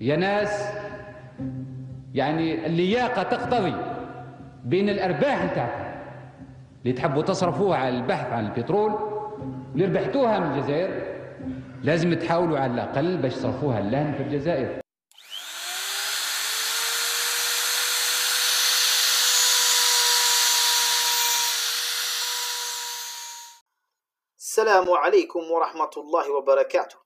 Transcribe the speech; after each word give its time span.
يا 0.00 0.16
ناس 0.16 0.64
يعني 2.14 2.66
اللياقة 2.66 3.22
تقتضي 3.22 3.74
بين 4.64 4.88
الأرباح 4.88 5.44
نتاعكم 5.44 5.92
اللي 6.82 6.92
تحبوا 6.92 7.22
تصرفوها 7.22 7.78
على 7.78 7.96
البحث 7.96 8.32
عن 8.32 8.46
البترول 8.46 8.92
اللي 9.74 9.84
ربحتوها 9.84 10.38
من 10.38 10.52
الجزائر 10.58 11.02
لازم 11.82 12.14
تحاولوا 12.14 12.58
على 12.58 12.72
الأقل 12.72 13.16
باش 13.16 13.34
تصرفوها 13.34 13.80
لهن 13.80 14.12
في 14.14 14.22
الجزائر 14.22 14.82
alaikum 25.02 25.42
wa 25.50 25.66
rahmatullahi 25.66 26.30
wa 26.30 26.42
barakatuh. 26.46 27.01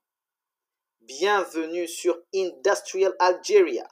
Bienvenue 1.07 1.87
sur 1.87 2.21
Industrial 2.35 3.15
Algeria, 3.19 3.87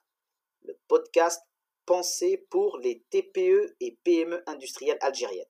le 0.63 0.77
podcast 0.89 1.41
pensé 1.85 2.45
pour 2.49 2.77
les 2.79 3.05
TPE 3.09 3.73
et 3.79 3.97
PME 4.03 4.43
industrielles 4.47 4.97
algériennes. 4.99 5.47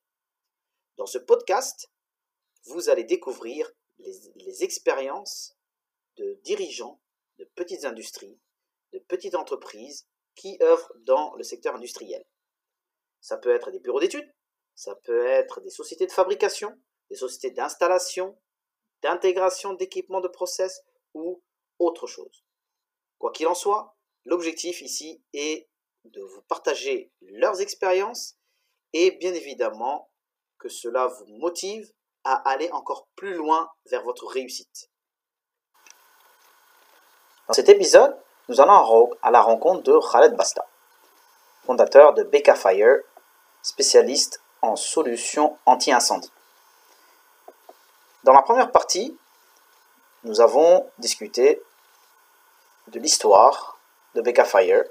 Dans 0.97 1.07
ce 1.07 1.17
podcast, 1.17 1.89
vous 2.65 2.89
allez 2.89 3.03
découvrir 3.03 3.71
les, 3.97 4.63
expériences 4.63 5.57
de 6.17 6.39
dirigeants 6.43 7.01
de 7.39 7.45
petites 7.55 7.83
industries, 7.83 8.39
de 8.93 8.99
petites 8.99 9.33
entreprises 9.33 10.05
qui 10.35 10.59
œuvrent 10.61 10.93
dans 10.97 11.33
le 11.33 11.43
secteur 11.43 11.73
industriel. 11.73 12.23
Ça 13.21 13.37
peut 13.37 13.55
être 13.55 13.71
des 13.71 13.79
bureaux 13.79 13.99
d'études, 13.99 14.31
ça 14.75 14.93
peut 14.93 15.25
être 15.25 15.61
des 15.61 15.71
sociétés 15.71 16.05
de 16.05 16.11
fabrication, 16.11 16.79
des 17.09 17.15
sociétés 17.15 17.55
d'installation, 17.55 18.39
d'intégration 19.01 19.73
d'équipements 19.73 20.21
de 20.21 20.27
process 20.27 20.83
ou 21.15 21.41
autre 21.79 22.07
chose. 22.07 22.43
Quoi 23.19 23.31
qu'il 23.31 23.47
en 23.47 23.55
soit, 23.55 23.95
l'objectif 24.25 24.81
ici 24.81 25.23
est 25.33 25.67
de 26.05 26.21
vous 26.21 26.41
partager 26.43 27.11
leurs 27.21 27.61
expériences 27.61 28.37
et 28.93 29.11
bien 29.11 29.33
évidemment 29.33 30.09
que 30.57 30.69
cela 30.69 31.07
vous 31.07 31.25
motive 31.27 31.91
à 32.23 32.35
aller 32.49 32.71
encore 32.71 33.07
plus 33.15 33.33
loin 33.33 33.69
vers 33.85 34.03
votre 34.03 34.25
réussite. 34.27 34.89
Dans 37.47 37.53
cet 37.53 37.69
épisode, 37.69 38.17
nous 38.49 38.61
allons 38.61 39.11
à 39.21 39.31
la 39.31 39.41
rencontre 39.41 39.83
de 39.83 39.99
Khaled 40.11 40.35
Basta, 40.35 40.67
fondateur 41.65 42.13
de 42.13 42.23
Beka 42.23 42.55
Fire, 42.55 42.97
spécialiste 43.61 44.41
en 44.61 44.75
solutions 44.75 45.57
anti-incendie. 45.65 46.31
Dans 48.23 48.33
la 48.33 48.41
première 48.41 48.71
partie, 48.71 49.17
nous 50.25 50.41
avons 50.41 50.89
discuté 50.97 51.61
de 52.87 52.99
l'histoire 52.99 53.77
de 54.15 54.21
Beka 54.21 54.43
Fire, 54.43 54.83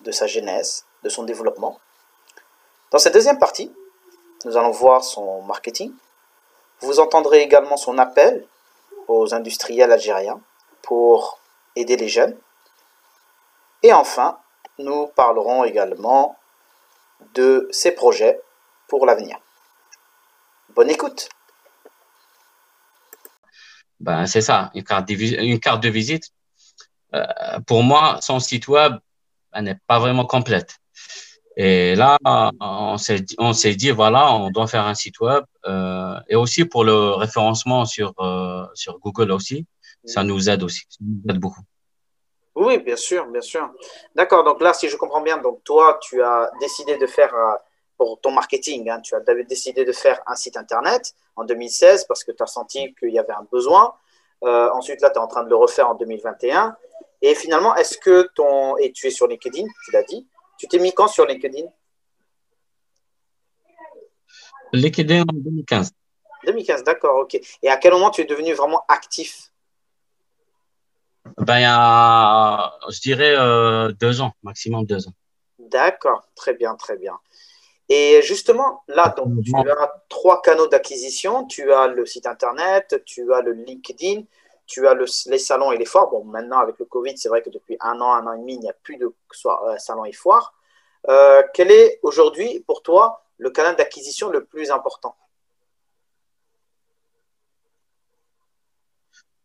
de 0.00 0.12
sa 0.12 0.26
genèse, 0.26 0.84
de 1.02 1.08
son 1.08 1.22
développement. 1.22 1.80
Dans 2.90 2.98
cette 2.98 3.14
deuxième 3.14 3.38
partie, 3.38 3.74
nous 4.44 4.58
allons 4.58 4.70
voir 4.70 5.02
son 5.02 5.40
marketing. 5.42 5.92
Vous 6.80 7.00
entendrez 7.00 7.40
également 7.40 7.78
son 7.78 7.96
appel 7.96 8.46
aux 9.08 9.34
industriels 9.34 9.90
algériens 9.90 10.40
pour 10.82 11.40
aider 11.74 11.96
les 11.96 12.08
jeunes. 12.08 12.38
Et 13.82 13.94
enfin, 13.94 14.38
nous 14.76 15.06
parlerons 15.06 15.64
également 15.64 16.36
de 17.32 17.68
ses 17.72 17.92
projets 17.92 18.38
pour 18.86 19.06
l'avenir. 19.06 19.40
Bonne 20.68 20.90
écoute 20.90 21.30
ben, 24.00 24.26
c'est 24.26 24.40
ça, 24.40 24.70
une 24.74 24.84
carte, 24.84 25.08
de, 25.08 25.14
une 25.44 25.60
carte 25.60 25.82
de 25.82 25.88
visite. 25.88 26.30
Euh, 27.14 27.24
pour 27.66 27.82
moi, 27.82 28.18
son 28.20 28.40
site 28.40 28.68
web 28.68 28.94
n'est 29.60 29.78
pas 29.86 29.98
vraiment 29.98 30.26
complète. 30.26 30.76
Et 31.56 31.96
là, 31.96 32.18
on 32.60 32.96
s'est 32.98 33.74
dit 33.74 33.90
voilà, 33.90 34.32
on 34.32 34.50
doit 34.50 34.68
faire 34.68 34.86
un 34.86 34.94
site 34.94 35.18
web 35.18 35.42
euh, 35.66 36.14
et 36.28 36.36
aussi 36.36 36.64
pour 36.64 36.84
le 36.84 37.14
référencement 37.14 37.84
sur 37.84 38.14
euh, 38.20 38.64
sur 38.74 39.00
Google 39.00 39.32
aussi, 39.32 39.66
ça 40.04 40.22
nous 40.22 40.48
aide 40.48 40.62
aussi, 40.62 40.82
ça 40.88 40.98
nous 41.00 41.22
aide 41.28 41.40
beaucoup. 41.40 41.62
Oui, 42.54 42.78
bien 42.78 42.94
sûr, 42.94 43.26
bien 43.26 43.40
sûr. 43.40 43.68
D'accord. 44.14 44.44
Donc 44.44 44.60
là, 44.60 44.72
si 44.72 44.88
je 44.88 44.96
comprends 44.96 45.20
bien, 45.20 45.38
donc 45.38 45.64
toi, 45.64 45.98
tu 46.00 46.22
as 46.22 46.48
décidé 46.60 46.96
de 46.96 47.06
faire 47.06 47.32
pour 47.98 48.20
ton 48.20 48.30
marketing, 48.30 48.88
hein, 48.88 49.00
tu 49.00 49.14
as 49.14 49.20
décidé 49.44 49.84
de 49.84 49.92
faire 49.92 50.20
un 50.26 50.36
site 50.36 50.56
internet 50.56 51.14
en 51.36 51.44
2016 51.44 52.04
parce 52.06 52.24
que 52.24 52.32
tu 52.32 52.42
as 52.42 52.46
senti 52.46 52.94
qu'il 52.94 53.10
y 53.10 53.18
avait 53.18 53.32
un 53.32 53.46
besoin. 53.50 53.92
Euh, 54.44 54.70
ensuite, 54.72 55.00
là, 55.00 55.10
tu 55.10 55.16
es 55.16 55.20
en 55.20 55.26
train 55.26 55.42
de 55.42 55.48
le 55.48 55.56
refaire 55.56 55.90
en 55.90 55.94
2021. 55.96 56.76
Et 57.20 57.34
finalement, 57.34 57.74
est-ce 57.74 57.98
que 57.98 58.28
ton. 58.34 58.76
Et 58.76 58.92
tu 58.92 59.08
es 59.08 59.10
sur 59.10 59.26
LinkedIn, 59.26 59.66
tu 59.84 59.90
l'as 59.90 60.04
dit. 60.04 60.26
Tu 60.56 60.68
t'es 60.68 60.78
mis 60.78 60.92
quand 60.92 61.08
sur 61.08 61.26
LinkedIn? 61.26 61.66
LinkedIn 64.72 65.22
en 65.22 65.34
2015. 65.34 65.92
2015, 66.46 66.84
d'accord, 66.84 67.18
ok. 67.18 67.40
Et 67.62 67.68
à 67.68 67.76
quel 67.76 67.92
moment 67.92 68.10
tu 68.10 68.20
es 68.20 68.24
devenu 68.24 68.54
vraiment 68.54 68.84
actif? 68.88 69.52
Ben, 71.36 71.58
il 71.58 71.62
y 71.62 71.66
a, 71.68 72.78
je 72.88 73.00
dirais, 73.00 73.34
euh, 73.36 73.92
deux 73.92 74.20
ans, 74.20 74.32
maximum 74.42 74.86
deux 74.86 75.08
ans. 75.08 75.12
D'accord, 75.58 76.28
très 76.34 76.54
bien, 76.54 76.74
très 76.76 76.96
bien. 76.96 77.18
Et 77.88 78.20
justement, 78.22 78.82
là, 78.86 79.08
donc, 79.16 79.42
tu 79.42 79.54
as 79.56 80.02
trois 80.08 80.42
canaux 80.42 80.66
d'acquisition. 80.66 81.46
Tu 81.46 81.72
as 81.72 81.86
le 81.86 82.04
site 82.04 82.26
internet, 82.26 83.02
tu 83.06 83.32
as 83.32 83.40
le 83.40 83.52
LinkedIn, 83.52 84.22
tu 84.66 84.86
as 84.86 84.94
le, 84.94 85.06
les 85.26 85.38
salons 85.38 85.72
et 85.72 85.78
les 85.78 85.86
foires. 85.86 86.10
Bon, 86.10 86.22
maintenant, 86.24 86.58
avec 86.58 86.78
le 86.78 86.84
Covid, 86.84 87.16
c'est 87.16 87.30
vrai 87.30 87.40
que 87.40 87.50
depuis 87.50 87.78
un 87.80 88.00
an, 88.00 88.12
un 88.12 88.26
an 88.26 88.32
et 88.34 88.38
demi, 88.38 88.54
il 88.54 88.60
n'y 88.60 88.68
a 88.68 88.74
plus 88.74 88.98
de 88.98 89.14
soit, 89.30 89.66
euh, 89.68 89.78
salons 89.78 90.04
et 90.04 90.12
foires. 90.12 90.54
Euh, 91.08 91.42
quel 91.54 91.70
est 91.70 91.98
aujourd'hui, 92.02 92.60
pour 92.66 92.82
toi, 92.82 93.24
le 93.38 93.50
canal 93.50 93.76
d'acquisition 93.76 94.28
le 94.28 94.44
plus 94.44 94.70
important? 94.70 95.16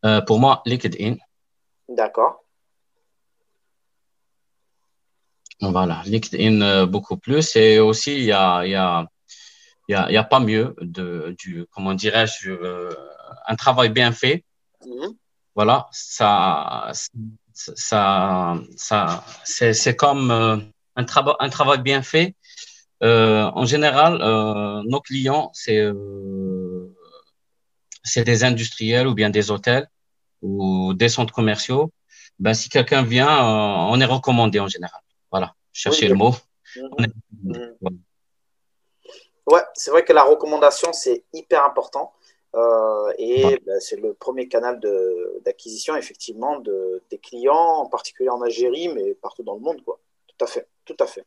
Euh, 0.04 0.20
Pour 0.22 0.40
moi, 0.40 0.62
LinkedIn. 0.66 1.16
D'accord. 1.88 2.43
Voilà, 5.72 6.01
LinkedIn 6.06 6.62
euh, 6.62 6.85
beaucoup 6.85 7.18
plus. 7.18 7.56
Et 7.56 7.79
aussi, 7.79 8.16
il 8.16 8.24
y 8.25 8.31
a, 8.31 8.66
il 8.66 8.72
y 8.72 8.75
a, 8.75 9.07
il 9.88 9.94
y 9.94 9.96
a, 9.96 10.09
il 10.09 10.13
y 10.13 10.18
a 10.18 10.24
pas 10.24 10.40
mieux 10.40 10.75
de, 10.81 11.35
du, 11.38 11.66
comment 11.72 11.94
dirais-je, 11.94 12.51
euh, 12.51 12.94
un 13.47 13.56
travail 13.56 13.90
bien 13.90 14.12
fait. 14.12 14.44
Mhm. 14.85 15.13
Voilà, 15.56 15.88
ça, 15.91 16.91
ça, 17.53 18.57
ça, 18.75 19.24
c'est, 19.44 19.74
c'est 19.74 19.96
comme 19.96 20.31
euh, 20.31 20.57
un, 20.96 21.03
travail 21.03 21.35
un 21.40 21.50
travail 21.50 21.81
bien 21.81 22.01
fait. 22.01 22.35
Euh, 23.03 23.44
en 23.53 23.66
général, 23.66 24.19
euh, 24.22 24.81
nos 24.85 25.01
clients, 25.01 25.51
c'est, 25.53 25.80
euh, 25.80 26.95
c'est 28.03 28.24
des 28.24 28.44
industriels 28.44 29.07
ou 29.07 29.13
bien 29.13 29.30
des 29.30 29.51
hôtels 29.51 29.88
ou 30.41 30.94
des 30.94 31.09
centres 31.09 31.34
commerciaux. 31.34 31.91
Ben, 32.40 32.53
si 32.53 32.69
quelqu'un 32.69 33.03
vient, 33.03 33.30
euh, 33.30 33.91
on 33.91 34.00
est 34.00 34.06
recommandé 34.06 34.59
en 34.59 34.68
général. 34.68 35.01
Voilà, 35.34 35.56
cherchez 35.72 36.06
Oui, 36.06 36.10
le 36.10 36.16
mot. 36.16 36.32
Ouais, 39.48 39.64
c'est 39.74 39.90
vrai 39.90 40.06
que 40.06 40.14
la 40.14 40.24
recommandation, 40.24 40.94
c'est 40.94 41.24
hyper 41.34 41.66
important. 41.66 42.14
Euh, 42.56 43.12
et 43.18 43.44
Ouais. 43.44 43.60
ben, 43.66 43.80
c'est 43.80 44.00
le 44.00 44.14
premier 44.14 44.48
canal 44.48 44.80
d'acquisition, 45.44 45.96
effectivement, 45.96 46.60
de, 46.60 47.02
des 47.10 47.18
clients, 47.18 47.78
en 47.84 47.88
particulier 47.88 48.30
en 48.30 48.44
Algérie, 48.44 48.90
mais 48.90 49.16
partout 49.16 49.42
dans 49.42 49.56
le 49.56 49.62
monde, 49.62 49.84
quoi. 49.84 50.00
Tout 50.28 50.46
à 50.46 50.48
fait, 50.48 50.68
tout 50.86 50.98
à 51.00 51.08
fait. 51.08 51.26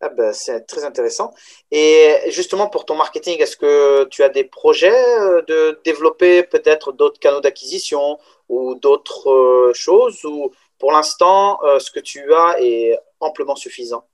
Ah 0.00 0.08
ben, 0.08 0.32
c'est 0.32 0.62
très 0.62 0.84
intéressant. 0.84 1.32
Et 1.70 2.16
justement, 2.28 2.66
pour 2.68 2.84
ton 2.84 2.96
marketing, 2.96 3.40
est-ce 3.40 3.56
que 3.56 4.04
tu 4.06 4.24
as 4.24 4.28
des 4.28 4.42
projets 4.42 5.20
euh, 5.20 5.40
de 5.42 5.80
développer 5.84 6.42
peut-être 6.42 6.90
d'autres 6.90 7.20
canaux 7.20 7.40
d'acquisition 7.40 8.18
ou 8.48 8.74
d'autres 8.74 9.30
euh, 9.30 9.72
choses, 9.72 10.24
ou 10.24 10.50
pour 10.78 10.92
l'instant, 10.92 11.62
euh, 11.62 11.78
ce 11.78 11.90
que 11.90 12.00
tu 12.00 12.34
as 12.34 12.56
est 12.60 12.98
amplement 13.24 13.56
suffisant? 13.56 14.04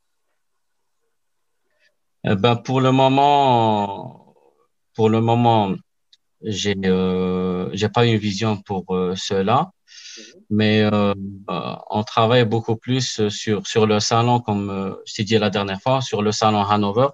Eh 2.24 2.34
ben, 2.36 2.56
pour 2.56 2.80
le 2.80 2.92
moment, 2.92 4.34
pour 4.94 5.08
le 5.08 5.20
moment, 5.20 5.74
j'ai 6.42 6.74
euh, 6.84 7.70
j'ai 7.72 7.88
pas 7.88 8.04
une 8.06 8.16
vision 8.16 8.56
pour 8.58 8.84
euh, 8.94 9.14
cela, 9.16 9.70
Mhm. 10.18 10.40
mais 10.50 10.82
euh, 10.82 11.14
on 11.90 12.02
travaille 12.04 12.44
beaucoup 12.44 12.76
plus 12.76 13.28
sur 13.28 13.66
sur 13.66 13.86
le 13.86 14.00
salon, 14.00 14.40
comme 14.40 14.98
je 15.06 15.14
t'ai 15.14 15.24
dit 15.24 15.38
la 15.38 15.50
dernière 15.50 15.80
fois, 15.80 16.00
sur 16.00 16.20
le 16.22 16.32
salon 16.32 16.62
Hanover. 16.62 17.08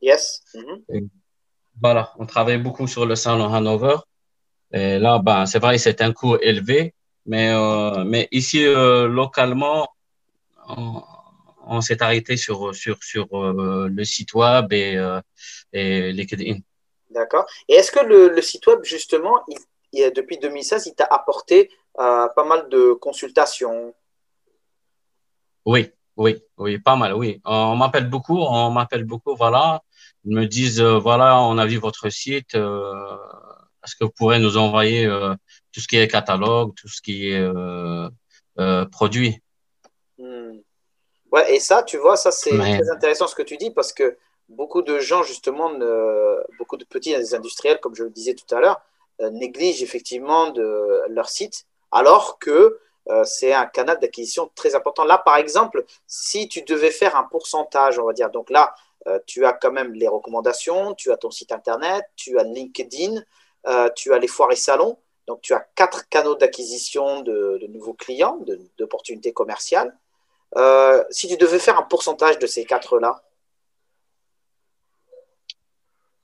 Yes. 0.00 0.42
Mhm. 0.54 0.82
Et 0.94 1.04
voilà, 1.80 2.12
on 2.18 2.26
travaille 2.26 2.58
beaucoup 2.58 2.86
sur 2.86 3.04
le 3.06 3.16
salon 3.16 3.52
Hanover. 3.52 3.96
Et 4.72 4.98
là, 4.98 5.18
ben, 5.18 5.44
c'est 5.46 5.58
vrai, 5.58 5.78
c'est 5.78 6.00
un 6.00 6.12
coût 6.12 6.36
élevé, 6.36 6.94
mais 7.26 7.52
mais 8.04 8.28
ici 8.32 8.64
localement, 8.64 9.88
on, 10.68 11.02
on 11.66 11.80
s'est 11.80 12.02
arrêté 12.02 12.36
sur 12.36 12.74
sur 12.74 13.02
sur 13.02 13.26
euh, 13.34 13.88
le 13.88 14.04
site 14.04 14.34
web 14.34 14.72
et 14.72 14.96
euh, 14.96 15.20
et 15.72 16.12
LinkedIn. 16.12 16.58
D'accord. 17.10 17.46
Et 17.68 17.74
est-ce 17.74 17.90
que 17.92 18.04
le, 18.04 18.28
le 18.28 18.42
site 18.42 18.66
web, 18.66 18.80
justement, 18.84 19.42
il, 19.48 19.58
il- 19.92 20.12
depuis 20.12 20.38
2016, 20.38 20.86
il 20.86 20.94
t'a 20.94 21.04
apporté 21.04 21.70
euh, 22.00 22.26
pas 22.34 22.44
mal 22.44 22.68
de 22.70 22.92
consultations? 22.94 23.94
Oui, 25.66 25.90
oui, 26.16 26.42
oui, 26.56 26.78
pas 26.78 26.96
mal, 26.96 27.14
oui. 27.14 27.40
On 27.44 27.76
m'appelle 27.76 28.08
beaucoup, 28.08 28.38
on 28.38 28.70
m'appelle 28.70 29.04
beaucoup, 29.04 29.36
voilà. 29.36 29.82
Ils 30.24 30.34
me 30.34 30.46
disent, 30.46 30.80
euh, 30.80 30.98
voilà, 30.98 31.40
on 31.42 31.58
a 31.58 31.66
vu 31.66 31.76
votre 31.76 32.08
site, 32.08 32.54
euh, 32.54 33.16
est-ce 33.84 33.96
que 33.96 34.04
vous 34.04 34.12
pourrez 34.16 34.38
nous 34.38 34.56
envoyer 34.56 35.06
tout 35.72 35.80
ce 35.80 35.88
qui 35.88 35.96
est 35.98 36.08
catalogue, 36.08 36.72
tout 36.76 36.88
ce 36.88 37.02
qui 37.02 37.28
est 37.30 37.42
produit? 38.90 39.41
Ouais, 41.32 41.54
et 41.54 41.60
ça, 41.60 41.82
tu 41.82 41.96
vois, 41.96 42.16
ça 42.16 42.30
c'est 42.30 42.52
Mais- 42.52 42.78
très 42.78 42.90
intéressant 42.90 43.26
ce 43.26 43.34
que 43.34 43.42
tu 43.42 43.56
dis 43.56 43.70
parce 43.70 43.92
que 43.92 44.16
beaucoup 44.48 44.82
de 44.82 44.98
gens, 44.98 45.22
justement, 45.22 45.70
ne- 45.70 46.42
beaucoup 46.58 46.76
de 46.76 46.84
petits 46.84 47.14
industriels, 47.34 47.80
comme 47.80 47.94
je 47.94 48.04
le 48.04 48.10
disais 48.10 48.34
tout 48.34 48.54
à 48.54 48.60
l'heure, 48.60 48.80
euh, 49.20 49.30
négligent 49.30 49.82
effectivement 49.82 50.50
de 50.50 51.02
leur 51.08 51.28
site, 51.28 51.64
alors 51.90 52.38
que 52.38 52.78
euh, 53.08 53.24
c'est 53.24 53.52
un 53.52 53.66
canal 53.66 53.98
d'acquisition 53.98 54.50
très 54.54 54.74
important. 54.74 55.04
Là, 55.04 55.18
par 55.18 55.36
exemple, 55.36 55.84
si 56.06 56.48
tu 56.48 56.62
devais 56.62 56.90
faire 56.92 57.16
un 57.16 57.24
pourcentage, 57.24 57.98
on 57.98 58.04
va 58.04 58.12
dire, 58.12 58.30
donc 58.30 58.48
là, 58.50 58.74
euh, 59.08 59.18
tu 59.26 59.44
as 59.44 59.52
quand 59.54 59.72
même 59.72 59.92
les 59.94 60.06
recommandations, 60.06 60.94
tu 60.94 61.10
as 61.10 61.16
ton 61.16 61.30
site 61.30 61.50
internet, 61.50 62.04
tu 62.14 62.38
as 62.38 62.44
LinkedIn, 62.44 63.20
euh, 63.66 63.88
tu 63.96 64.12
as 64.12 64.18
les 64.18 64.28
foires 64.28 64.52
et 64.52 64.56
salons. 64.56 64.98
Donc, 65.26 65.40
tu 65.40 65.52
as 65.54 65.60
quatre 65.74 66.08
canaux 66.08 66.34
d'acquisition 66.36 67.22
de, 67.22 67.58
de 67.60 67.66
nouveaux 67.68 67.94
clients, 67.94 68.38
d'opportunités 68.78 69.32
commerciales. 69.32 69.96
Euh, 70.56 71.02
si 71.10 71.28
tu 71.28 71.36
devais 71.36 71.58
faire 71.58 71.78
un 71.78 71.82
pourcentage 71.82 72.38
de 72.38 72.46
ces 72.46 72.64
quatre-là, 72.64 73.22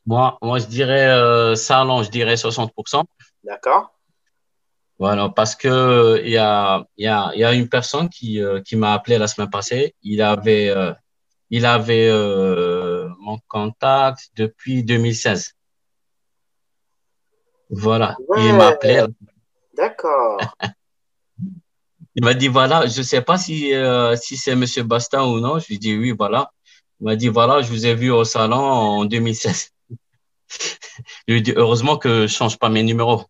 Moi, 0.07 0.39
moi, 0.41 0.59
je 0.59 0.65
dirais 0.67 1.07
euh, 1.09 1.55
salon, 1.55 2.03
je 2.03 2.11
dirais 2.11 2.35
60%. 2.37 3.05
d'accord 3.45 3.93
Voilà, 4.99 5.29
parce 5.29 5.55
que 5.55 6.19
il 6.25 6.31
y 6.31 6.39
a, 6.39 6.83
il 6.97 7.05
y 7.05 7.07
a, 7.07 7.31
il 7.35 7.41
y 7.41 7.45
a 7.45 7.53
une 7.53 7.69
personne 7.69 8.09
qui, 8.09 8.43
euh, 8.43 8.63
qui 8.63 8.77
m'a 8.77 8.95
appelé 8.95 9.19
la 9.19 9.29
semaine 9.29 9.51
passée. 9.51 9.95
Il 10.03 10.23
avait, 10.23 10.71
euh, 10.71 10.95
il 11.51 11.67
avait 11.67 12.09
euh, 12.09 13.11
mon 13.21 13.39
contact 13.49 14.31
depuis 14.35 14.83
2016. 14.83 15.53
Voilà, 17.69 18.17
Ouais. 18.29 18.47
il 18.47 18.55
m'a 18.55 18.69
appelé. 18.69 19.05
D'accord. 19.75 20.39
Il 22.21 22.25
m'a 22.25 22.35
dit, 22.35 22.49
voilà, 22.49 22.85
je 22.89 23.01
sais 23.01 23.23
pas 23.23 23.39
si, 23.39 23.73
euh, 23.73 24.17
si 24.17 24.37
c'est 24.37 24.57
Monsieur 24.57 24.83
Bastin 24.83 25.23
ou 25.25 25.39
non. 25.39 25.61
Je 25.61 25.69
lui 25.69 25.79
dis, 25.79 25.97
oui, 25.97 26.11
voilà. 26.11 26.51
Il 26.99 27.05
m'a 27.05 27.15
dit, 27.15 27.29
voilà, 27.29 27.63
je 27.63 27.69
vous 27.69 27.87
ai 27.87 27.95
vu 27.95 28.11
au 28.11 28.25
salon 28.25 28.57
en 28.59 29.05
2016. 29.05 29.71
Je 31.29 31.33
lui 31.33 31.39
ai 31.39 31.41
dit, 31.43 31.53
heureusement 31.55 31.97
que 31.97 32.27
je 32.27 32.33
change 32.33 32.59
pas 32.59 32.69
mes 32.71 32.83
numéros. 32.83 33.23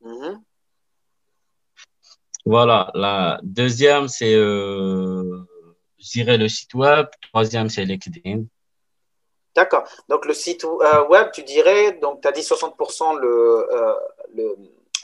Mhm. 0.00 0.40
Voilà, 2.46 2.90
la 2.94 3.38
deuxième, 3.42 4.08
c'est, 4.08 4.34
euh, 4.34 5.40
je 5.98 6.10
dirais 6.12 6.38
le 6.38 6.48
site 6.48 6.72
web. 6.72 7.08
Troisième, 7.28 7.68
c'est 7.68 7.84
LinkedIn. 7.84 8.44
D'accord. 9.54 9.84
Donc, 10.08 10.24
le 10.24 10.32
site 10.32 10.64
euh, 10.64 11.06
web, 11.08 11.28
tu 11.30 11.42
dirais, 11.42 11.98
donc 12.00 12.22
tu 12.22 12.28
as 12.28 12.32
dit 12.32 12.40
60% 12.42 13.18
le, 13.20 13.28
euh, 13.70 13.94
le- 14.34 14.56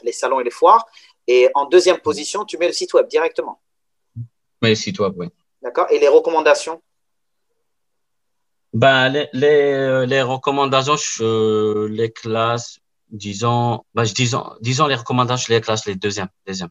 les 0.05 0.13
salons 0.13 0.41
et 0.41 0.45
les 0.45 0.51
foires. 0.51 0.87
Et 1.27 1.49
en 1.55 1.67
deuxième 1.67 1.99
position, 1.99 2.45
tu 2.45 2.59
mets 2.59 2.67
le 2.67 2.73
site 2.73 2.95
web 2.95 3.07
directement. 3.09 3.61
Mais 4.61 4.71
le 4.71 4.75
site 4.75 4.99
web, 4.99 5.13
oui. 5.17 5.29
D'accord. 5.63 5.87
Et 5.91 5.99
les 5.99 6.09
recommandations? 6.09 6.83
Ben, 8.73 9.09
les, 9.09 9.29
les, 9.33 10.07
les 10.07 10.23
recommandations, 10.23 10.97
je 10.97 11.87
les 11.87 12.11
classe, 12.11 12.79
disons, 13.09 13.85
ben, 13.95 14.05
je 14.05 14.15
disons, 14.15 14.45
disons 14.61 14.87
les 14.87 14.95
recommandations, 14.95 15.47
je 15.49 15.53
les 15.53 15.61
classe 15.61 15.87
les 15.87 15.95
deuxièmes, 15.95 16.29
deuxième. 16.47 16.71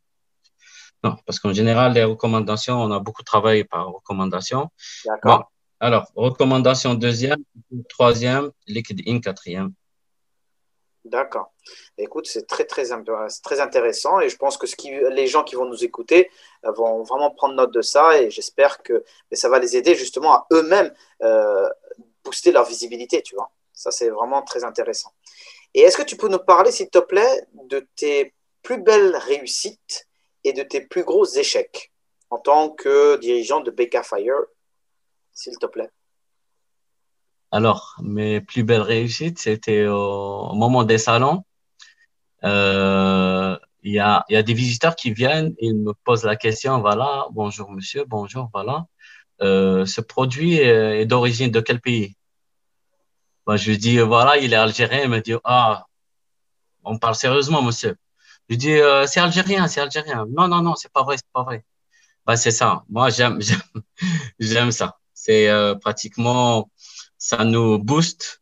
Non, 1.04 1.16
parce 1.26 1.40
qu'en 1.40 1.54
général, 1.54 1.94
les 1.94 2.04
recommandations, 2.04 2.76
on 2.82 2.92
a 2.92 3.00
beaucoup 3.00 3.24
travaillé 3.24 3.64
par 3.64 3.88
recommandation. 3.88 4.70
D'accord. 5.06 5.40
Bon, 5.40 5.46
alors, 5.80 6.12
recommandation 6.16 6.94
deuxième, 6.94 7.44
troisième, 7.90 8.52
LinkedIn 8.68 9.20
quatrième. 9.20 9.74
D'accord. 11.04 11.52
Écoute, 11.98 12.28
c'est 12.28 12.46
très, 12.46 12.66
très, 12.66 12.92
intéressant 12.92 14.20
et 14.20 14.30
je 14.30 14.38
pense 14.38 14.58
que 14.58 14.68
ce 14.68 14.76
les 15.10 15.26
gens 15.26 15.44
qui 15.44 15.56
vont 15.56 15.66
nous 15.66 15.84
écouter 15.84 16.30
euh, 16.66 16.72
vont 16.72 17.02
vraiment 17.04 17.32
prendre 17.32 17.56
note 17.56 17.74
de 17.74 17.82
ça 17.82 18.22
et 18.22 18.30
j'espère 18.30 18.84
que 18.84 19.04
ça 19.32 19.50
va 19.50 19.58
les 19.58 19.76
aider 19.76 19.96
justement 19.96 20.34
à 20.34 20.48
eux-mêmes 20.54 20.94
euh, 21.24 21.68
booster 22.24 22.52
leur 22.52 22.66
visibilité, 22.66 23.24
tu 23.24 23.36
vois. 23.36 23.52
Ça, 23.74 23.90
c'est 23.90 24.10
vraiment 24.10 24.44
très 24.44 24.64
intéressant. 24.64 25.12
Et 25.74 25.82
est-ce 25.82 25.98
que 25.98 26.04
tu 26.04 26.18
peux 26.18 26.28
nous 26.28 26.38
parler, 26.38 26.72
s'il 26.72 26.90
te 26.90 27.00
plaît, 27.00 27.48
de 27.54 27.88
tes 27.96 28.36
plus 28.62 28.78
belles 28.78 29.16
réussites 29.16 30.08
et 30.44 30.54
de 30.54 30.62
tes 30.62 30.82
plus 30.82 31.04
gros 31.04 31.26
échecs 31.26 31.92
en 32.30 32.38
tant 32.38 32.70
que 32.70 33.18
dirigeant 33.18 33.62
de 33.62 33.72
Baker 33.72 34.04
Fire, 34.04 34.46
s'il 35.34 35.58
te 35.58 35.66
plaît? 35.66 35.90
Alors, 37.52 37.96
mes 38.02 38.42
plus 38.42 38.64
belles 38.64 38.82
réussites, 38.82 39.40
c'était 39.40 39.86
au, 39.88 40.54
moment 40.54 40.84
des 40.84 40.98
salons. 40.98 41.44
Euh, 42.44 43.58
Il 43.84 43.94
y 43.94 44.00
a, 44.00 44.26
y 44.30 44.36
a 44.36 44.44
des 44.44 44.54
visiteurs 44.54 44.96
qui 44.96 45.12
viennent, 45.14 45.54
ils 45.60 45.76
me 45.76 45.94
posent 46.06 46.24
la 46.24 46.36
question, 46.36 46.80
voilà, 46.82 47.28
bonjour 47.32 47.72
monsieur, 47.72 48.06
bonjour, 48.08 48.50
voilà. 48.54 48.86
Euh, 49.42 49.86
ce 49.86 50.02
produit 50.02 50.56
est 50.56 51.06
d'origine 51.06 51.52
de 51.52 51.62
quel 51.62 51.82
pays? 51.82 52.16
Moi, 53.48 53.58
je 53.58 53.70
lui 53.70 53.78
dis, 53.78 54.00
voilà, 54.00 54.38
il 54.38 54.54
est 54.54 54.56
algérien. 54.56 55.02
Il 55.04 55.10
me 55.10 55.20
dit, 55.20 55.34
ah, 55.44 55.86
on 56.84 56.98
parle 56.98 57.16
sérieusement, 57.16 57.62
monsieur. 57.62 57.96
Je 58.50 58.54
lui 58.54 58.58
dis, 58.58 58.74
euh, 58.74 59.06
c'est 59.08 59.20
algérien, 59.20 59.68
c'est 59.68 59.82
algérien. 59.82 60.26
Non, 60.30 60.48
non, 60.48 60.62
non, 60.62 60.76
c'est 60.76 60.92
pas 60.92 61.04
vrai, 61.04 61.18
c'est 61.18 61.32
pas 61.34 61.44
vrai. 61.44 61.64
Bah, 62.26 62.38
c'est 62.38 62.52
ça. 62.52 62.84
Moi, 62.90 63.10
j'aime, 63.10 63.42
j'aime, 63.42 63.62
j'aime 64.40 64.72
ça. 64.72 64.98
C'est 65.14 65.50
euh, 65.50 65.76
pratiquement, 65.76 66.70
ça 67.22 67.46
nous 67.46 67.78
booste. 67.78 68.42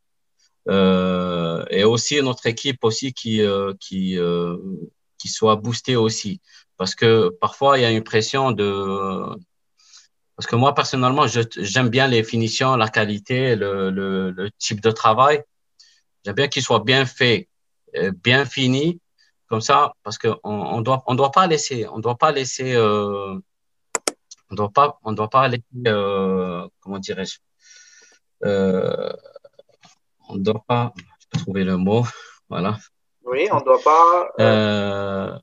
Euh, 0.68 1.66
et 1.70 1.84
aussi 1.84 2.22
notre 2.22 2.46
équipe 2.46 2.84
aussi 2.84 3.12
qui, 3.14 3.42
euh, 3.42 3.74
qui, 3.80 4.18
euh, 4.18 4.58
qui 5.18 5.28
soit 5.28 5.56
boostée 5.56 5.96
aussi. 5.96 6.42
Parce 6.78 6.94
que 6.96 7.30
parfois, 7.42 7.78
il 7.78 7.82
y 7.82 7.86
a 7.86 7.92
une 7.92 8.04
pression 8.04 8.52
de, 8.52 8.66
parce 10.36 10.48
que 10.48 10.56
moi, 10.56 10.74
personnellement, 10.74 11.26
j'aime 11.28 11.90
bien 11.90 12.08
les 12.08 12.24
finitions, 12.24 12.78
la 12.78 12.88
qualité, 12.88 13.56
le, 13.56 13.90
le, 13.90 14.32
le 14.32 14.50
type 14.52 14.80
de 14.82 14.92
travail. 14.92 15.44
J'aime 16.24 16.36
bien 16.36 16.48
qu'il 16.48 16.64
soit 16.64 16.84
bien 16.92 17.06
fait, 17.06 17.50
euh, 17.96 18.12
bien 18.24 18.46
fini, 18.46 19.02
comme 19.48 19.62
ça, 19.62 19.94
parce 20.04 20.18
que 20.18 20.30
on, 20.44 20.54
on 20.78 20.82
doit, 20.82 21.04
on 21.08 21.16
doit 21.16 21.32
pas 21.32 21.48
laisser, 21.48 21.88
on 21.88 22.00
doit 22.00 22.18
pas 22.18 22.32
laisser, 22.32 22.74
euh, 22.76 23.38
on 24.52 24.56
doit 24.56 24.70
pas, 24.70 25.00
on 25.04 25.12
doit 25.12 25.30
pas 25.30 25.48
laisser, 25.48 25.64
euh, 25.88 26.68
comment 26.80 27.00
dirais-je, 27.00 27.40
euh, 28.46 29.14
on 30.30 30.38
doit 30.38 30.64
pas, 30.68 30.94
je 30.98 31.28
peux 31.32 31.40
trouver 31.40 31.64
le 31.64 31.78
mot, 31.78 32.06
voilà. 32.50 32.78
Oui, 33.24 33.48
on 33.52 33.60
ne 33.60 33.64
doit 33.66 33.82
pas. 33.84 34.30
euh, 34.40 35.36
Euh, 35.36 35.40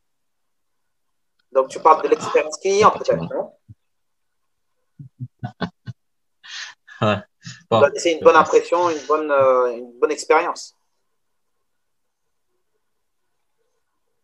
donc, 1.52 1.68
tu 1.68 1.78
parles 1.80 2.02
de 2.02 2.08
l'expérience 2.08 2.58
client, 2.58 2.90
peut-être, 2.90 3.16
non? 3.22 3.52
ouais. 7.02 7.18
Bon. 7.70 7.80
laisser 7.94 8.12
une 8.12 8.20
bonne 8.24 8.36
impression, 8.36 8.90
une 8.90 9.06
bonne, 9.06 9.30
une 9.30 9.98
bonne 10.00 10.10
expérience. 10.10 10.74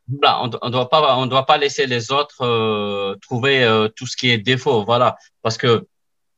Voilà, 0.09 0.43
on 0.43 0.47
ne 0.47 0.71
doit 0.71 0.89
pas, 0.89 1.17
on 1.17 1.27
doit 1.27 1.47
pas 1.47 1.57
laisser 1.59 1.87
les 1.87 2.11
autres 2.13 2.43
euh, 2.45 3.15
trouver 3.23 3.65
euh, 3.65 3.89
tout 3.89 4.07
ce 4.07 4.17
qui 4.17 4.31
est 4.31 4.39
défaut, 4.39 4.85
voilà, 4.85 5.17
parce 5.43 5.57
que 5.57 5.87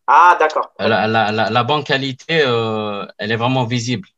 Ah, 0.06 0.36
d'accord. 0.38 0.72
la, 0.78 1.06
la, 1.06 1.32
la, 1.32 1.50
la 1.50 1.64
bonne 1.64 1.82
qualité, 1.84 2.42
euh, 2.44 3.06
elle 3.18 3.32
est 3.32 3.36
vraiment 3.36 3.64
visible. 3.64 4.08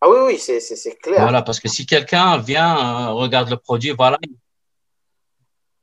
Ah 0.00 0.08
oui, 0.08 0.16
oui, 0.26 0.38
c'est 0.38 0.98
clair. 0.98 1.20
Voilà, 1.22 1.42
parce 1.42 1.60
que 1.60 1.68
si 1.68 1.86
quelqu'un 1.86 2.38
vient, 2.38 3.08
euh, 3.08 3.12
regarde 3.12 3.50
le 3.50 3.56
produit, 3.56 3.90
voilà, 3.90 4.18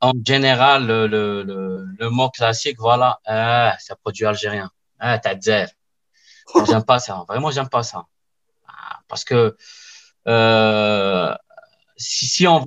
en 0.00 0.12
général, 0.24 0.86
le, 0.86 1.06
le, 1.06 1.42
le, 1.42 1.86
le 1.98 2.10
mot 2.10 2.30
classique, 2.30 2.76
voilà, 2.78 3.20
ah, 3.26 3.74
c'est 3.78 3.92
un 3.92 3.96
produit 3.96 4.26
algérien. 4.26 4.70
Ah. 4.98 5.20
Moi, 6.54 6.64
J'aime 6.64 6.84
pas 6.84 6.98
ça. 6.98 7.24
Vraiment, 7.28 7.50
j'aime 7.50 7.68
pas 7.68 7.82
ça. 7.82 8.06
Ah, 8.68 9.00
Parce 9.08 9.24
que 9.24 9.56
euh, 10.28 11.34
si, 11.96 12.26
si 12.26 12.46
on 12.46 12.66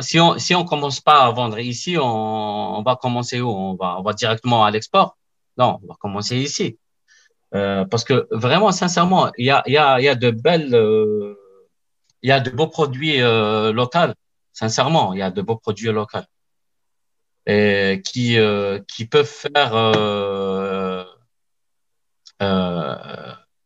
si 0.00 0.18
on 0.20 0.38
si 0.38 0.54
on 0.54 0.64
commence 0.64 1.00
pas 1.00 1.24
à 1.26 1.30
vendre 1.32 1.58
ici, 1.58 1.96
on, 1.98 2.78
on 2.78 2.82
va 2.82 2.96
commencer 2.96 3.40
où? 3.40 3.48
On 3.48 3.74
va 3.74 3.98
on 3.98 4.02
va 4.02 4.12
directement 4.12 4.64
à 4.64 4.70
l'export? 4.70 5.16
Non, 5.58 5.78
on 5.82 5.86
va 5.88 5.94
commencer 6.00 6.36
ici. 6.38 6.78
Euh, 7.54 7.84
parce 7.84 8.04
que 8.04 8.26
vraiment, 8.30 8.72
sincèrement, 8.72 9.30
il 9.38 9.46
y 9.46 9.50
a 9.50 9.62
y 9.66 9.76
a 9.76 10.00
y 10.00 10.08
a 10.08 10.14
de 10.14 10.30
belles 10.30 10.74
euh, 10.74 11.36
il 12.22 12.28
y 12.30 12.32
a 12.32 12.40
de 12.40 12.50
beaux 12.50 12.68
produits 12.68 13.20
euh, 13.22 13.72
locaux. 13.72 14.14
Sincèrement, 14.52 15.12
il 15.12 15.18
y 15.18 15.22
a 15.22 15.30
de 15.30 15.42
beaux 15.42 15.56
produits 15.56 15.92
locaux 15.92 16.18
et 17.46 18.00
qui 18.04 18.38
euh, 18.38 18.80
qui 18.88 19.06
peuvent 19.06 19.26
faire 19.26 19.74
euh, 19.74 21.04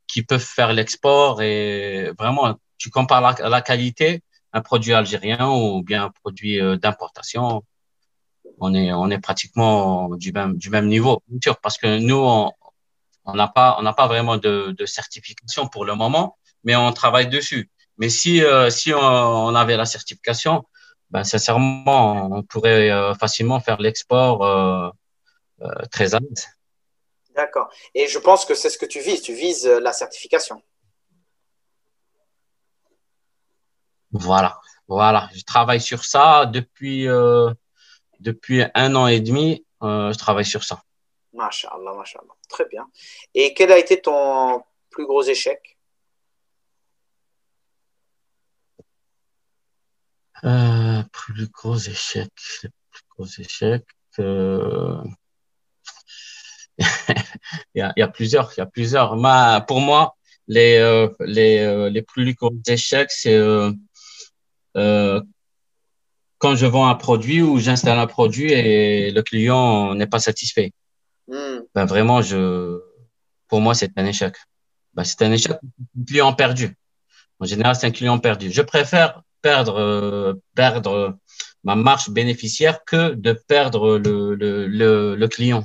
qui 0.06 0.22
peuvent 0.22 0.40
faire 0.40 0.72
l'export 0.72 1.42
et 1.42 2.12
vraiment 2.18 2.56
tu 2.76 2.90
compares 2.90 3.20
la, 3.20 3.48
la 3.48 3.60
qualité 3.62 4.22
un 4.52 4.60
produit 4.62 4.94
algérien 4.94 5.48
ou 5.50 5.82
bien 5.82 6.04
un 6.04 6.10
produit 6.10 6.60
euh, 6.60 6.76
d'importation 6.76 7.62
on 8.60 8.74
est, 8.74 8.92
on 8.92 9.10
est 9.10 9.20
pratiquement 9.20 10.08
du 10.16 10.32
même, 10.32 10.56
du 10.56 10.70
même 10.70 10.88
niveau, 10.88 11.22
bien 11.28 11.38
sûr, 11.42 11.60
parce 11.60 11.78
que 11.78 11.98
nous, 11.98 12.16
on 12.16 13.34
n'a 13.34 13.46
pas, 13.46 13.76
on 13.78 13.82
n'a 13.82 13.92
pas 13.92 14.08
vraiment 14.08 14.36
de, 14.36 14.74
certification 14.84 15.68
pour 15.68 15.84
le 15.84 15.94
moment, 15.94 16.36
mais 16.64 16.74
on 16.74 16.92
travaille 16.92 17.28
dessus. 17.28 17.70
Mais 17.98 18.08
si, 18.08 18.42
euh, 18.42 18.68
si 18.70 18.92
on, 18.92 19.54
avait 19.54 19.76
la 19.76 19.84
certification, 19.84 20.64
ben, 21.10 21.22
sincèrement, 21.22 22.28
on 22.32 22.42
pourrait 22.42 22.90
euh, 22.90 23.14
facilement 23.14 23.60
faire 23.60 23.80
l'export 23.80 24.92
très 25.92 26.14
à. 26.14 26.20
D'accord. 27.36 27.68
Et 27.94 28.08
je 28.08 28.18
pense 28.18 28.44
que 28.44 28.54
c'est 28.54 28.70
ce 28.70 28.78
que 28.78 28.86
tu 28.86 29.00
vises. 29.00 29.22
Tu 29.22 29.34
vises 29.34 29.66
la 29.66 29.92
certification. 29.92 30.60
Voilà, 34.12 34.60
voilà. 34.86 35.28
Je 35.34 35.42
travaille 35.42 35.80
sur 35.80 36.04
ça 36.04 36.46
depuis 36.46 37.06
depuis 38.20 38.64
un 38.74 38.94
an 38.94 39.06
et 39.06 39.20
demi, 39.20 39.64
euh, 39.82 40.12
je 40.12 40.18
travaille 40.18 40.44
sur 40.44 40.64
ça. 40.64 40.82
Masha'Allah, 41.32 41.94
masha'Allah. 41.94 42.34
Très 42.48 42.66
bien. 42.66 42.86
Et 43.34 43.54
quel 43.54 43.70
a 43.72 43.78
été 43.78 44.00
ton 44.00 44.62
plus 44.90 45.06
gros 45.06 45.22
échec? 45.22 45.78
Euh, 50.44 51.02
Plus 51.12 51.48
gros 51.48 51.76
échec. 51.76 52.32
Plus 52.90 53.02
gros 53.16 53.26
échec. 53.38 53.84
Euh... 54.18 55.02
il, 57.74 57.92
y 57.96 58.02
a, 58.02 58.08
plusieurs. 58.08 58.52
Il 58.56 58.58
y 58.58 58.62
a 58.62 58.66
plusieurs. 58.66 59.16
Ma, 59.16 59.60
pour 59.60 59.80
moi, 59.80 60.16
les, 60.46 60.78
euh, 60.78 61.08
les, 61.20 61.58
euh, 61.58 61.90
les 61.90 62.02
plus 62.02 62.34
gros 62.34 62.52
échecs, 62.66 63.10
c'est 63.10 63.36
euh, 64.76 65.20
quand 66.38 66.54
je 66.54 66.66
vends 66.66 66.88
un 66.88 66.94
produit 66.94 67.42
ou 67.42 67.58
j'installe 67.58 67.98
un 67.98 68.06
produit 68.06 68.52
et 68.52 69.10
le 69.10 69.22
client 69.22 69.94
n'est 69.94 70.06
pas 70.06 70.20
satisfait. 70.20 70.72
Hmm. 71.26 71.60
Ben 71.74 71.84
vraiment, 71.84 72.22
je, 72.22 72.80
pour 73.48 73.60
moi, 73.60 73.74
c'est 73.74 73.90
un 73.96 74.06
échec. 74.06 74.34
Ben, 74.94 75.04
c'est 75.04 75.22
un 75.22 75.32
échec, 75.32 75.52
un 75.52 76.04
client 76.04 76.32
perdu. 76.32 76.76
En 77.40 77.46
général, 77.46 77.76
c'est 77.76 77.86
un 77.86 77.90
client 77.90 78.18
perdu. 78.18 78.50
Je 78.50 78.62
préfère 78.62 79.22
perdre, 79.42 79.76
euh, 79.78 80.34
perdre 80.54 81.18
ma 81.64 81.76
marge 81.76 82.10
bénéficiaire 82.10 82.84
que 82.84 83.14
de 83.14 83.32
perdre 83.32 83.98
le, 83.98 84.34
le, 84.34 84.66
le, 84.66 85.16
le 85.16 85.28
client. 85.28 85.64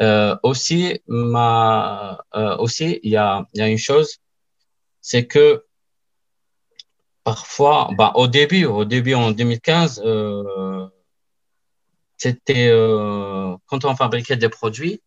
Euh, 0.00 0.36
aussi, 0.42 1.00
ma, 1.08 2.18
euh, 2.34 2.56
aussi, 2.58 3.00
il 3.02 3.10
y 3.10 3.16
a, 3.16 3.46
y 3.54 3.62
a 3.62 3.68
une 3.68 3.78
chose, 3.78 4.18
c'est 5.00 5.26
que 5.26 5.64
parfois, 7.26 7.90
bah, 7.98 8.12
au 8.14 8.28
début, 8.28 8.66
au 8.66 8.84
début 8.84 9.14
en 9.14 9.32
2015, 9.32 10.00
euh, 10.04 10.86
c'était 12.16 12.68
euh, 12.68 13.56
quand 13.66 13.84
on 13.84 13.96
fabriquait 13.96 14.36
des 14.36 14.48
produits, 14.48 15.02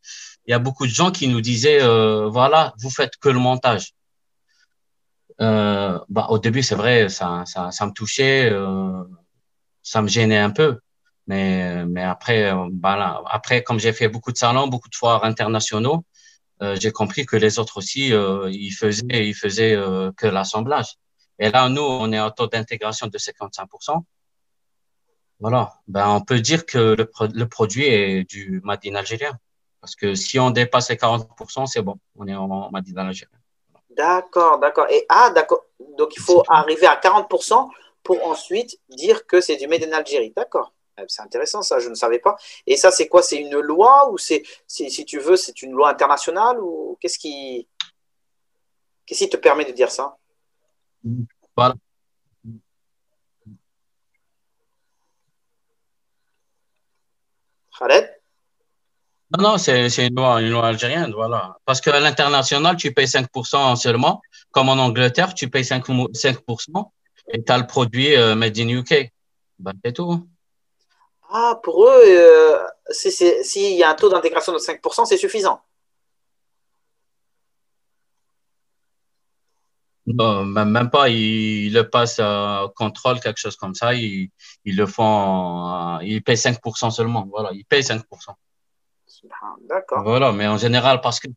il 0.46 0.52
y 0.52 0.54
a 0.54 0.60
beaucoup 0.60 0.86
de 0.86 0.92
gens 0.92 1.12
qui 1.12 1.30
nous 1.30 1.40
disaient 1.40 1.82
euh, 1.82 2.28
voilà, 2.28 2.74
vous 2.82 2.90
faites 2.90 3.16
que 3.22 3.30
le 3.30 3.40
montage. 3.40 3.94
Bah, 5.40 6.26
au 6.30 6.40
début, 6.40 6.62
c'est 6.62 6.76
vrai, 6.76 7.08
ça, 7.08 7.44
ça, 7.46 7.72
ça 7.72 7.86
me 7.86 7.94
touchait, 7.94 8.52
ça 9.82 10.02
me 10.02 10.10
gênait 10.10 10.44
un 10.50 10.52
peu. 10.52 10.80
Mais, 11.28 11.86
mais 11.86 12.04
après, 12.04 12.52
bah, 12.72 13.24
après, 13.32 13.64
comme 13.64 13.80
j'ai 13.80 13.94
fait 13.94 14.10
beaucoup 14.10 14.34
de 14.34 14.38
salons, 14.38 14.68
beaucoup 14.68 14.90
de 14.90 14.96
foires 14.96 15.24
internationaux, 15.24 16.04
j'ai 16.82 16.92
compris 16.92 17.26
que 17.26 17.38
les 17.38 17.60
autres 17.60 17.78
aussi, 17.78 18.10
ils 18.10 18.72
faisaient, 18.72 19.28
ils 19.30 19.36
faisaient 19.44 19.76
que 20.18 20.28
l'assemblage. 20.28 20.98
Et 21.40 21.50
là, 21.50 21.70
nous, 21.70 21.82
on 21.82 22.12
est 22.12 22.20
en 22.20 22.32
taux 22.32 22.48
d'intégration 22.48 23.08
de 23.08 23.18
55%. 23.18 24.04
Voilà, 25.40 25.74
ben, 25.88 26.10
on 26.10 26.22
peut 26.22 26.42
dire 26.42 26.66
que 26.66 26.96
le, 26.98 27.10
le 27.34 27.48
produit 27.48 27.86
est 27.86 28.30
du 28.30 28.62
Madin 28.64 28.96
algérien. 28.96 29.40
Parce 29.80 29.96
que 29.96 30.14
si 30.14 30.38
on 30.38 30.52
dépasse 30.52 30.90
les 30.90 30.98
40%, 30.98 31.66
c'est 31.66 31.82
bon, 31.82 31.98
on 32.18 32.28
est 32.28 32.36
en 32.36 32.70
Madin 32.72 33.08
algérien. 33.08 33.40
D'accord, 33.90 34.60
d'accord. 34.60 34.88
Et 34.90 35.06
ah, 35.10 35.30
d'accord. 35.34 35.66
Donc, 35.98 36.16
il 36.16 36.22
faut 36.22 36.44
arriver 36.48 36.88
à 36.88 36.96
40% 36.96 37.70
pour 38.04 38.26
ensuite 38.26 38.80
dire 38.90 39.26
que 39.26 39.42
c'est 39.42 39.56
du 39.56 39.68
Made 39.68 39.84
in 39.84 39.92
Algérie. 39.92 40.34
D'accord. 40.36 40.74
Eh, 40.98 41.04
c'est 41.08 41.22
intéressant, 41.22 41.62
ça, 41.62 41.80
je 41.80 41.90
ne 41.90 41.96
savais 41.96 42.20
pas. 42.20 42.38
Et 42.68 42.76
ça, 42.76 42.92
c'est 42.92 43.08
quoi? 43.08 43.22
C'est 43.22 43.38
une 43.38 43.60
loi 43.60 44.10
ou 44.12 44.18
c'est, 44.18 44.44
si, 44.68 45.06
tu 45.06 45.20
veux, 45.20 45.36
c'est 45.36 45.62
une 45.62 45.72
loi 45.72 45.90
internationale 45.90 46.60
ou 46.62 46.98
qu'est-ce 47.00 47.18
qui, 47.18 47.68
qu'est-ce 49.06 49.20
qui 49.20 49.30
te 49.30 49.38
permet 49.38 49.66
de 49.66 49.72
dire 49.72 49.92
ça? 49.92 50.18
Voilà. 51.56 51.76
Khaled? 57.78 58.20
Non, 59.38 59.52
non, 59.52 59.58
c'est 59.60 60.08
une 60.08 60.16
loi, 60.16 60.42
une 60.42 60.50
loi 60.50 60.68
algérienne, 60.68 61.14
voilà. 61.14 61.58
Parce 61.66 61.82
qu'à 61.82 62.00
l'international, 62.00 62.76
tu 62.78 62.92
payes 62.94 63.06
5% 63.06 63.76
seulement. 63.76 64.22
Comme 64.52 64.70
en 64.70 64.74
Angleterre, 64.74 65.36
tu 65.36 65.50
payes 65.50 65.64
5, 65.64 65.86
5% 65.88 66.92
et 67.32 67.44
tu 67.44 67.52
as 67.52 67.58
le 67.60 67.68
produit 67.68 68.16
euh, 68.16 68.34
made 68.34 68.58
in 68.58 68.70
UK. 68.70 69.12
Ben, 69.60 69.74
c'est 69.86 69.94
tout. 69.94 70.28
Ah, 71.30 71.60
pour 71.62 71.86
eux, 71.88 72.02
euh, 72.06 72.58
s'il 72.90 73.76
y 73.76 73.84
a 73.84 73.92
un 73.92 73.94
taux 73.94 74.10
d'intégration 74.10 74.52
de 74.52 74.58
5%, 74.58 75.06
c'est 75.06 75.18
suffisant. 75.18 75.62
Non, 80.14 80.44
même 80.46 80.90
pas, 80.90 81.10
ils 81.10 81.72
le 81.72 81.88
passent 81.88 82.20
à 82.20 82.66
contrôle, 82.76 83.20
quelque 83.20 83.38
chose 83.38 83.56
comme 83.56 83.76
ça. 83.76 83.94
Ils, 83.94 84.30
ils 84.66 84.76
le 84.76 84.86
font, 84.86 86.00
ils 86.02 86.24
payent 86.24 86.36
5% 86.36 86.92
seulement. 86.92 87.28
Voilà, 87.30 87.52
ils 87.54 87.66
payent 87.66 87.84
5%. 87.84 88.02
D'accord. 89.68 90.04
Voilà, 90.04 90.32
mais 90.32 90.48
en 90.48 90.58
général, 90.58 91.02
parce 91.02 91.20
que 91.20 91.28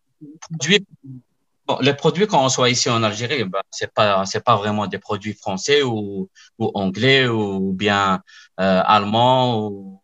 les 1.80 1.94
produits, 1.94 2.26
quand 2.26 2.44
on 2.44 2.48
soit 2.48 2.70
ici 2.70 2.88
en 2.88 3.02
Algérie, 3.02 3.44
ben, 3.44 3.60
c'est 3.70 3.92
pas, 3.92 4.24
c'est 4.26 4.44
pas 4.44 4.56
vraiment 4.56 4.86
des 4.86 4.98
produits 4.98 5.34
français 5.34 5.82
ou, 5.82 6.28
ou 6.58 6.70
anglais 6.74 7.26
ou 7.28 7.72
bien 7.72 8.22
euh, 8.60 8.82
allemands 8.84 9.68
ou 9.68 10.00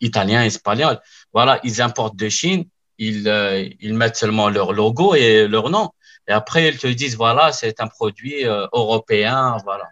italiens, 0.00 0.44
espagnols. 0.44 1.00
Voilà, 1.32 1.60
ils 1.64 1.80
importent 1.82 2.16
de 2.16 2.28
Chine, 2.28 2.64
ils, 2.98 3.28
euh, 3.28 3.68
ils 3.80 3.94
mettent 3.94 4.16
seulement 4.16 4.48
leur 4.48 4.72
logo 4.72 5.14
et 5.14 5.48
leur 5.48 5.70
nom. 5.70 5.90
Et 6.30 6.32
après, 6.32 6.68
ils 6.68 6.78
te 6.78 6.86
disent, 6.86 7.16
voilà, 7.16 7.50
c'est 7.50 7.80
un 7.80 7.88
produit 7.88 8.46
euh, 8.46 8.64
européen, 8.72 9.56
voilà. 9.64 9.88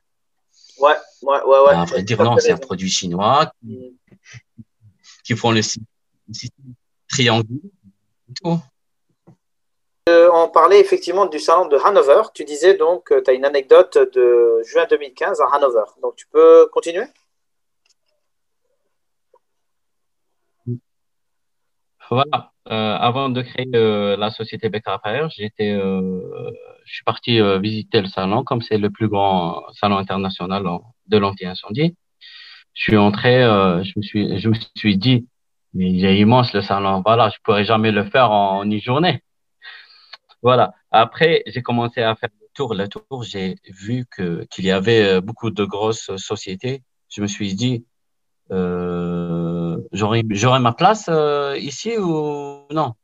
Ouais, 0.79 0.95
ouais, 1.23 1.43
ouais. 1.43 1.61
ouais. 1.67 1.75
À 1.75 1.85
vrai 1.85 2.05
dire, 2.05 2.23
non, 2.23 2.37
c'est 2.39 2.53
un 2.53 2.59
produit 2.59 2.89
chinois 2.89 3.51
qui, 5.25 5.35
font 5.35 5.51
le 5.51 5.63
système 5.63 6.75
triangle. 7.09 7.45
Euh, 10.09 10.31
on 10.33 10.49
parlait 10.49 10.79
effectivement 10.79 11.27
du 11.27 11.41
salon 11.41 11.67
de 11.67 11.77
Hanover. 11.77 12.23
Tu 12.33 12.45
disais 12.45 12.75
donc 12.75 13.09
que 13.09 13.19
tu 13.19 13.31
as 13.31 13.35
une 13.35 13.45
anecdote 13.45 13.99
de 13.99 14.63
juin 14.63 14.87
2015 14.89 15.41
à 15.41 15.57
Hanover. 15.57 15.91
Donc, 16.01 16.15
tu 16.15 16.29
peux 16.29 16.69
continuer? 16.73 17.07
Voilà. 22.09 22.53
Euh, 22.71 22.97
avant 22.99 23.31
de 23.31 23.41
créer 23.41 23.67
euh, 23.75 24.15
la 24.19 24.31
société 24.31 24.69
Becker 24.69 24.99
j'étais, 25.31 25.73
euh, 25.73 26.21
je 26.85 26.95
suis 26.95 27.05
parti 27.05 27.41
visiter 27.61 28.03
le 28.03 28.09
salon, 28.09 28.45
comme 28.45 28.61
c'est 28.63 28.77
le 28.79 28.91
plus 28.91 29.09
grand 29.09 29.63
salon 29.73 29.97
international 29.97 30.65
de 31.07 31.19
l'anti-incendie. 31.19 31.97
Je 32.75 32.83
suis 32.83 32.97
entré, 32.97 33.43
je 33.43 33.93
me 33.97 34.03
suis, 34.03 34.39
je 34.39 34.49
me 34.49 34.55
suis 34.77 34.99
dit, 34.99 35.27
mais 35.75 35.91
il 35.91 36.05
est 36.05 36.19
immense 36.19 36.53
le 36.53 36.63
salon. 36.63 37.03
Voilà, 37.05 37.31
je 37.31 37.39
pourrais 37.43 37.65
jamais 37.65 37.91
le 37.93 38.05
faire 38.05 38.31
en, 38.31 38.63
une 38.65 38.81
journée. 38.81 39.23
Voilà. 40.43 40.73
Après, 40.91 41.43
j'ai 41.47 41.63
commencé 41.63 42.03
à 42.03 42.15
faire 42.17 42.31
le 42.41 42.47
tour. 42.55 42.75
Le 42.75 42.89
tour, 42.89 43.23
j'ai 43.25 43.57
vu 43.69 44.07
que 44.11 44.45
qu'il 44.51 44.65
y 44.65 44.71
avait 44.71 45.21
beaucoup 45.21 45.51
de 45.51 45.65
grosses 45.65 46.15
sociétés. 46.17 46.83
Je 47.11 47.23
me 47.23 47.27
suis 47.27 47.55
dit, 47.55 47.85
euh, 48.51 49.38
j'aurais 49.93 50.61
ma 50.61 50.73
place 50.73 51.07
euh, 51.09 51.57
ici 51.59 51.97
ou 51.97 52.67
non? 52.71 52.95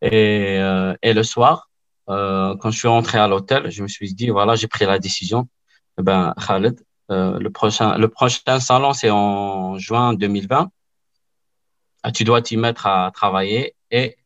Et, 0.00 0.58
euh, 0.60 0.94
et 1.02 1.12
le 1.12 1.22
soir 1.22 1.68
euh, 2.08 2.56
quand 2.56 2.70
je 2.70 2.78
suis 2.78 2.88
rentré 2.88 3.18
à 3.18 3.26
l'hôtel 3.26 3.70
je 3.70 3.82
me 3.82 3.88
suis 3.88 4.14
dit 4.14 4.30
voilà 4.30 4.54
j'ai 4.54 4.68
pris 4.68 4.86
la 4.86 4.98
décision. 4.98 5.48
Eh 5.98 6.02
ben 6.02 6.34
Khaled 6.46 6.80
le 7.10 7.48
prochain 7.48 7.98
le 7.98 8.08
prochain 8.08 8.60
salon 8.60 8.92
c'est 8.92 9.10
en 9.10 9.78
juin 9.78 10.14
2020 10.14 10.70
ah, 12.04 12.12
tu 12.12 12.24
dois 12.24 12.42
t'y 12.42 12.56
mettre 12.56 12.86
à 12.86 13.10
travailler 13.12 13.74
et 13.90 14.16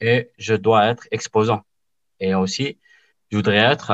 et 0.00 0.30
je 0.38 0.54
dois 0.54 0.86
être 0.86 1.06
exposant. 1.10 1.62
Et 2.20 2.34
aussi 2.34 2.78
je 3.30 3.36
voudrais 3.36 3.56
être 3.56 3.90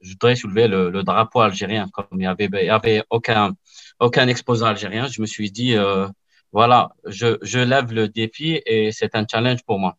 je 0.00 0.12
voudrais 0.12 0.36
soulever 0.36 0.68
le, 0.68 1.02
drapeau 1.02 1.40
algérien 1.40 1.88
comme 1.92 2.06
il 2.12 2.22
y 2.22 2.70
avait 2.70 3.04
aucun 3.10 4.28
exposant 4.28 4.66
algérien. 4.66 5.06
Je 5.06 5.20
me 5.20 5.26
suis 5.26 5.50
dit, 5.50 5.76
euh, 5.76 6.06
voilà, 6.52 6.90
je, 7.04 7.58
lève 7.58 7.92
le 7.92 8.08
défi 8.08 8.60
et 8.64 8.92
c'est 8.92 9.14
un 9.14 9.24
challenge 9.30 9.62
pour 9.64 9.78
moi. 9.78 9.96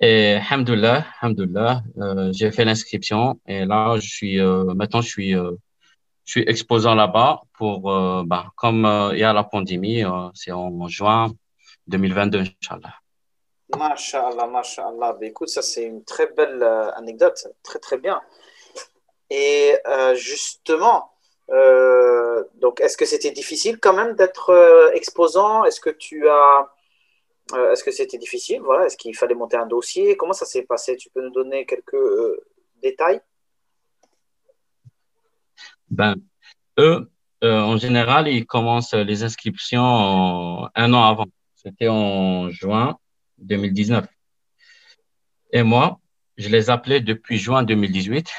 Et 0.00 0.38
hamdullah, 0.50 1.04
hamdullah, 1.20 1.82
euh, 1.98 2.32
j'ai 2.32 2.50
fait 2.50 2.64
l'inscription 2.64 3.38
et 3.46 3.66
là, 3.66 3.96
je 3.98 4.08
suis, 4.08 4.40
euh, 4.40 4.64
maintenant, 4.74 5.02
je 5.02 5.08
suis, 5.08 5.34
exposant 6.46 6.94
là-bas 6.94 7.40
pour, 7.54 7.80
bah, 8.24 8.46
comme 8.54 8.88
il 9.12 9.18
y 9.18 9.24
a 9.24 9.32
la 9.32 9.42
pandémie, 9.42 10.04
c'est 10.32 10.52
en 10.52 10.86
juin 10.86 11.32
2022, 11.88 12.38
Inch'Allah. 12.38 12.94
Masha'Allah, 13.76 14.46
Masha'Allah. 14.46 15.16
Ben, 15.20 15.28
écoute, 15.30 15.48
ça 15.48 15.60
c'est 15.60 15.84
une 15.84 16.04
très 16.04 16.28
belle 16.32 16.62
anecdote, 16.94 17.48
très 17.64 17.80
très 17.80 17.98
bien. 17.98 18.20
Et 19.30 19.76
justement, 20.14 21.12
donc 21.48 22.80
est-ce 22.80 22.96
que 22.96 23.04
c'était 23.04 23.30
difficile 23.30 23.78
quand 23.78 23.94
même 23.94 24.14
d'être 24.14 24.90
exposant? 24.94 25.64
Est-ce 25.64 25.80
que 25.80 25.90
tu 25.90 26.28
as, 26.28 26.68
est-ce 27.72 27.84
que 27.84 27.90
c'était 27.90 28.18
difficile? 28.18 28.60
Voilà, 28.60 28.86
est-ce 28.86 28.96
qu'il 28.96 29.16
fallait 29.16 29.34
monter 29.34 29.56
un 29.56 29.66
dossier? 29.66 30.16
Comment 30.16 30.32
ça 30.32 30.46
s'est 30.46 30.62
passé? 30.62 30.96
Tu 30.96 31.10
peux 31.10 31.22
nous 31.22 31.32
donner 31.32 31.64
quelques 31.64 31.96
détails? 32.82 33.20
Ben, 35.90 36.16
eux, 36.78 37.10
euh, 37.42 37.60
en 37.60 37.76
général, 37.78 38.28
ils 38.28 38.46
commencent 38.46 38.94
les 38.94 39.22
inscriptions 39.22 40.68
un 40.74 40.92
an 40.92 41.04
avant. 41.04 41.26
C'était 41.56 41.88
en 41.88 42.48
juin 42.50 42.98
2019. 43.38 44.06
Et 45.52 45.62
moi, 45.62 46.00
je 46.36 46.48
les 46.48 46.70
appelais 46.70 47.00
depuis 47.00 47.38
juin 47.38 47.62
2018. 47.62 48.30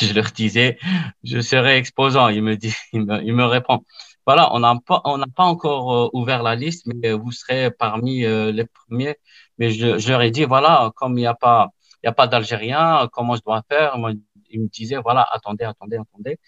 Je 0.00 0.12
leur 0.14 0.26
disais, 0.32 0.78
je 1.24 1.40
serai 1.40 1.76
exposant. 1.76 2.28
Il 2.28 2.42
me 2.42 2.56
dit, 2.56 2.74
il 2.92 3.04
me, 3.04 3.44
répond, 3.44 3.84
voilà, 4.26 4.54
on 4.54 4.60
n'a 4.60 4.74
pas, 4.86 5.02
pas 5.36 5.44
encore 5.44 5.94
euh, 5.94 6.10
ouvert 6.12 6.42
la 6.42 6.54
liste, 6.54 6.86
mais 6.86 7.12
vous 7.12 7.32
serez 7.32 7.70
parmi 7.70 8.24
euh, 8.24 8.52
les 8.52 8.66
premiers. 8.66 9.16
Mais 9.58 9.70
je, 9.70 10.08
leur 10.08 10.22
ai 10.22 10.30
dit, 10.30 10.44
voilà, 10.44 10.92
comme 10.96 11.18
il 11.18 11.22
n'y 11.22 11.26
a 11.26 11.34
pas, 11.34 11.68
il 12.02 12.06
y 12.06 12.08
a 12.08 12.12
pas 12.12 12.26
d'Algériens, 12.26 13.08
comment 13.12 13.36
je 13.36 13.42
dois 13.42 13.62
faire? 13.68 13.98
Moi, 13.98 14.12
il 14.50 14.60
me 14.62 14.68
disait, 14.68 14.96
voilà, 14.96 15.26
attendez, 15.32 15.64
attendez, 15.64 15.96
attendez. 15.96 16.38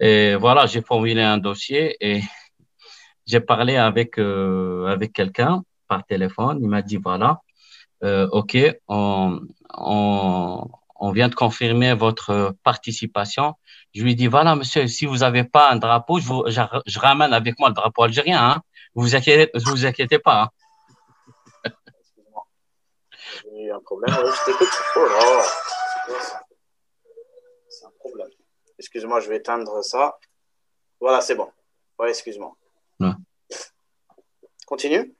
Et 0.00 0.34
voilà, 0.36 0.66
j'ai 0.66 0.82
formulé 0.82 1.22
un 1.22 1.38
dossier 1.38 1.96
et 2.00 2.22
j'ai 3.26 3.40
parlé 3.40 3.76
avec, 3.76 4.18
euh, 4.18 4.86
avec 4.86 5.12
quelqu'un 5.12 5.62
par 5.88 6.04
téléphone. 6.06 6.58
Il 6.62 6.68
m'a 6.68 6.82
dit, 6.82 6.98
voilà, 6.98 7.40
euh, 8.04 8.28
OK, 8.32 8.56
on, 8.88 9.40
on, 9.74 10.68
on 10.98 11.12
vient 11.12 11.28
de 11.28 11.34
confirmer 11.34 11.94
votre 11.94 12.54
participation. 12.62 13.54
Je 13.94 14.02
lui 14.02 14.14
dis, 14.14 14.26
voilà, 14.26 14.56
monsieur, 14.56 14.86
si 14.86 15.06
vous 15.06 15.18
n'avez 15.18 15.44
pas 15.44 15.70
un 15.70 15.76
drapeau, 15.76 16.18
je, 16.18 16.26
vous, 16.26 16.44
je, 16.46 16.98
ramène 16.98 17.32
avec 17.32 17.58
moi 17.58 17.68
le 17.68 17.74
drapeau 17.74 18.02
algérien. 18.02 18.50
Hein. 18.50 18.62
Vous 18.94 19.02
vous 19.02 19.16
inquiétez, 19.16 19.50
vous 19.54 19.86
inquiétez 19.86 20.18
pas. 20.18 20.42
Hein. 20.42 20.50
Il 23.52 23.66
y 23.66 23.70
a 23.70 23.76
un 23.76 23.80
problème. 23.80 24.14
Je 24.14 24.44
t'écoute. 24.44 24.68
Oh 24.96 25.42
Excuse-moi, 28.78 29.20
je 29.20 29.28
vais 29.28 29.36
éteindre 29.36 29.82
ça. 29.82 30.18
Voilà, 31.00 31.20
c'est 31.20 31.34
bon. 31.34 31.50
Ouais, 31.98 32.10
excuse-moi. 32.10 32.54
Continue. 34.66 35.15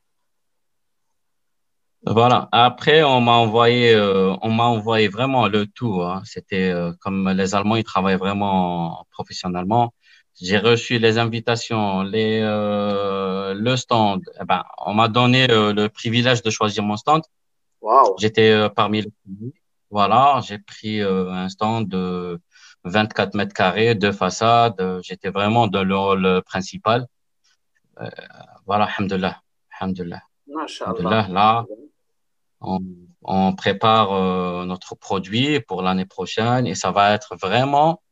Voilà. 2.07 2.49
Après, 2.53 3.03
on 3.03 3.21
m'a 3.21 3.33
envoyé, 3.33 3.95
euh, 3.95 4.35
on 4.41 4.51
m'a 4.51 4.65
envoyé 4.65 5.09
vraiment 5.09 5.49
le 5.49 5.67
tout. 5.67 6.03
Hein. 6.03 6.23
C'était 6.25 6.71
euh, 6.71 6.93
comme 7.01 7.29
les 7.31 7.55
Allemands, 7.55 7.77
ils 7.77 7.85
travaillent 7.85 8.17
vraiment 8.17 9.05
professionnellement. 9.11 9.93
J'ai 10.41 10.59
reçu 10.59 10.99
les 10.99 11.19
invitations, 11.19 12.03
les, 12.03 12.41
euh, 12.43 13.55
le 13.55 13.77
stand. 13.77 14.23
Eh 14.41 14.45
ben, 14.45 14.63
on 14.87 14.95
m'a 14.95 15.09
donné 15.09 15.47
le 15.49 15.87
privilège 15.89 16.43
de 16.43 16.51
choisir 16.51 16.83
mon 16.85 16.97
stand. 16.97 17.23
Wow. 17.81 18.17
J'étais 18.19 18.69
parmi 18.75 19.03
les 19.03 19.13
Voilà, 19.91 20.41
j'ai 20.47 20.59
pris 20.59 21.01
un 21.03 21.49
stand 21.49 21.89
de 21.89 22.39
24 22.85 23.35
mètres 23.35 23.55
carrés, 23.55 23.95
deux 23.95 24.13
façades. 24.13 25.01
J'étais 25.03 25.31
vraiment 25.31 25.67
dans 25.69 25.85
le 25.85 25.97
hall 25.97 26.43
principal. 26.43 27.07
Euh, 28.01 28.11
voilà, 28.67 28.89
alhamdulillah. 28.97 29.41
Alhamdulillah. 29.81 30.23
Là, 31.29 31.65
on, 33.23 33.55
prépare 33.55 34.13
euh, 34.13 34.65
notre 34.65 34.95
produit 34.95 35.61
pour 35.61 35.83
l'année 35.83 36.05
prochaine 36.05 36.67
et 36.67 36.75
ça 36.75 36.91
va 36.91 37.15
être 37.15 37.37
vraiment 37.37 38.03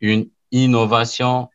une 0.00 0.28
innovation 0.50 1.48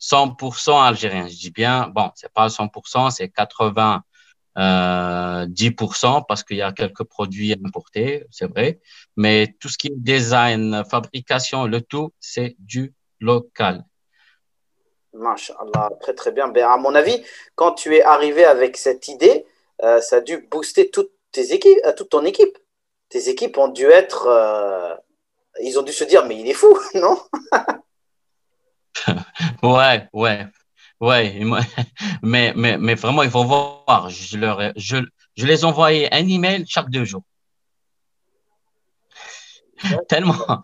100% 0.00 0.82
algérienne. 0.82 1.28
Je 1.28 1.36
dis 1.36 1.50
bien, 1.50 1.88
bon, 1.88 2.10
c'est 2.14 2.32
pas 2.32 2.48
100%, 2.48 3.10
c'est 3.10 3.28
80 3.28 4.02
euh, 4.58 5.46
10% 5.46 6.24
parce 6.26 6.42
qu'il 6.42 6.56
y 6.56 6.62
a 6.62 6.72
quelques 6.72 7.04
produits 7.04 7.52
importés, 7.52 8.26
c'est 8.30 8.50
vrai. 8.50 8.80
Mais 9.16 9.54
tout 9.60 9.68
ce 9.68 9.78
qui 9.78 9.88
est 9.88 9.96
design, 9.96 10.82
fabrication, 10.90 11.66
le 11.66 11.80
tout, 11.80 12.12
c'est 12.20 12.56
du 12.58 12.94
local. 13.20 13.84
Masha'Allah, 15.12 15.90
très 16.00 16.14
très 16.14 16.32
bien. 16.32 16.48
Ben, 16.48 16.66
à 16.66 16.76
mon 16.76 16.94
avis, 16.94 17.22
quand 17.54 17.72
tu 17.72 17.94
es 17.94 18.02
arrivé 18.02 18.44
avec 18.44 18.76
cette 18.76 19.08
idée, 19.08 19.46
euh, 19.82 20.00
ça 20.00 20.16
a 20.16 20.20
dû 20.20 20.46
booster 20.50 20.90
toutes 20.90 21.12
tes 21.36 21.52
équipes, 21.52 21.78
euh, 21.84 21.92
toute 21.94 22.08
ton 22.08 22.24
équipe. 22.24 22.56
Tes 23.10 23.28
équipes 23.28 23.58
ont 23.58 23.68
dû 23.68 23.84
être. 23.84 24.26
Euh, 24.26 24.94
ils 25.62 25.78
ont 25.78 25.82
dû 25.82 25.92
se 25.92 26.04
dire, 26.04 26.24
mais 26.26 26.40
il 26.40 26.48
est 26.48 26.54
fou, 26.54 26.76
non? 26.94 27.16
Ouais, 29.62 30.08
ouais. 30.14 30.46
Ouais, 31.00 31.44
mais, 32.22 32.54
mais, 32.56 32.78
mais 32.78 32.94
vraiment, 32.94 33.22
il 33.22 33.30
faut 33.30 33.44
voir. 33.44 34.08
Je, 34.08 34.38
leur, 34.38 34.72
je, 34.76 34.96
je 35.36 35.46
les 35.46 35.66
envoyais 35.66 36.12
un 36.14 36.26
email 36.26 36.64
chaque 36.66 36.88
deux 36.88 37.04
jours. 37.04 37.22
tellement, 40.08 40.62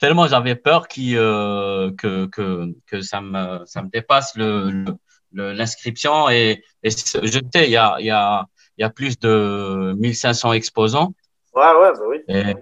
tellement 0.00 0.26
j'avais 0.26 0.56
peur 0.56 0.88
qui, 0.88 1.16
euh, 1.16 1.92
que, 1.96 2.26
que, 2.26 2.74
que 2.86 3.00
ça, 3.00 3.20
me, 3.20 3.64
ça 3.66 3.82
me 3.82 3.88
dépasse 3.88 4.34
le, 4.34 4.84
l'inscription. 5.32 6.28
Et, 6.28 6.64
et 6.82 6.90
je 6.90 7.40
sais, 7.52 7.66
il 7.66 7.70
y 7.70 7.76
a, 7.76 7.96
il 8.00 8.06
y, 8.06 8.10
a, 8.10 8.44
il 8.80 8.84
y 8.84 8.86
a 8.86 8.90
plus 8.90 9.18
de 9.18 9.94
1500 9.98 10.54
exposants. 10.54 11.12
Ouais, 11.54 11.62
ouais, 11.62 11.92
bah 11.92 12.04
oui. 12.08 12.16
Et, 12.28 12.54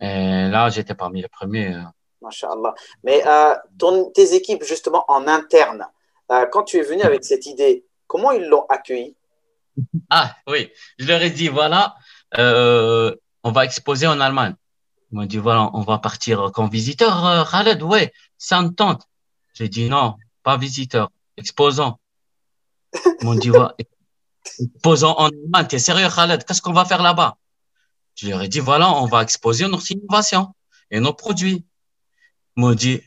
et 0.00 0.48
là, 0.48 0.68
j'étais 0.70 0.94
parmi 0.94 1.22
les 1.22 1.28
premiers. 1.28 1.74
Euh, 1.74 1.82
Masha'Allah. 2.22 2.76
Mais 3.02 3.20
euh, 3.26 3.56
ton, 3.78 4.10
tes 4.12 4.32
équipes, 4.34 4.62
justement, 4.62 5.04
en 5.08 5.26
interne, 5.26 5.88
euh, 6.30 6.46
quand 6.52 6.62
tu 6.62 6.76
es 6.76 6.82
venu 6.82 7.02
avec 7.02 7.24
cette 7.24 7.46
idée, 7.46 7.84
comment 8.06 8.30
ils 8.30 8.46
l'ont 8.46 8.64
accueilli? 8.68 9.16
Ah, 10.08 10.36
oui. 10.46 10.70
Je 10.98 11.06
leur 11.06 11.20
ai 11.20 11.30
dit, 11.30 11.48
voilà, 11.48 11.96
euh, 12.38 13.14
on 13.42 13.50
va 13.50 13.64
exposer 13.64 14.06
en 14.06 14.20
Allemagne. 14.20 14.54
Ils 15.10 15.18
m'ont 15.18 15.26
dit, 15.26 15.38
voilà, 15.38 15.70
on 15.72 15.80
va 15.80 15.98
partir 15.98 16.52
comme 16.52 16.70
visiteur, 16.70 17.48
Khaled, 17.50 17.82
ouais, 17.82 18.12
ça 18.38 18.62
me 18.62 18.68
tente. 18.68 19.02
J'ai 19.54 19.68
dit, 19.68 19.88
non, 19.88 20.14
pas 20.44 20.56
visiteur, 20.56 21.10
exposant. 21.36 21.98
Ils 22.94 23.24
m'ont 23.24 23.34
dit, 23.34 23.50
ouais, 23.50 23.66
exposant 24.58 25.16
en 25.18 25.26
Allemagne, 25.28 25.66
t'es 25.68 25.78
sérieux, 25.78 26.08
Khaled, 26.08 26.44
qu'est-ce 26.44 26.62
qu'on 26.62 26.72
va 26.72 26.84
faire 26.84 27.02
là-bas? 27.02 27.36
Je 28.16 28.28
leur 28.28 28.42
ai 28.42 28.48
dit, 28.48 28.60
voilà, 28.60 28.90
on 28.92 29.06
va 29.06 29.22
exposer 29.22 29.66
notre 29.68 29.90
innovation 29.90 30.54
et 30.90 31.00
nos 31.00 31.14
produits 31.14 31.64
m'ont 32.56 32.74
dit, 32.74 33.02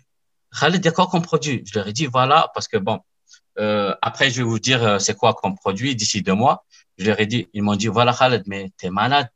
Khaled, 0.60 0.92
quoi 0.92 1.08
comme 1.08 1.22
produit? 1.22 1.64
Je 1.66 1.78
leur 1.78 1.88
ai 1.88 1.94
dit, 1.94 2.06
voilà, 2.06 2.52
parce 2.54 2.68
que 2.68 2.78
bon, 2.78 3.00
euh, 3.60 3.94
après, 4.02 4.30
je 4.32 4.38
vais 4.38 4.44
vous 4.44 4.60
dire 4.60 4.84
euh, 4.84 5.00
c'est 5.00 5.16
quoi 5.16 5.34
comme 5.34 5.56
produit 5.56 5.96
d'ici 5.96 6.22
deux 6.22 6.34
mois. 6.34 6.66
Je 6.98 7.06
leur 7.06 7.20
ai 7.20 7.26
dit, 7.26 7.48
ils 7.54 7.64
m'ont 7.64 7.76
dit, 7.76 7.88
voilà, 7.88 8.14
Khaled, 8.14 8.44
mais 8.48 8.72
t'es 8.78 8.90
malade. 8.90 9.30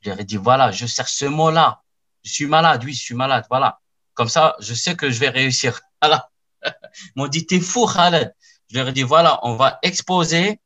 Je 0.00 0.10
leur 0.10 0.20
ai 0.20 0.24
dit, 0.24 0.36
voilà, 0.36 0.70
je 0.72 0.86
cherche 0.86 1.12
ce 1.12 1.26
mot-là. 1.26 1.82
Je 2.24 2.32
suis 2.32 2.46
malade, 2.46 2.82
oui, 2.84 2.92
je 2.92 3.00
suis 3.00 3.14
malade, 3.14 3.44
voilà. 3.50 3.80
Comme 4.14 4.28
ça, 4.28 4.56
je 4.60 4.74
sais 4.74 4.94
que 4.94 5.10
je 5.10 5.18
vais 5.20 5.28
réussir. 5.28 5.80
Voilà. 6.02 6.28
Ils 6.64 7.12
m'ont 7.14 7.28
dit, 7.28 7.46
t'es 7.46 7.60
fou, 7.60 7.86
Khaled. 7.86 8.34
Je 8.68 8.76
leur 8.76 8.88
ai 8.88 8.92
dit, 8.92 9.04
voilà, 9.04 9.38
on 9.44 9.54
va 9.54 9.78
exposer 9.82 10.60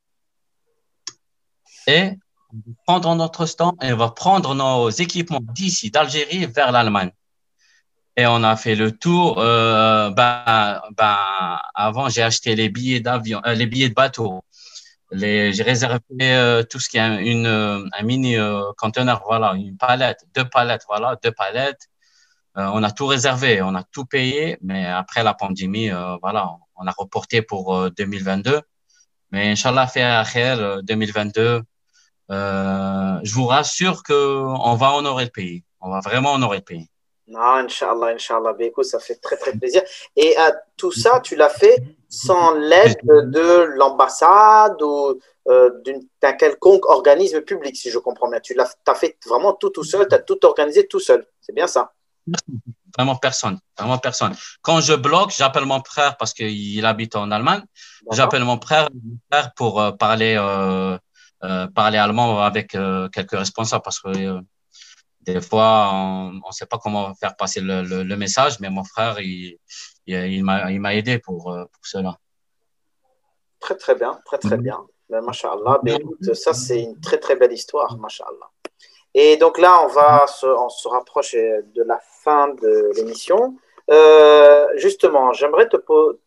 et 1.87 2.11
prendre 2.85 3.15
notre 3.15 3.45
stand 3.45 3.75
et 3.81 3.91
on 3.93 3.97
va 3.97 4.09
prendre 4.09 4.53
nos 4.55 4.89
équipements 4.89 5.41
d'ici, 5.41 5.91
d'Algérie, 5.91 6.45
vers 6.45 6.71
l'Allemagne. 6.71 7.11
Et 8.15 8.25
on 8.25 8.43
a 8.43 8.55
fait 8.55 8.75
le 8.75 8.91
tour. 8.91 9.39
Euh, 9.39 10.09
ben, 10.09 10.81
ben, 10.97 11.59
avant, 11.75 12.09
j'ai 12.09 12.23
acheté 12.23 12.55
les 12.55 12.69
billets 12.69 12.99
d'avion, 12.99 13.41
euh, 13.45 13.53
les 13.53 13.67
billets 13.67 13.89
de 13.89 13.93
bateau. 13.93 14.41
J'ai 15.11 15.63
réservé 15.63 15.99
euh, 16.21 16.63
tout 16.63 16.79
ce 16.79 16.89
qui 16.89 16.97
est 16.97 17.31
une, 17.31 17.45
euh, 17.45 17.85
un 17.93 18.03
mini 18.03 18.35
conteneur, 18.77 19.23
voilà, 19.25 19.53
une 19.53 19.77
palette, 19.77 20.25
deux 20.35 20.45
palettes, 20.49 20.83
voilà, 20.87 21.17
deux 21.23 21.31
palettes. 21.31 21.87
on 22.55 22.83
a 22.83 22.91
tout 22.91 23.05
réservé, 23.07 23.61
on 23.61 23.75
a 23.75 23.83
tout 23.83 24.05
payé, 24.05 24.57
mais 24.61 24.87
après 24.87 25.23
la 25.23 25.33
pandémie, 25.35 25.89
voilà, 26.21 26.57
on 26.75 26.87
a 26.87 26.91
reporté 26.97 27.41
pour 27.43 27.91
2022. 27.91 28.61
Mais 29.31 29.51
Inch'Allah, 29.51 29.87
fait 29.87 30.01
à 30.01 30.23
2022. 30.81 31.61
Je 32.29 33.33
vous 33.33 33.45
rassure 33.45 34.03
que 34.03 34.13
on 34.13 34.75
va 34.75 34.93
honorer 34.93 35.25
le 35.25 35.31
pays. 35.31 35.63
On 35.81 35.89
va 35.91 35.99
vraiment 35.99 36.33
honorer 36.33 36.57
le 36.57 36.63
pays. 36.63 36.89
Non, 37.27 37.55
Inch'Allah, 37.57 38.13
Inch'Allah. 38.13 38.53
Ben, 38.53 38.67
écoute, 38.67 38.85
ça 38.85 38.99
fait 38.99 39.15
très, 39.15 39.35
très 39.35 39.51
plaisir. 39.51 39.81
Et 40.15 40.39
euh, 40.39 40.51
tout 40.77 40.91
ça, 40.91 41.19
tu 41.19 41.35
l'as 41.35 41.49
fait 41.49 41.83
sans 42.07 42.53
l'aide 42.53 42.97
de 43.03 43.75
l'ambassade 43.75 44.81
ou 44.81 45.19
euh, 45.49 45.69
d'un 46.21 46.33
quelconque 46.33 46.85
organisme 46.85 47.41
public, 47.41 47.75
si 47.75 47.91
je 47.91 47.99
comprends 47.99 48.29
bien. 48.29 48.39
Tu 48.39 48.53
l'as 48.53 48.73
as 48.85 48.95
fait 48.95 49.17
vraiment 49.27 49.53
tout 49.53 49.69
tout 49.69 49.83
seul, 49.83 50.07
tu 50.07 50.15
as 50.15 50.19
tout 50.19 50.43
organisé 50.45 50.87
tout 50.87 51.01
seul. 51.01 51.25
C'est 51.41 51.53
bien 51.53 51.67
ça? 51.67 51.91
Vraiment 52.97 53.15
personne, 53.15 53.59
vraiment 53.77 53.97
personne. 53.97 54.35
Quand 54.61 54.81
je 54.81 54.93
bloque, 54.93 55.31
j'appelle 55.35 55.65
mon 55.65 55.83
frère 55.83 56.17
parce 56.17 56.33
qu'il 56.33 56.85
habite 56.85 57.15
en 57.15 57.29
Allemagne. 57.31 57.63
J'appelle 58.11 58.43
mon 58.43 58.59
frère, 58.59 58.89
pour 59.55 59.81
euh, 59.81 59.91
parler, 59.91 60.35
euh, 60.35 60.97
euh, 60.97 60.97
parler 61.75 61.97
allemand 61.97 62.41
avec 62.41 62.69
quelques 62.69 63.31
responsables 63.31 63.83
parce 63.83 63.99
que 63.99 64.39
des 65.21 65.41
fois, 65.41 65.89
on 65.93 66.31
ne 66.31 66.51
sait 66.51 66.65
pas 66.65 66.77
comment 66.77 67.13
faire 67.15 67.35
passer 67.35 67.59
le, 67.59 67.81
le, 67.81 68.15
message, 68.15 68.59
mais 68.61 68.69
mon 68.69 68.85
frère, 68.85 69.19
il, 69.19 69.57
il, 70.05 70.43
m'a 70.43 70.95
aidé 70.95 71.19
pour, 71.19 71.43
pour 71.43 71.85
cela. 71.85 72.17
Très, 73.59 73.75
très 73.75 73.95
bien, 73.95 74.19
très, 74.25 74.37
très 74.37 74.57
bien. 74.57 74.85
Ben, 75.09 75.21
Masha'Allah, 75.21 75.79
ben, 75.83 75.99
ça, 76.33 76.53
c'est 76.53 76.81
une 76.81 76.99
très, 76.99 77.17
très 77.17 77.35
belle 77.35 77.53
histoire, 77.53 77.97
Masha'Allah. 77.97 78.49
Et 79.13 79.37
donc 79.37 79.57
là, 79.57 79.83
on, 79.83 79.87
va 79.87 80.27
se, 80.27 80.45
on 80.45 80.69
se 80.69 80.87
rapproche 80.87 81.33
de 81.33 81.83
la 81.83 81.99
fin 82.23 82.49
de 82.49 82.91
l'émission. 82.95 83.57
Euh, 83.89 84.67
justement, 84.75 85.31
j'aimerais 85.31 85.69
te, 85.69 85.77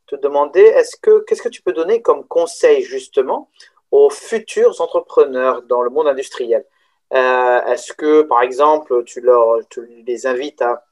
te, 0.07 0.16
demander, 0.16 0.62
est-ce 0.62 0.96
que 0.96 1.20
qu'est-ce 1.25 1.42
que 1.42 1.51
tu 1.51 1.62
peux 1.62 1.75
donner 1.75 2.01
comme 2.01 2.27
conseil 2.27 2.83
justement 2.83 3.51
aux 3.90 4.11
futurs 4.11 4.81
entrepreneurs 4.81 5.62
dans 5.62 5.83
le 5.83 5.90
monde 5.90 6.09
industriel. 6.09 6.64
Euh, 7.12 7.62
Est-ce 7.64 7.92
que, 7.92 8.22
par 8.22 8.42
exemple, 8.42 9.03
tu, 9.05 9.20
leur, 9.20 9.59
tu 9.68 9.85
les 10.07 10.26
invites 10.26 10.62
à 10.62 10.87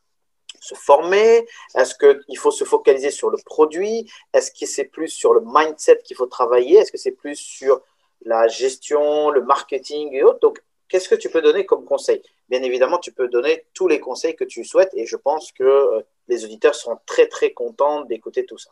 se 0.61 0.75
former? 0.75 1.47
Est-ce 1.77 1.95
qu'il 1.95 2.39
faut 2.39 2.51
se 2.51 2.65
focaliser 2.65 3.11
sur 3.11 3.31
le 3.31 3.39
produit? 3.45 4.11
Est-ce 4.33 4.51
que 4.51 4.67
c'est 4.67 4.85
plus 4.85 5.09
sur 5.09 5.33
le 5.33 5.43
mindset 5.45 6.01
qu'il 6.05 6.17
faut 6.17 6.27
travailler? 6.27 6.79
Est-ce 6.79 6.91
que 6.91 6.99
c'est 6.99 7.13
plus 7.13 7.37
sur 7.37 7.81
la 8.25 8.49
gestion, 8.49 9.31
le 9.31 9.43
marketing 9.43 10.13
et 10.13 10.25
autres? 10.25 10.41
Donc, 10.41 10.61
qu'est-ce 10.89 11.09
que 11.09 11.15
tu 11.15 11.29
peux 11.31 11.43
donner 11.43 11.65
comme 11.65 11.85
conseil? 11.85 12.21
Bien 12.49 12.63
évidemment, 12.63 12.99
tu 12.99 13.13
peux 13.13 13.29
donner 13.29 13.67
tous 13.75 13.87
les 13.87 14.01
conseils 14.01 14.35
que 14.35 14.45
tu 14.45 14.65
souhaites 14.65 14.91
et 14.95 15.07
je 15.07 15.17
pense 15.17 15.53
que 15.53 15.63
euh, 15.63 16.01
les 16.27 16.45
auditeurs 16.45 16.75
seront 16.75 16.99
très 17.07 17.27
très 17.27 17.53
contents 17.53 18.01
d'écouter 18.03 18.45
tout 18.45 18.59
ça. 18.59 18.71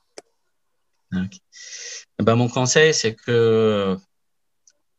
Ben, 2.18 2.34
mon 2.34 2.48
conseil, 2.48 2.92
c'est 2.92 3.14
que 3.14 3.96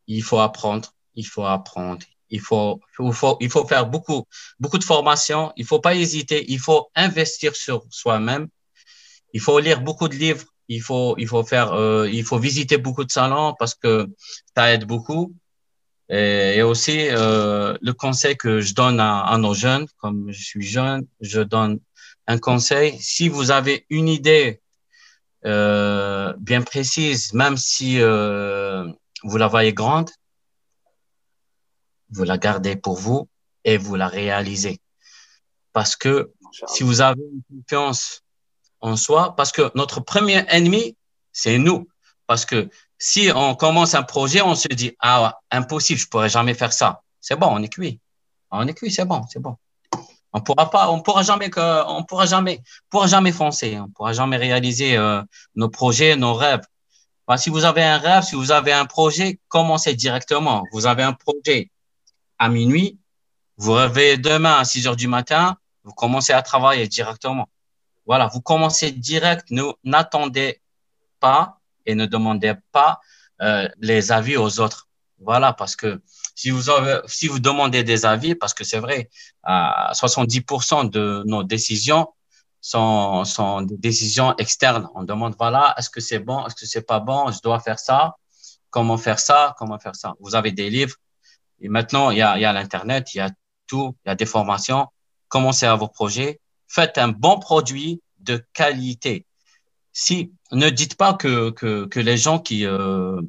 il 0.08 0.24
faut 0.24 0.39
apprendre, 0.39 0.93
il 1.15 1.26
faut 1.26 1.46
apprendre, 1.46 2.06
il 2.30 2.41
faut, 2.41 2.80
il 3.00 3.13
faut, 3.13 3.38
il 3.39 3.50
faut 3.50 3.65
faire 3.65 3.88
beaucoup, 3.88 4.26
beaucoup 4.60 4.78
de 4.78 4.84
formations. 4.84 5.54
Il 5.56 5.65
faut 5.65 5.80
pas 5.80 5.96
hésiter, 5.96 6.46
il 6.52 6.60
faut 6.60 6.89
investir 6.96 7.56
sur 7.56 7.86
soi-même. 7.89 8.48
Il 9.34 9.41
faut 9.41 9.60
lire 9.60 9.82
beaucoup 9.82 10.08
de 10.08 10.15
livres. 10.15 10.46
Il 10.70 10.82
faut, 10.82 11.15
il 11.17 11.28
faut 11.28 11.43
faire, 11.43 11.74
euh, 11.74 12.10
il 12.12 12.26
faut 12.26 12.38
visiter 12.38 12.78
beaucoup 12.78 13.06
de 13.06 13.12
salons 13.12 13.56
parce 13.58 13.74
que 13.76 14.08
ça 14.56 14.74
aide 14.74 14.86
beaucoup. 14.86 15.34
Et, 16.10 16.62
aussi, 16.62 17.08
euh, 17.10 17.78
le 17.82 17.93
conseil 17.93 18.38
que 18.38 18.62
je 18.62 18.74
donne 18.74 19.00
à, 19.00 19.38
nos 19.38 19.54
jeunes, 19.54 19.88
comme 19.98 20.32
je 20.32 20.41
suis 20.41 20.65
jeune, 20.65 21.06
je 21.20 21.41
donne 21.41 21.80
un 22.28 22.38
conseil. 22.38 22.98
Si 23.00 23.28
vous 23.28 23.52
avez 23.52 23.86
une 23.89 24.08
idée 24.08 24.62
euh, 25.46 26.34
bien 26.39 26.62
précise, 26.62 27.34
même 27.34 27.58
si 27.58 28.02
euh, 28.02 28.88
vous 29.23 29.38
la 29.38 29.47
voyez 29.47 29.73
grande, 29.73 30.10
vous 32.10 32.23
la 32.23 32.38
gardez 32.38 32.75
pour 32.75 32.97
vous 32.97 33.27
et 33.63 33.77
vous 33.77 33.95
la 33.95 34.08
réalisez. 34.08 34.80
Parce 35.73 35.95
que 35.95 36.32
si 36.67 36.84
vous 36.84 37.01
avez 37.01 37.21
une 37.21 37.43
confiance 37.49 38.23
en 38.82 38.95
soi, 38.95 39.36
parce 39.36 39.51
que 39.51 39.71
notre 39.75 39.99
premier 39.99 40.45
ennemi, 40.49 40.95
c'est 41.32 41.58
nous. 41.58 41.88
Parce 42.25 42.45
que 42.45 42.69
si 42.97 43.30
on 43.34 43.56
commence 43.56 43.93
un 43.93 44.03
projet, 44.03 44.41
on 44.41 44.56
se 44.56 44.67
dit, 44.69 44.95
ah, 44.99 45.39
impossible, 45.51 45.99
je 45.99 46.08
pourrais 46.08 46.30
jamais 46.30 46.53
faire 46.53 46.73
ça. 46.73 47.03
C'est 47.21 47.36
bon, 47.36 47.47
on 47.49 47.62
est 47.62 47.69
cuit. 47.69 47.99
On 48.51 48.67
est 48.67 48.73
cuit, 48.73 48.91
c'est 48.91 49.06
bon, 49.06 49.23
c'est 49.30 49.39
bon. 49.39 49.56
On 50.34 50.41
pourra 50.41 50.69
pas, 50.69 50.89
on 50.89 51.01
pourra 51.01 51.23
jamais 51.23 51.49
que, 51.49 51.88
on 51.88 52.03
pourra 52.03 52.25
jamais, 52.25 52.62
pourra 52.89 53.08
jamais 53.08 53.32
foncer, 53.32 53.80
on 53.80 53.89
pourra 53.89 54.13
jamais 54.13 54.38
réaliser 54.38 54.97
euh, 54.97 55.21
nos 55.56 55.69
projets, 55.69 56.15
nos 56.15 56.34
rêves. 56.34 56.65
Si 57.35 57.49
vous 57.49 57.65
avez 57.65 57.83
un 57.83 57.97
rêve, 57.97 58.23
si 58.23 58.35
vous 58.35 58.51
avez 58.51 58.71
un 58.71 58.85
projet, 58.85 59.39
commencez 59.49 59.93
directement. 59.95 60.63
Vous 60.71 60.85
avez 60.85 61.03
un 61.03 61.11
projet 61.11 61.71
à 62.39 62.47
minuit, 62.47 62.97
vous 63.57 63.73
rêvez 63.73 64.17
demain 64.17 64.59
à 64.59 64.63
6 64.63 64.87
heures 64.87 64.95
du 64.95 65.09
matin, 65.09 65.57
vous 65.83 65.91
commencez 65.91 66.31
à 66.31 66.41
travailler 66.41 66.87
directement. 66.87 67.49
Voilà, 68.05 68.27
vous 68.27 68.39
commencez 68.39 68.91
direct, 68.91 69.51
n'attendez 69.83 70.61
pas 71.19 71.59
et 71.85 71.95
ne 71.95 72.05
demandez 72.05 72.53
pas 72.71 73.01
euh, 73.41 73.67
les 73.79 74.11
avis 74.13 74.37
aux 74.37 74.61
autres. 74.61 74.87
Voilà, 75.19 75.51
parce 75.51 75.75
que 75.75 76.01
si 76.35 76.51
vous 76.51 76.69
avez, 76.69 76.99
si 77.07 77.27
vous 77.27 77.39
demandez 77.39 77.83
des 77.83 78.05
avis, 78.05 78.35
parce 78.35 78.53
que 78.53 78.63
c'est 78.63 78.79
vrai, 78.79 79.09
à 79.43 79.91
70% 79.93 80.89
de 80.89 81.23
nos 81.25 81.43
décisions 81.43 82.07
sont, 82.67 83.62
des 83.62 83.77
décisions 83.77 84.36
externes. 84.38 84.88
On 84.95 85.03
demande, 85.03 85.36
voilà, 85.38 85.73
est-ce 85.77 85.89
que 85.89 86.01
c'est 86.01 86.19
bon, 86.19 86.45
est-ce 86.45 86.56
que 86.56 86.65
c'est 86.65 86.86
pas 86.86 86.99
bon, 86.99 87.32
je 87.32 87.39
dois 87.41 87.60
faire 87.60 87.80
ça, 87.80 88.15
comment 88.69 88.97
faire 88.97 89.19
ça, 89.19 89.56
comment 89.58 89.80
faire 89.80 89.95
ça. 89.95 90.15
Vous 90.19 90.36
avez 90.36 90.51
des 90.51 90.69
livres, 90.69 90.95
et 91.60 91.69
maintenant, 91.69 92.12
il 92.12 92.17
y 92.17 92.21
a, 92.21 92.38
y 92.38 92.45
a 92.45 92.53
l'Internet, 92.53 93.13
il 93.13 93.17
y 93.17 93.21
a 93.21 93.32
tout, 93.67 93.95
il 94.06 94.10
y 94.10 94.12
a 94.12 94.15
des 94.15 94.25
formations. 94.25 94.88
Commencez 95.27 95.65
à 95.65 95.75
vos 95.75 95.88
projets, 95.88 96.39
faites 96.67 96.97
un 96.97 97.10
bon 97.10 97.39
produit 97.39 98.01
de 98.19 98.45
qualité 98.53 99.25
si 99.97 100.32
ne 100.51 100.69
dites 100.69 100.95
pas 100.95 101.15
que, 101.15 101.49
que, 101.49 101.86
que 101.86 101.99
les 101.99 102.17
gens 102.17 102.38
qui, 102.38 102.67
euh, 102.67 103.19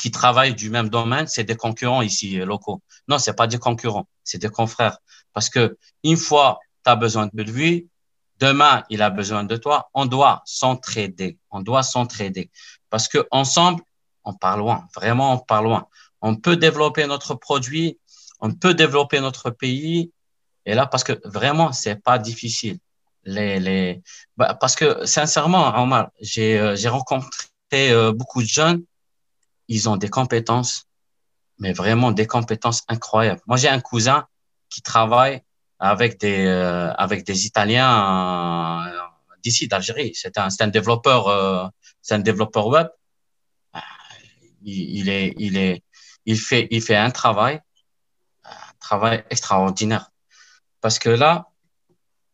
qui 0.00 0.12
travaillent 0.12 0.54
du 0.54 0.70
même 0.70 0.88
domaine, 0.88 1.26
c'est 1.26 1.42
des 1.42 1.56
concurrents 1.56 2.00
ici 2.00 2.40
euh, 2.40 2.46
locaux. 2.46 2.80
Non, 3.08 3.18
c'est 3.18 3.34
pas 3.34 3.48
des 3.48 3.58
concurrents, 3.58 4.06
c'est 4.22 4.38
des 4.38 4.50
confrères. 4.50 4.98
Parce 5.32 5.50
que 5.50 5.76
une 6.04 6.16
fois, 6.16 6.60
tu 6.84 6.92
as 6.92 6.94
besoin 6.94 7.28
de 7.32 7.42
lui, 7.42 7.88
demain, 8.40 8.82
il 8.90 9.02
a 9.02 9.10
besoin 9.10 9.44
de 9.44 9.56
toi. 9.56 9.90
On 9.94 10.06
doit 10.06 10.42
s'entraider. 10.44 11.38
On 11.50 11.60
doit 11.60 11.82
s'entraider. 11.82 12.50
Parce 12.88 13.06
que 13.08 13.26
ensemble, 13.30 13.82
on 14.24 14.34
part 14.34 14.56
loin. 14.56 14.86
Vraiment, 14.94 15.34
on 15.34 15.38
part 15.38 15.62
loin. 15.62 15.86
On 16.22 16.36
peut 16.36 16.56
développer 16.56 17.06
notre 17.06 17.34
produit, 17.34 17.98
on 18.40 18.52
peut 18.52 18.74
développer 18.74 19.20
notre 19.20 19.50
pays. 19.50 20.12
Et 20.66 20.74
là, 20.74 20.86
parce 20.86 21.04
que 21.04 21.20
vraiment, 21.24 21.72
c'est 21.72 21.96
pas 21.96 22.18
difficile 22.18 22.78
les, 23.24 23.60
les... 23.60 24.02
Bah, 24.36 24.54
parce 24.54 24.74
que 24.74 25.06
sincèrement, 25.06 25.80
Omar, 25.80 26.10
j'ai 26.20 26.58
euh, 26.58 26.76
j'ai 26.76 26.88
rencontré 26.88 27.30
euh, 27.74 28.12
beaucoup 28.12 28.42
de 28.42 28.48
jeunes, 28.48 28.84
ils 29.68 29.88
ont 29.88 29.96
des 29.96 30.08
compétences, 30.08 30.86
mais 31.58 31.72
vraiment 31.72 32.12
des 32.12 32.26
compétences 32.26 32.82
incroyables. 32.88 33.40
Moi, 33.46 33.56
j'ai 33.56 33.68
un 33.68 33.80
cousin 33.80 34.26
qui 34.68 34.82
travaille 34.82 35.42
avec 35.80 36.20
des 36.20 36.46
euh, 36.46 36.92
avec 36.94 37.24
des 37.24 37.46
Italiens 37.46 38.86
d'ici 39.42 39.68
d'Algérie. 39.68 40.12
C'est 40.14 40.38
un 40.38 40.50
c'est 40.50 40.62
un 40.62 40.68
développeur 40.68 41.72
c'est 42.02 42.14
un 42.14 42.20
développeur 42.20 42.66
web. 42.68 42.88
Il, 44.62 44.98
il, 44.98 45.08
est 45.08 45.34
il 45.38 45.56
est 45.56 45.82
il 46.26 46.38
fait 46.38 46.68
il 46.70 46.82
fait 46.82 46.96
un 46.96 47.10
travail 47.10 47.60
un 48.44 48.72
travail 48.78 49.24
extraordinaire 49.30 50.10
parce 50.82 50.98
que 50.98 51.08
là 51.08 51.50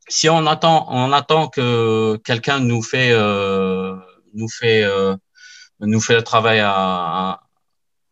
si 0.09 0.29
on 0.29 0.47
attend, 0.47 0.87
on 0.91 1.13
attend 1.13 1.49
que 1.49 2.17
quelqu'un 2.25 2.61
nous 2.61 2.83
fait, 2.83 3.11
euh, 3.13 3.97
nous 4.35 4.49
fait, 4.49 4.85
euh, 4.85 5.17
nous 5.81 6.01
fait 6.01 6.15
le 6.15 6.23
travail 6.23 6.61
à, 6.61 7.41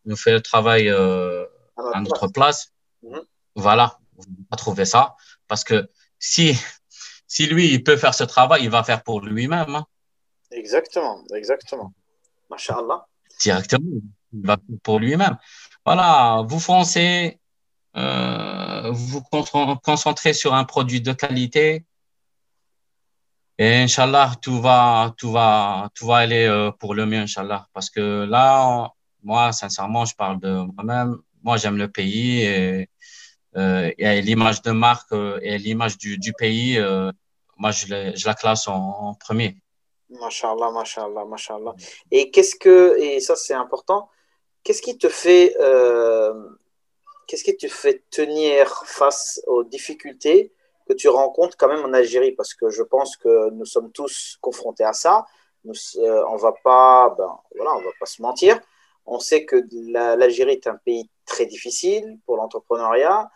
nous 0.05 0.16
fait 0.16 0.33
le 0.33 0.40
travail 0.40 0.88
euh, 0.88 1.44
à 1.92 2.01
notre 2.01 2.29
place. 2.29 2.73
Mhm. 3.03 3.20
Voilà, 3.55 3.99
pas 4.55 4.57
trouver 4.57 4.85
ça 4.85 5.17
parce 5.49 5.64
que 5.64 5.88
si, 6.19 6.57
si 7.27 7.47
lui 7.47 7.73
il 7.75 7.83
peut 7.83 7.97
faire 7.97 8.14
ce 8.14 8.25
travail, 8.25 8.62
il 8.64 8.71
va 8.71 8.83
faire 8.85 9.03
pour 9.03 9.21
lui-même. 9.21 9.75
Hein. 9.75 9.87
Exactement, 10.51 11.23
exactement. 11.35 11.93
Masha'Allah. 12.51 13.07
Directement, 13.40 14.01
il 14.33 14.47
va 14.47 14.57
faire 14.57 14.79
pour 14.83 14.99
lui-même. 15.01 15.37
Voilà, 15.85 16.43
vous 16.47 16.61
foncez, 16.61 17.40
euh, 17.97 18.90
vous 18.90 19.23
concentrez 19.83 20.33
sur 20.33 20.55
un 20.55 20.64
produit 20.64 21.01
de 21.01 21.12
qualité. 21.12 21.85
Et 23.59 23.83
Inch'Allah, 23.85 24.33
tout 24.43 24.61
va, 24.61 25.14
tout 25.17 25.31
va, 25.31 25.88
tout 25.95 26.07
va 26.07 26.17
aller 26.19 26.45
euh, 26.47 26.73
pour 26.73 26.95
le 26.95 27.07
mieux, 27.07 27.21
Inch'Allah. 27.21 27.69
Parce 27.73 27.88
que 27.88 28.25
là, 28.25 28.90
moi, 29.23 29.53
sincèrement, 29.53 30.05
je 30.05 30.14
parle 30.17 30.40
de 30.40 30.53
moi-même. 30.75 31.19
Moi, 31.43 31.57
j'aime 31.57 31.77
le 31.77 31.88
pays 31.88 32.43
et, 32.43 32.88
euh, 33.57 33.90
et 33.99 34.21
l'image 34.21 34.62
de 34.62 34.73
marque 34.73 35.12
euh, 35.12 35.38
et 35.43 35.59
l'image 35.59 35.97
du, 35.97 36.19
du 36.19 36.33
pays, 36.33 36.79
euh, 36.79 37.12
moi, 37.57 37.71
je, 37.71 37.87
je, 37.87 38.27
la 38.27 38.35
classe 38.35 38.67
en, 38.67 39.14
premier. 39.14 39.57
Masha'Allah, 40.11 40.71
Masha'Allah, 40.73 41.25
Masha'Allah. 41.25 41.75
Et 42.11 42.31
qu'est-ce 42.31 42.57
que, 42.57 42.99
et 42.99 43.21
ça 43.21 43.37
c'est 43.37 43.55
important, 43.55 44.09
qu'est-ce 44.64 44.83
qui 44.83 44.99
te 44.99 45.09
fait 45.09 45.55
qu'est-ce 47.27 47.45
qui 47.45 47.57
te 47.57 47.69
fait 47.69 48.03
tenir 48.11 48.69
face 48.85 49.40
aux 49.47 49.64
difficultés 49.64 50.53
que 50.87 50.93
tu 50.93 51.09
rencontres 51.09 51.57
quand 51.57 51.69
même 51.69 51.85
en 51.85 51.93
Algérie? 51.93 52.33
Parce 52.33 52.55
que 52.55 52.69
je 52.69 52.83
pense 52.83 53.17
que 53.17 53.51
nous 53.51 53.64
sommes 53.64 53.90
tous 53.93 54.37
confrontés 54.40 54.85
à 54.85 54.93
ça. 54.93 55.25
On 55.64 56.37
va 56.37 56.55
ben, 56.64 57.38
voilà, 57.57 57.75
on 57.77 57.81
va 57.81 57.90
pas 57.99 58.07
se 58.07 58.21
mentir. 58.21 58.61
On 59.07 59.19
sait 59.19 59.45
que 59.45 59.57
l'Algérie 59.93 60.53
est 60.53 60.67
un 60.67 60.77
pays 60.77 61.09
très 61.25 61.47
difficile 61.47 62.19
pour 62.27 62.37
l'entrepreneuriat. 62.37 63.31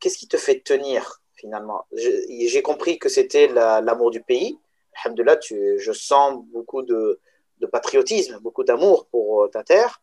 Qu'est-ce 0.00 0.18
qui 0.18 0.28
te 0.28 0.36
fait 0.36 0.60
tenir 0.60 1.22
finalement? 1.34 1.86
J'ai 1.92 2.62
compris 2.62 2.98
que 2.98 3.08
c'était 3.08 3.48
l'amour 3.48 4.10
du 4.10 4.22
pays. 4.22 4.58
Alhamdulillah, 5.04 5.36
tu, 5.36 5.78
je 5.78 5.92
sens 5.92 6.42
beaucoup 6.52 6.82
de, 6.82 7.20
de 7.58 7.66
patriotisme, 7.66 8.38
beaucoup 8.40 8.64
d'amour 8.64 9.06
pour 9.06 9.44
euh, 9.44 9.48
ta 9.48 9.62
terre. 9.62 10.02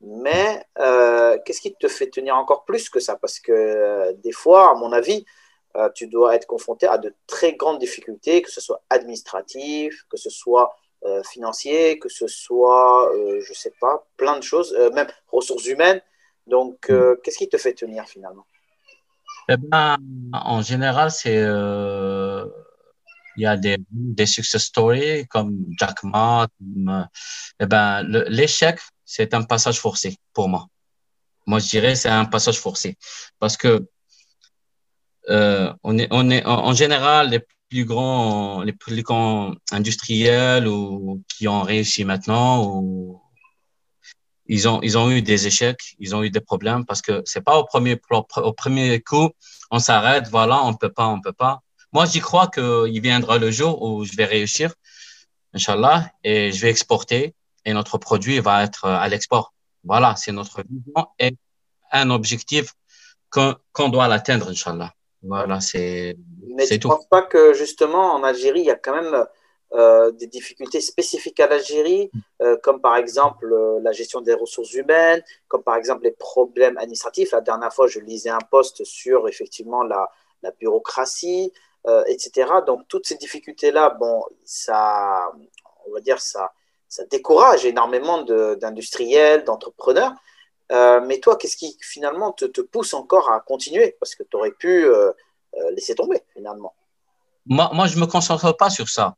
Mais 0.00 0.64
euh, 0.78 1.38
qu'est-ce 1.44 1.60
qui 1.60 1.74
te 1.74 1.88
fait 1.88 2.08
tenir 2.08 2.36
encore 2.36 2.64
plus 2.64 2.88
que 2.88 3.00
ça? 3.00 3.16
Parce 3.16 3.38
que 3.38 3.52
euh, 3.52 4.12
des 4.14 4.32
fois, 4.32 4.70
à 4.70 4.74
mon 4.74 4.92
avis, 4.92 5.24
tu 5.94 6.08
dois 6.08 6.34
être 6.34 6.46
confronté 6.46 6.88
à 6.88 6.98
de 6.98 7.14
très 7.28 7.52
grandes 7.52 7.78
difficultés, 7.78 8.42
que 8.42 8.50
ce 8.50 8.60
soit 8.60 8.82
administratif, 8.90 10.04
que 10.10 10.16
ce 10.16 10.28
soit 10.28 10.74
financier, 11.24 12.00
que 12.00 12.08
ce 12.08 12.26
soit, 12.26 13.08
je 13.14 13.48
ne 13.48 13.54
sais 13.54 13.72
pas, 13.80 14.04
plein 14.16 14.36
de 14.36 14.42
choses, 14.42 14.76
même 14.94 15.06
ressources 15.28 15.66
humaines. 15.66 16.02
Donc, 16.48 16.88
mm. 16.88 17.18
qu'est-ce 17.22 17.38
qui 17.38 17.48
te 17.48 17.56
fait 17.56 17.74
tenir 17.74 18.04
finalement? 18.08 18.44
Eh 19.50 19.56
ben, 19.58 19.98
En 20.32 20.62
général, 20.62 21.10
c'est 21.10 21.40
il 23.36 23.42
y 23.42 23.46
a 23.46 23.56
des, 23.56 23.78
des 23.90 24.26
success 24.26 24.64
stories 24.64 25.26
comme 25.28 25.64
Jack 25.78 26.02
Ma. 26.02 26.48
eh 27.60 27.66
ben, 27.66 28.02
l'échec, 28.28 28.78
c'est 29.04 29.34
un 29.34 29.42
passage 29.42 29.78
forcé 29.80 30.18
pour 30.32 30.48
moi. 30.48 30.66
Moi, 31.46 31.58
je 31.58 31.68
dirais 31.68 31.94
c'est 31.94 32.08
un 32.08 32.26
passage 32.26 32.58
forcé 32.58 32.96
parce 33.38 33.56
que 33.56 33.88
euh, 35.28 35.72
on 35.82 35.98
est, 35.98 36.08
on 36.10 36.30
est 36.30 36.44
en, 36.46 36.72
général 36.74 37.30
les 37.30 37.40
plus 37.68 37.84
grands, 37.84 38.62
les 38.62 38.72
plus 38.72 39.02
grands 39.02 39.54
industriels 39.70 40.66
ou 40.66 41.22
qui 41.28 41.48
ont 41.48 41.62
réussi 41.62 42.04
maintenant 42.04 42.64
ou 42.66 43.20
ils 44.52 44.66
ont, 44.68 44.80
ils 44.82 44.98
ont 44.98 45.08
eu 45.12 45.22
des 45.22 45.46
échecs, 45.46 45.94
ils 46.00 46.12
ont 46.16 46.24
eu 46.24 46.30
des 46.30 46.40
problèmes 46.40 46.84
parce 46.84 47.02
que 47.02 47.22
c'est 47.24 47.40
pas 47.40 47.56
au 47.56 47.64
premier, 47.64 47.96
au 48.50 48.52
premier 48.52 49.00
coup, 49.00 49.30
on 49.70 49.78
s'arrête, 49.78 50.26
voilà, 50.28 50.64
on 50.64 50.74
peut 50.74 50.92
pas, 50.92 51.06
on 51.06 51.20
peut 51.20 51.32
pas. 51.44 51.60
Moi, 51.92 52.04
j'y 52.06 52.18
crois 52.18 52.48
qu'il 52.48 53.00
viendra 53.00 53.38
le 53.38 53.52
jour 53.52 53.80
où 53.80 54.04
je 54.04 54.16
vais 54.16 54.24
réussir, 54.24 54.74
Inch'Allah, 55.54 56.10
et 56.24 56.50
je 56.50 56.60
vais 56.62 56.70
exporter 56.70 57.34
et 57.64 57.72
notre 57.72 57.96
produit 57.98 58.40
va 58.40 58.64
être 58.64 58.86
à 58.86 59.06
l'export. 59.08 59.54
Voilà, 59.84 60.16
c'est 60.16 60.32
notre 60.32 60.64
vision 60.68 61.06
et 61.20 61.36
un 61.92 62.10
objectif 62.10 62.74
qu'on 63.30 63.88
doit 63.88 64.08
l'atteindre, 64.08 64.48
Inch'Allah. 64.48 64.92
Voilà, 65.22 65.60
c'est 65.60 66.16
Mais 66.56 66.66
tu 66.66 66.74
ne 66.74 66.92
penses 66.92 67.06
pas 67.08 67.22
que 67.22 67.54
justement 67.54 68.14
en 68.14 68.24
Algérie, 68.24 68.62
il 68.62 68.66
y 68.66 68.72
a 68.72 68.80
quand 68.84 68.96
même 69.00 69.24
euh, 69.72 70.10
des 70.10 70.26
difficultés 70.26 70.80
spécifiques 70.80 71.38
à 71.38 71.46
l'Algérie, 71.46 72.10
euh, 72.42 72.56
comme 72.60 72.80
par 72.80 72.96
exemple 72.96 73.52
euh, 73.52 73.78
la 73.82 73.92
gestion 73.92 74.20
des 74.20 74.34
ressources 74.34 74.72
humaines, 74.72 75.22
comme 75.46 75.62
par 75.62 75.76
exemple 75.76 76.02
les 76.02 76.10
problèmes 76.10 76.76
administratifs. 76.76 77.30
La 77.30 77.40
dernière 77.40 77.72
fois, 77.72 77.86
je 77.86 78.00
lisais 78.00 78.30
un 78.30 78.40
post 78.50 78.82
sur 78.82 79.28
effectivement 79.28 79.84
la, 79.84 80.10
la 80.42 80.50
bureaucratie, 80.50 81.52
etc. 82.08 82.50
Donc 82.66 82.88
toutes 82.88 83.06
ces 83.06 83.14
difficultés-là, 83.14 83.90
bon, 83.90 84.24
ça, 84.44 85.30
on 85.86 85.92
va 85.92 86.00
dire, 86.00 86.20
ça, 86.20 86.52
ça 86.88 87.04
décourage 87.04 87.64
énormément 87.64 88.22
d'industriels, 88.22 89.44
d'entrepreneurs. 89.44 90.12
Mais 90.70 91.20
toi, 91.20 91.36
qu'est-ce 91.36 91.56
qui 91.56 91.78
finalement 91.80 92.32
te, 92.32 92.44
te, 92.44 92.60
pousse 92.60 92.92
encore 92.92 93.30
à 93.30 93.40
continuer? 93.40 93.96
Parce 94.00 94.16
que 94.16 94.24
tu 94.24 94.36
aurais 94.36 94.50
pu 94.50 94.84
laisser 95.70 95.94
tomber 95.94 96.20
finalement. 96.34 96.74
Moi, 97.46 97.70
moi 97.72 97.86
je 97.86 97.96
ne 97.96 98.00
me 98.00 98.06
concentre 98.06 98.54
pas 98.56 98.68
sur 98.68 98.88
ça. 98.88 99.14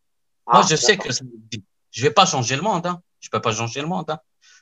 Moi, 0.53 0.63
ah, 0.65 0.67
je 0.69 0.77
sais 0.77 0.97
que 0.97 1.11
je 1.13 1.23
ne 1.23 2.03
vais 2.03 2.11
pas 2.13 2.27
changer 2.27 2.57
le 2.57 2.63
monde. 2.63 2.87
Hein. 2.87 3.01
Je 3.21 3.29
ne 3.29 3.31
peux 3.31 3.41
pas 3.41 3.53
changer 3.53 3.81
le 3.81 3.87
monde. 3.87 4.11
Hein. 4.11 4.19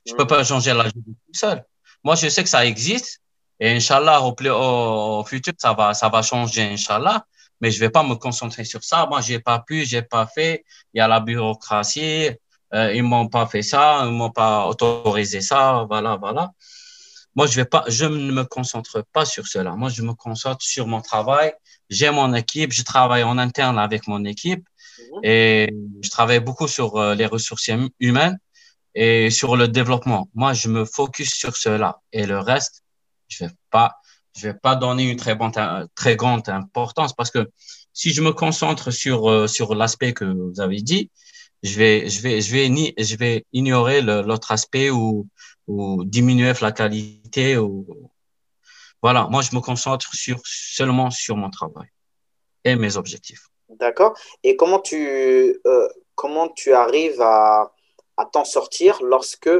Je 0.06 0.12
ne 0.12 0.16
peux 0.16 0.24
hmm. 0.24 0.28
pas 0.28 0.44
changer 0.44 0.72
la 0.72 0.84
vie 0.84 0.92
tout 0.92 1.34
seul. 1.34 1.64
Moi, 2.04 2.14
je 2.14 2.28
sais 2.28 2.42
que 2.42 2.48
ça 2.48 2.64
existe. 2.64 3.20
Et 3.58 3.76
Inch'Allah, 3.76 4.22
au, 4.22 4.34
au, 4.34 5.24
futur, 5.24 5.52
ça 5.58 5.74
va, 5.74 5.92
ça 5.92 6.08
va 6.08 6.22
changer, 6.22 6.62
Inch'Allah 6.62 7.24
mais 7.60 7.70
je 7.70 7.78
vais 7.78 7.90
pas 7.90 8.02
me 8.02 8.14
concentrer 8.14 8.64
sur 8.64 8.82
ça. 8.82 9.06
Moi, 9.06 9.20
j'ai 9.20 9.38
pas 9.38 9.60
pu, 9.60 9.84
j'ai 9.84 10.02
pas 10.02 10.26
fait. 10.26 10.64
Il 10.94 10.98
y 10.98 11.00
a 11.00 11.08
la 11.08 11.20
bureaucratie. 11.20 12.30
Euh, 12.72 12.94
ils 12.94 13.02
m'ont 13.02 13.28
pas 13.28 13.46
fait 13.46 13.62
ça, 13.62 14.02
ils 14.04 14.12
m'ont 14.12 14.30
pas 14.30 14.66
autorisé 14.66 15.40
ça. 15.40 15.84
Voilà, 15.88 16.16
voilà. 16.16 16.52
Moi, 17.34 17.46
je 17.46 17.56
vais 17.56 17.64
pas, 17.64 17.84
je 17.88 18.04
ne 18.06 18.32
me 18.32 18.44
concentre 18.44 19.04
pas 19.12 19.24
sur 19.24 19.46
cela. 19.46 19.72
Moi, 19.72 19.88
je 19.90 20.02
me 20.02 20.14
concentre 20.14 20.62
sur 20.62 20.86
mon 20.86 21.00
travail. 21.00 21.52
J'ai 21.90 22.10
mon 22.10 22.32
équipe. 22.34 22.72
Je 22.72 22.82
travaille 22.82 23.24
en 23.24 23.38
interne 23.38 23.78
avec 23.78 24.06
mon 24.06 24.24
équipe. 24.24 24.66
Et 25.22 25.68
je 26.02 26.10
travaille 26.10 26.40
beaucoup 26.40 26.68
sur 26.68 26.96
euh, 26.96 27.14
les 27.14 27.26
ressources 27.26 27.70
humaines 27.98 28.38
et 28.94 29.30
sur 29.30 29.56
le 29.56 29.68
développement. 29.68 30.28
Moi, 30.34 30.52
je 30.52 30.68
me 30.68 30.84
focus 30.84 31.34
sur 31.34 31.56
cela 31.56 32.00
et 32.12 32.26
le 32.26 32.38
reste, 32.38 32.82
je 33.28 33.44
vais 33.44 33.50
pas 33.70 33.96
je 34.36 34.46
vais 34.48 34.54
pas 34.54 34.76
donner 34.76 35.10
une 35.10 35.16
très, 35.16 35.34
bonne, 35.34 35.52
très 35.94 36.16
grande 36.16 36.48
importance 36.48 37.12
parce 37.12 37.30
que 37.30 37.50
si 37.92 38.12
je 38.12 38.22
me 38.22 38.32
concentre 38.32 38.90
sur, 38.92 39.28
euh, 39.28 39.46
sur 39.48 39.74
l'aspect 39.74 40.12
que 40.12 40.24
vous 40.24 40.60
avez 40.60 40.80
dit, 40.80 41.10
je 41.62 41.76
vais, 41.76 42.08
je 42.08 42.20
vais, 42.22 42.40
je 42.40 42.52
vais, 42.52 42.68
ni, 42.68 42.94
je 42.96 43.16
vais 43.16 43.44
ignorer 43.52 44.00
l'autre 44.02 44.52
aspect 44.52 44.88
ou, 44.90 45.28
ou 45.66 46.04
diminuer 46.04 46.52
la 46.62 46.72
qualité 46.72 47.58
ou, 47.58 47.86
voilà. 49.02 49.26
Moi, 49.30 49.42
je 49.42 49.54
me 49.54 49.60
concentre 49.60 50.14
sur, 50.14 50.40
seulement 50.44 51.10
sur 51.10 51.36
mon 51.36 51.50
travail 51.50 51.88
et 52.64 52.76
mes 52.76 52.96
objectifs. 52.96 53.49
D'accord. 53.70 54.14
Et 54.42 54.56
comment 54.56 54.80
tu, 54.80 55.60
euh, 55.64 55.88
comment 56.16 56.48
tu 56.48 56.72
arrives 56.72 57.20
à, 57.22 57.72
à 58.16 58.26
t'en 58.26 58.44
sortir 58.44 59.00
lorsque 59.02 59.50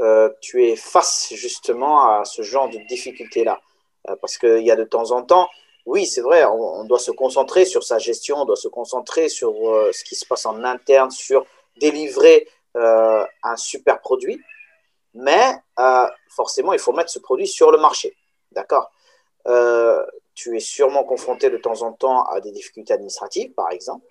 euh, 0.00 0.30
tu 0.40 0.64
es 0.68 0.76
face 0.76 1.32
justement 1.34 2.08
à 2.08 2.24
ce 2.24 2.42
genre 2.42 2.68
de 2.70 2.78
difficultés-là 2.88 3.60
euh, 4.08 4.14
parce 4.20 4.38
qu'il 4.38 4.62
y 4.64 4.70
a 4.70 4.76
de 4.76 4.84
temps 4.84 5.10
en 5.10 5.22
temps, 5.22 5.48
oui, 5.86 6.06
c'est 6.06 6.20
vrai, 6.20 6.44
on, 6.44 6.84
doit 6.84 7.00
se 7.00 7.10
concentrer 7.10 7.64
sur 7.64 7.82
sa 7.82 7.98
gestion, 7.98 8.36
on 8.42 8.44
doit 8.44 8.56
se 8.56 8.68
concentrer 8.68 9.28
sur 9.28 9.54
ce 9.90 10.04
qui 10.04 10.16
se 10.16 10.26
passe 10.26 10.44
en 10.44 10.62
interne, 10.62 11.10
sur 11.10 11.46
délivrer 11.78 12.46
un 12.74 13.56
super 13.56 13.98
produit, 14.02 14.38
mais 15.14 15.54
forcément, 16.28 16.74
il 16.74 16.78
faut 16.78 16.92
mettre 16.92 17.10
ce 17.10 17.18
produit 17.20 17.46
sur 17.46 17.72
le 17.72 17.78
marché. 17.78 18.14
D'accord 18.52 18.90
Tu 20.34 20.56
es 20.56 20.60
sûrement 20.60 21.04
confronté 21.04 21.50
de 21.50 21.56
temps 21.56 21.82
en 21.82 21.92
temps 21.92 22.22
à 22.24 22.40
des 22.40 22.52
difficultés 22.52 22.92
administratives, 22.92 23.52
par 23.54 23.70
exemple. 23.70 24.04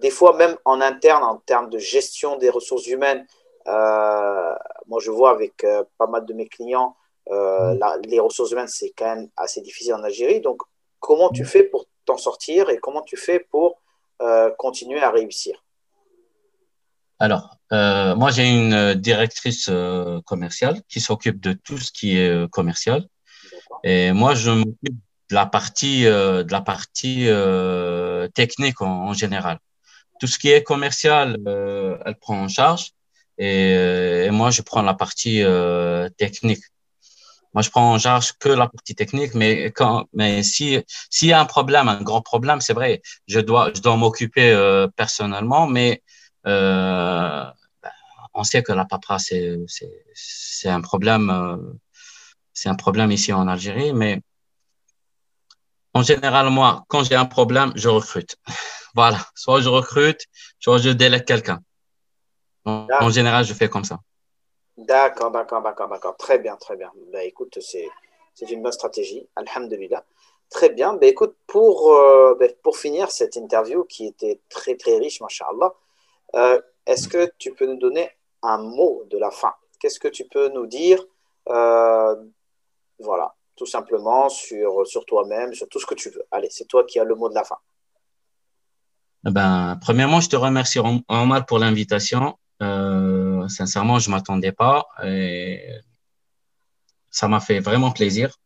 des 0.00 0.10
fois, 0.10 0.36
même 0.36 0.56
en 0.64 0.80
interne, 0.80 1.22
en 1.22 1.36
termes 1.36 1.68
de 1.68 1.78
gestion 1.78 2.36
des 2.36 2.48
ressources 2.48 2.86
humaines, 2.86 3.26
moi, 3.66 5.00
je 5.00 5.10
vois 5.10 5.30
avec 5.30 5.66
pas 5.98 6.06
mal 6.06 6.24
de 6.24 6.32
mes 6.32 6.48
clients, 6.48 6.96
euh, 7.30 7.74
mm. 7.74 8.02
les 8.06 8.20
ressources 8.20 8.50
humaines, 8.50 8.68
c'est 8.68 8.92
quand 8.96 9.14
même 9.14 9.28
assez 9.36 9.60
difficile 9.60 9.94
en 9.94 10.02
Algérie. 10.02 10.40
Donc, 10.40 10.62
comment 11.00 11.30
tu 11.30 11.42
mm. 11.42 11.46
fais 11.46 11.62
pour 11.64 11.86
t'en 12.04 12.16
sortir 12.16 12.70
et 12.70 12.78
comment 12.78 13.02
tu 13.02 13.16
fais 13.16 13.38
pour 13.38 13.80
euh, 14.20 14.50
continuer 14.58 15.00
à 15.00 15.10
réussir? 15.10 15.64
Alors, 17.18 17.56
euh, 17.72 18.16
moi, 18.16 18.30
j'ai 18.30 18.48
une 18.48 18.94
directrice 18.94 19.70
commerciale 20.26 20.82
qui 20.88 21.00
s'occupe 21.00 21.40
de 21.40 21.52
tout 21.52 21.78
ce 21.78 21.92
qui 21.92 22.18
est 22.18 22.50
commercial. 22.50 23.06
Et 23.84 24.12
moi, 24.12 24.34
je 24.34 24.50
m'occupe 24.50 24.98
de 25.30 25.34
la 25.34 25.46
partie, 25.46 26.04
de 26.04 26.50
la 26.50 26.60
partie 26.60 27.26
technique 28.34 28.80
en, 28.80 29.12
général. 29.12 29.58
Tout 30.20 30.26
ce 30.26 30.38
qui 30.38 30.50
est 30.50 30.62
commercial, 30.62 31.38
elle 32.04 32.16
prend 32.20 32.38
en 32.42 32.48
charge. 32.48 32.92
Et, 33.38 33.72
et, 34.26 34.30
moi, 34.30 34.50
je 34.50 34.62
prends 34.62 34.82
la 34.82 34.94
partie 34.94 35.42
technique. 36.16 36.62
Moi, 37.54 37.62
je 37.62 37.70
prends 37.70 37.92
en 37.92 37.98
charge 37.98 38.32
que 38.38 38.48
la 38.48 38.66
partie 38.68 38.94
technique, 38.94 39.34
mais 39.34 39.66
quand, 39.72 40.06
mais 40.14 40.42
si 40.42 40.78
s'il 41.10 41.28
y 41.28 41.32
a 41.32 41.40
un 41.40 41.44
problème, 41.44 41.88
un 41.88 42.02
grand 42.02 42.22
problème, 42.22 42.60
c'est 42.62 42.72
vrai, 42.72 43.02
je 43.26 43.40
dois, 43.40 43.70
je 43.74 43.82
dois 43.82 43.96
m'occuper 43.96 44.52
euh, 44.52 44.88
personnellement, 44.88 45.66
mais 45.66 46.02
euh, 46.46 47.44
ben, 47.82 47.90
on 48.34 48.42
sait 48.44 48.62
que 48.62 48.72
la 48.72 48.86
paperasse 48.86 49.34
c'est 49.66 49.90
c'est 50.14 50.70
un 50.70 50.80
problème, 50.80 51.30
euh, 51.30 51.56
c'est 52.52 52.68
un 52.68 52.74
problème 52.74 53.10
ici 53.10 53.32
en 53.32 53.48
Algérie, 53.48 53.92
mais 53.92 54.20
en 55.94 56.02
général, 56.02 56.48
moi, 56.50 56.84
quand 56.88 57.04
j'ai 57.04 57.16
un 57.16 57.26
problème, 57.26 57.72
je 57.76 57.88
recrute. 57.88 58.36
voilà, 58.94 59.18
soit 59.34 59.60
je 59.60 59.68
recrute, 59.68 60.20
soit 60.58 60.78
je 60.78 60.90
délègue 60.90 61.24
quelqu'un. 61.24 61.60
En 62.64 63.10
général, 63.10 63.44
je 63.44 63.54
fais 63.54 63.68
comme 63.68 63.84
ça. 63.84 63.98
D'accord, 64.76 65.30
d'accord, 65.30 65.62
d'accord, 65.62 65.88
d'accord. 65.88 66.16
Très 66.16 66.38
bien, 66.38 66.56
très 66.56 66.76
bien. 66.76 66.90
Bah, 67.12 67.22
écoute, 67.24 67.58
c'est, 67.60 67.88
c'est 68.34 68.50
une 68.50 68.62
bonne 68.62 68.72
stratégie. 68.72 69.28
Alhamdulillah. 69.36 70.04
Très 70.48 70.70
bien. 70.70 70.94
Bah, 70.94 71.06
écoute, 71.06 71.36
pour, 71.46 71.92
euh, 71.92 72.34
bah, 72.38 72.46
pour 72.62 72.76
finir 72.76 73.10
cette 73.10 73.36
interview 73.36 73.84
qui 73.84 74.06
était 74.06 74.40
très, 74.48 74.76
très 74.76 74.98
riche, 74.98 75.20
mashallah, 75.20 75.74
euh, 76.36 76.60
est-ce 76.86 77.08
que 77.08 77.30
tu 77.38 77.52
peux 77.52 77.66
nous 77.66 77.78
donner 77.78 78.10
un 78.42 78.58
mot 78.58 79.04
de 79.10 79.18
la 79.18 79.30
fin? 79.30 79.52
Qu'est-ce 79.78 80.00
que 80.00 80.08
tu 80.08 80.24
peux 80.24 80.48
nous 80.48 80.66
dire 80.66 81.04
euh, 81.48 82.16
Voilà, 82.98 83.34
tout 83.56 83.66
simplement 83.66 84.28
sur, 84.28 84.86
sur 84.86 85.04
toi-même, 85.04 85.54
sur 85.54 85.68
tout 85.68 85.80
ce 85.80 85.86
que 85.86 85.94
tu 85.94 86.10
veux. 86.10 86.22
Allez, 86.30 86.48
c'est 86.50 86.66
toi 86.66 86.84
qui 86.84 86.98
as 86.98 87.04
le 87.04 87.14
mot 87.14 87.28
de 87.28 87.34
la 87.34 87.44
fin. 87.44 87.58
Eh 89.26 89.30
ben, 89.30 89.78
premièrement, 89.80 90.20
je 90.20 90.28
te 90.28 90.36
remercie, 90.36 90.80
Omar, 91.08 91.46
pour 91.46 91.58
l'invitation. 91.58 92.36
Euh, 92.60 93.46
sincèrement, 93.48 93.98
je 93.98 94.10
m'attendais 94.10 94.52
pas. 94.52 94.86
Et 95.04 95.60
ça 97.10 97.28
m'a 97.28 97.40
fait 97.40 97.60
vraiment 97.60 97.92
plaisir. 97.92 98.36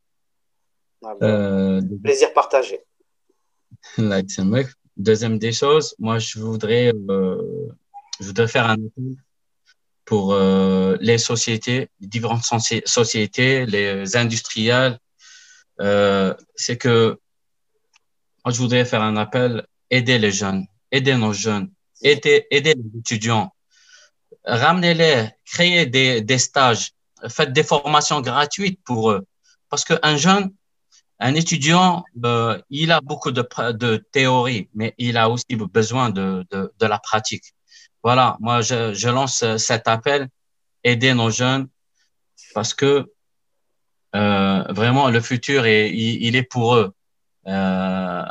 Ah 1.05 1.15
euh, 1.23 1.81
plaisir 2.03 2.33
partagé. 2.33 2.85
Deuxième 4.97 5.39
des 5.39 5.53
choses, 5.53 5.95
moi, 5.99 6.19
je 6.19 6.39
voudrais, 6.39 6.91
euh, 7.11 7.69
je 8.19 8.27
voudrais 8.27 8.49
faire 8.49 8.67
un 8.67 8.75
appel 8.75 9.17
pour 10.07 10.33
euh, 10.33 10.97
les 11.01 11.19
sociétés, 11.19 11.90
les 12.01 12.07
différentes 12.07 12.45
sociétés, 12.45 13.66
les 13.66 14.16
industriels. 14.16 14.99
Euh, 15.81 16.33
c'est 16.55 16.79
que 16.79 17.19
moi, 18.45 18.53
je 18.53 18.59
voudrais 18.59 18.85
faire 18.87 19.03
un 19.03 19.16
appel, 19.16 19.66
aider 19.90 20.19
les 20.19 20.31
jeunes, 20.31 20.64
aider 20.92 21.16
nos 21.16 21.33
jeunes, 21.35 21.71
aider, 22.01 22.47
aider 22.51 22.75
les 22.75 22.99
étudiants, 23.01 23.53
ramenez-les, 24.45 25.31
créez 25.45 25.87
des, 25.87 26.23
des 26.23 26.38
stages, 26.38 26.92
faites 27.29 27.53
des 27.53 27.64
formations 27.64 28.21
gratuites 28.21 28.81
pour 28.85 29.11
eux. 29.11 29.27
Parce 29.69 29.85
qu'un 29.85 30.16
jeune, 30.16 30.55
un 31.19 31.35
étudiant, 31.35 32.05
euh, 32.25 32.62
il 32.71 32.92
a 32.92 33.01
beaucoup 33.01 33.33
de, 33.33 33.45
de 33.73 33.97
théorie, 34.12 34.69
mais 34.73 34.95
il 34.99 35.16
a 35.16 35.29
aussi 35.29 35.57
besoin 35.57 36.11
de, 36.11 36.47
de, 36.53 36.73
de 36.79 36.87
la 36.87 37.01
pratique. 37.01 37.56
Voilà, 38.03 38.37
moi, 38.41 38.61
je, 38.61 38.95
je, 38.95 39.09
lance 39.09 39.45
cet 39.57 39.89
appel, 39.89 40.29
aider 40.85 41.13
nos 41.15 41.31
jeunes, 41.31 41.69
parce 42.55 42.73
que 42.73 43.07
euh, 44.15 44.63
vraiment, 44.71 45.11
le 45.11 45.21
futur, 45.21 45.67
est, 45.67 45.91
il, 45.91 46.37
est 46.37 46.43
pour 46.43 46.77
eux. 46.77 46.93
Euh, 47.47 48.23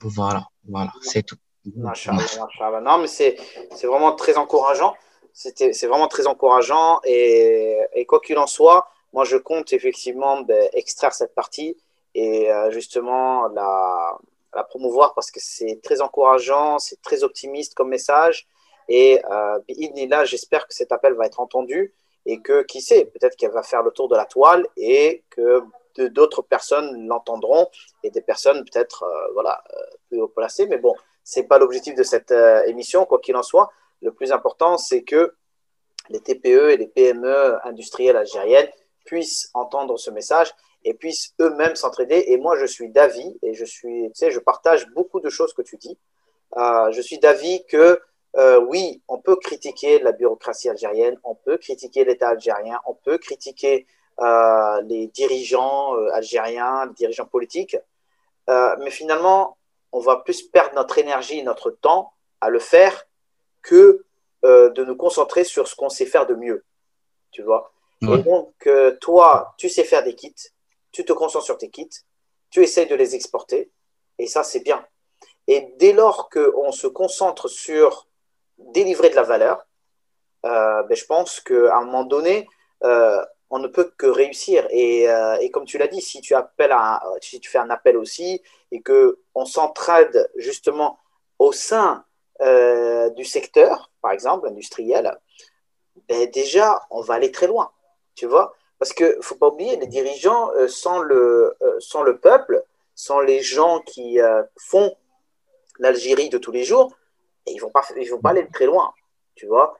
voilà, 0.00 0.46
voilà, 0.68 0.92
c'est 1.02 1.24
tout. 1.24 1.36
Non, 1.76 2.98
mais 2.98 3.06
c'est 3.08 3.36
vraiment 3.82 4.14
très 4.14 4.36
encourageant. 4.36 4.94
C'est 5.32 5.86
vraiment 5.86 6.08
très 6.08 6.26
encourageant. 6.26 7.00
Et, 7.04 7.78
et 7.94 8.06
quoi 8.06 8.20
qu'il 8.20 8.38
en 8.38 8.46
soit, 8.46 8.88
moi, 9.12 9.24
je 9.24 9.36
compte 9.36 9.72
effectivement 9.72 10.42
ben, 10.42 10.68
extraire 10.72 11.12
cette 11.12 11.34
partie 11.34 11.76
et 12.14 12.50
euh, 12.50 12.70
justement 12.70 13.48
la, 13.48 14.18
la, 14.54 14.64
promouvoir 14.64 15.14
parce 15.14 15.30
que 15.30 15.40
c'est 15.40 15.80
très 15.82 16.00
encourageant, 16.00 16.78
c'est 16.78 17.00
très 17.02 17.22
optimiste 17.22 17.74
comme 17.74 17.88
message. 17.88 18.46
Et 18.88 19.20
euh, 19.30 19.58
là, 20.08 20.24
j'espère 20.24 20.66
que 20.66 20.74
cet 20.74 20.92
appel 20.92 21.14
va 21.14 21.26
être 21.26 21.40
entendu 21.40 21.94
et 22.26 22.40
que, 22.40 22.62
qui 22.62 22.80
sait, 22.80 23.06
peut-être 23.06 23.36
qu'elle 23.36 23.50
va 23.52 23.62
faire 23.62 23.82
le 23.82 23.90
tour 23.90 24.08
de 24.08 24.16
la 24.16 24.24
toile 24.24 24.66
et 24.76 25.24
que 25.30 25.62
d'autres 26.06 26.42
personnes 26.42 27.06
l'entendront 27.06 27.68
et 28.02 28.10
des 28.10 28.20
personnes 28.20 28.64
peut-être 28.64 29.02
euh, 29.02 29.32
voilà, 29.32 29.62
euh, 29.72 29.82
plus 30.08 30.20
haut 30.20 30.28
placées. 30.28 30.66
Mais 30.66 30.78
bon, 30.78 30.94
ce 31.24 31.40
n'est 31.40 31.46
pas 31.46 31.58
l'objectif 31.58 31.94
de 31.94 32.02
cette 32.02 32.30
euh, 32.30 32.62
émission, 32.64 33.04
quoi 33.04 33.18
qu'il 33.18 33.36
en 33.36 33.42
soit. 33.42 33.70
Le 34.00 34.12
plus 34.12 34.32
important, 34.32 34.78
c'est 34.78 35.02
que 35.02 35.34
les 36.08 36.20
TPE 36.20 36.70
et 36.70 36.76
les 36.76 36.86
PME 36.86 37.58
industrielles 37.66 38.16
algériennes 38.16 38.68
puissent 39.04 39.50
entendre 39.54 39.98
ce 39.98 40.10
message 40.10 40.54
et 40.84 40.94
puissent 40.94 41.34
eux-mêmes 41.40 41.76
s'entraider. 41.76 42.24
Et 42.28 42.36
moi, 42.36 42.56
je 42.56 42.66
suis 42.66 42.88
d'avis, 42.88 43.38
et 43.42 43.54
je 43.54 43.64
suis, 43.64 44.06
tu 44.08 44.14
sais, 44.14 44.30
je 44.30 44.38
partage 44.38 44.88
beaucoup 44.90 45.20
de 45.20 45.28
choses 45.28 45.52
que 45.52 45.62
tu 45.62 45.76
dis. 45.76 45.98
Euh, 46.56 46.90
je 46.92 47.00
suis 47.00 47.18
d'avis 47.18 47.64
que 47.66 48.00
euh, 48.36 48.60
oui, 48.60 49.02
on 49.08 49.18
peut 49.18 49.36
critiquer 49.36 49.98
la 50.00 50.12
bureaucratie 50.12 50.68
algérienne, 50.68 51.18
on 51.24 51.34
peut 51.34 51.56
critiquer 51.56 52.04
l'État 52.04 52.30
algérien, 52.30 52.80
on 52.86 52.94
peut 52.94 53.18
critiquer 53.18 53.86
euh, 54.20 54.80
les 54.82 55.08
dirigeants 55.08 55.94
algériens, 56.12 56.86
les 56.86 56.94
dirigeants 56.94 57.26
politiques, 57.26 57.76
mais 58.48 58.90
finalement, 58.90 59.58
on 59.92 60.00
va 60.00 60.16
plus 60.16 60.42
perdre 60.42 60.74
notre 60.74 60.96
énergie, 60.96 61.42
notre 61.42 61.70
temps 61.70 62.12
à 62.40 62.48
le 62.48 62.58
faire 62.58 63.04
que 63.62 64.04
de 64.42 64.84
nous 64.84 64.96
concentrer 64.96 65.44
sur 65.44 65.68
ce 65.68 65.74
qu'on 65.74 65.90
sait 65.90 66.06
faire 66.06 66.26
de 66.26 66.34
mieux. 66.34 66.64
Tu 67.30 67.42
vois? 67.42 67.72
Et 68.00 68.18
donc, 68.18 68.68
toi, 69.00 69.54
tu 69.58 69.68
sais 69.68 69.84
faire 69.84 70.02
des 70.02 70.14
kits, 70.14 70.34
tu 70.98 71.04
te 71.04 71.12
concentres 71.12 71.44
sur 71.44 71.58
tes 71.58 71.70
kits, 71.70 71.88
tu 72.50 72.60
essayes 72.60 72.88
de 72.88 72.96
les 72.96 73.14
exporter, 73.14 73.70
et 74.18 74.26
ça, 74.26 74.42
c'est 74.42 74.58
bien. 74.58 74.84
Et 75.46 75.72
dès 75.76 75.92
lors 75.92 76.28
qu'on 76.28 76.72
se 76.72 76.88
concentre 76.88 77.46
sur 77.46 78.08
délivrer 78.58 79.08
de 79.08 79.14
la 79.14 79.22
valeur, 79.22 79.64
euh, 80.44 80.82
ben, 80.82 80.96
je 80.96 81.04
pense 81.04 81.38
qu'à 81.38 81.76
un 81.76 81.84
moment 81.84 82.02
donné, 82.02 82.48
euh, 82.82 83.24
on 83.48 83.60
ne 83.60 83.68
peut 83.68 83.92
que 83.96 84.08
réussir. 84.08 84.66
Et, 84.70 85.08
euh, 85.08 85.36
et 85.40 85.52
comme 85.52 85.66
tu 85.66 85.78
l'as 85.78 85.86
dit, 85.86 86.02
si 86.02 86.20
tu, 86.20 86.34
appelles 86.34 86.74
si 87.20 87.38
tu 87.38 87.48
fais 87.48 87.58
un 87.58 87.70
appel 87.70 87.96
aussi 87.96 88.42
et 88.72 88.82
qu'on 88.82 89.44
s'entraide 89.44 90.28
justement 90.34 90.98
au 91.38 91.52
sein 91.52 92.04
du 93.16 93.24
secteur, 93.24 93.92
par 94.02 94.10
exemple, 94.10 94.48
industriel, 94.48 95.16
ben 96.08 96.28
déjà, 96.30 96.86
on 96.90 97.02
va 97.02 97.14
aller 97.14 97.30
très 97.30 97.46
loin 97.46 97.70
tu 98.18 98.26
vois 98.26 98.52
Parce 98.78 98.92
qu'il 98.92 99.06
ne 99.06 99.22
faut 99.22 99.34
pas 99.34 99.48
oublier, 99.48 99.76
les 99.76 99.86
dirigeants, 99.86 100.50
euh, 100.52 100.68
sans, 100.68 101.00
le, 101.00 101.56
euh, 101.62 101.80
sans 101.80 102.02
le 102.02 102.18
peuple, 102.18 102.64
sans 102.94 103.20
les 103.20 103.42
gens 103.42 103.80
qui 103.80 104.20
euh, 104.20 104.42
font 104.56 104.96
l'Algérie 105.78 106.28
de 106.28 106.38
tous 106.38 106.52
les 106.52 106.64
jours, 106.64 106.92
ils 107.46 107.56
ne 107.56 107.60
vont, 107.60 107.70
pas, 107.70 107.82
vont 108.10 108.20
pas 108.20 108.30
aller 108.30 108.46
très 108.52 108.66
loin, 108.66 108.92
tu 109.34 109.46
vois 109.46 109.78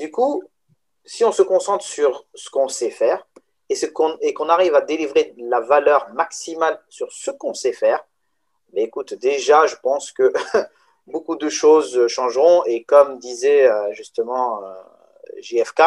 Du 0.00 0.10
coup, 0.10 0.42
si 1.04 1.24
on 1.24 1.32
se 1.32 1.42
concentre 1.42 1.84
sur 1.84 2.26
ce 2.34 2.50
qu'on 2.50 2.68
sait 2.68 2.90
faire 2.90 3.26
et, 3.68 3.76
qu'on, 3.92 4.16
et 4.20 4.34
arrive 4.48 4.74
à 4.74 4.80
délivrer 4.80 5.34
la 5.36 5.60
valeur 5.60 6.12
maximale 6.14 6.82
sur 6.88 7.12
ce 7.12 7.30
qu'on 7.30 7.54
sait 7.54 7.72
faire, 7.72 8.04
mais 8.72 8.82
écoute, 8.82 9.14
déjà, 9.14 9.66
je 9.66 9.76
pense 9.76 10.10
que 10.10 10.32
beaucoup 11.06 11.36
de 11.36 11.48
choses 11.48 12.08
changeront. 12.08 12.64
Et 12.64 12.82
comme 12.82 13.18
disait 13.18 13.68
justement 13.92 14.60
JFK, 15.38 15.82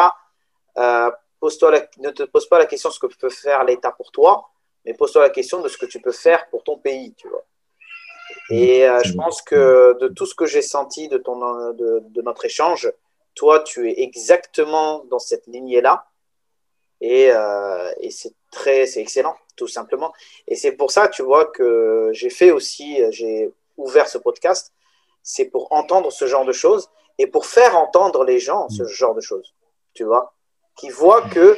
ne 1.42 2.10
te 2.10 2.22
pose 2.24 2.48
pas 2.48 2.58
la 2.58 2.66
question 2.66 2.88
de 2.88 2.94
ce 2.94 3.00
que 3.00 3.06
peut 3.06 3.30
faire 3.30 3.64
l'État 3.64 3.92
pour 3.92 4.10
toi, 4.10 4.50
mais 4.84 4.94
pose-toi 4.94 5.22
la 5.22 5.30
question 5.30 5.60
de 5.60 5.68
ce 5.68 5.76
que 5.76 5.86
tu 5.86 6.00
peux 6.00 6.12
faire 6.12 6.48
pour 6.48 6.64
ton 6.64 6.78
pays, 6.78 7.14
tu 7.14 7.28
vois. 7.28 7.44
Et 8.50 8.88
euh, 8.88 9.00
je 9.04 9.12
pense 9.12 9.42
que 9.42 9.96
de 10.00 10.08
tout 10.08 10.26
ce 10.26 10.34
que 10.34 10.46
j'ai 10.46 10.62
senti 10.62 11.08
de, 11.08 11.18
ton, 11.18 11.38
de, 11.72 12.00
de, 12.00 12.22
notre 12.22 12.44
échange, 12.44 12.92
toi, 13.34 13.60
tu 13.60 13.90
es 13.90 14.02
exactement 14.02 15.04
dans 15.10 15.18
cette 15.18 15.46
lignée-là. 15.46 16.06
Et, 17.00 17.30
euh, 17.30 17.92
et 18.00 18.10
c'est 18.10 18.34
très, 18.50 18.86
c'est 18.86 19.00
excellent, 19.00 19.36
tout 19.56 19.68
simplement. 19.68 20.12
Et 20.48 20.56
c'est 20.56 20.72
pour 20.72 20.90
ça, 20.90 21.08
tu 21.08 21.22
vois, 21.22 21.46
que 21.46 22.10
j'ai 22.12 22.30
fait 22.30 22.50
aussi, 22.50 23.00
j'ai 23.10 23.52
ouvert 23.76 24.08
ce 24.08 24.18
podcast. 24.18 24.72
C'est 25.22 25.46
pour 25.46 25.72
entendre 25.72 26.10
ce 26.10 26.26
genre 26.26 26.44
de 26.44 26.52
choses 26.52 26.90
et 27.18 27.26
pour 27.26 27.46
faire 27.46 27.76
entendre 27.76 28.24
les 28.24 28.38
gens 28.38 28.68
ce 28.68 28.84
genre 28.84 29.14
de 29.14 29.20
choses, 29.20 29.54
tu 29.94 30.04
vois 30.04 30.34
qui 30.80 30.88
voit 30.88 31.22
qu'il 31.28 31.56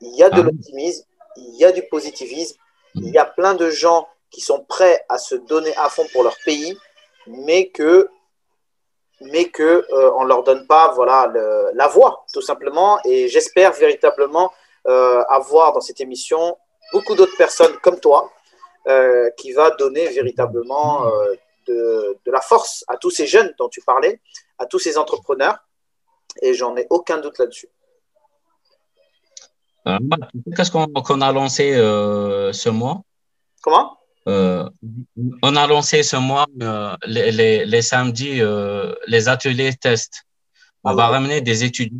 y 0.00 0.22
a 0.22 0.30
de 0.30 0.40
ah. 0.40 0.44
l'optimisme, 0.44 1.04
il 1.36 1.56
y 1.56 1.64
a 1.64 1.72
du 1.72 1.82
positivisme, 1.88 2.56
il 2.94 3.10
y 3.10 3.18
a 3.18 3.24
plein 3.24 3.54
de 3.54 3.68
gens 3.70 4.08
qui 4.30 4.40
sont 4.40 4.64
prêts 4.64 5.04
à 5.08 5.18
se 5.18 5.34
donner 5.34 5.74
à 5.76 5.88
fond 5.88 6.06
pour 6.12 6.22
leur 6.22 6.36
pays, 6.44 6.78
mais 7.26 7.68
que 7.68 8.08
mais 9.20 9.50
que 9.50 9.86
euh, 9.92 10.10
on 10.16 10.24
leur 10.24 10.42
donne 10.42 10.66
pas 10.66 10.92
voilà 10.94 11.28
le, 11.32 11.70
la 11.74 11.86
voix 11.86 12.24
tout 12.32 12.40
simplement 12.40 12.98
et 13.04 13.28
j'espère 13.28 13.72
véritablement 13.72 14.52
euh, 14.88 15.22
avoir 15.28 15.72
dans 15.72 15.80
cette 15.80 16.00
émission 16.00 16.58
beaucoup 16.92 17.14
d'autres 17.14 17.36
personnes 17.36 17.76
comme 17.84 18.00
toi 18.00 18.32
euh, 18.88 19.30
qui 19.36 19.52
va 19.52 19.70
donner 19.70 20.08
véritablement 20.08 21.08
de, 21.68 22.18
de, 22.24 22.30
la 22.32 22.40
force 22.40 22.84
à 22.88 22.96
tous 22.96 23.10
ces 23.10 23.28
jeunes 23.28 23.54
dont 23.58 23.68
tu 23.68 23.80
parlais, 23.82 24.20
à 24.58 24.66
tous 24.66 24.80
ces 24.80 24.98
entrepreneurs 24.98 25.58
et 26.40 26.52
j'en 26.52 26.76
ai 26.76 26.88
aucun 26.90 27.18
doute 27.18 27.38
là-dessus. 27.38 27.68
Euh, 29.86 29.98
qu'est-ce 30.56 30.70
qu'on 30.70 31.20
a 31.20 31.32
lancé 31.32 31.74
euh, 31.74 32.52
ce 32.52 32.68
mois? 32.68 33.02
Comment? 33.62 33.98
Euh, 34.28 34.68
On 35.42 35.56
a 35.56 35.66
lancé 35.66 36.02
ce 36.02 36.16
mois 36.16 36.46
les, 37.06 37.32
les, 37.32 37.64
les, 37.66 37.82
samedis 37.82 38.40
les 39.06 39.28
ateliers 39.28 39.74
tests. 39.74 40.24
On 40.84 40.90
ah 40.90 40.94
va 40.94 41.06
ramener 41.08 41.40
des 41.40 41.64
étudiants. 41.64 41.98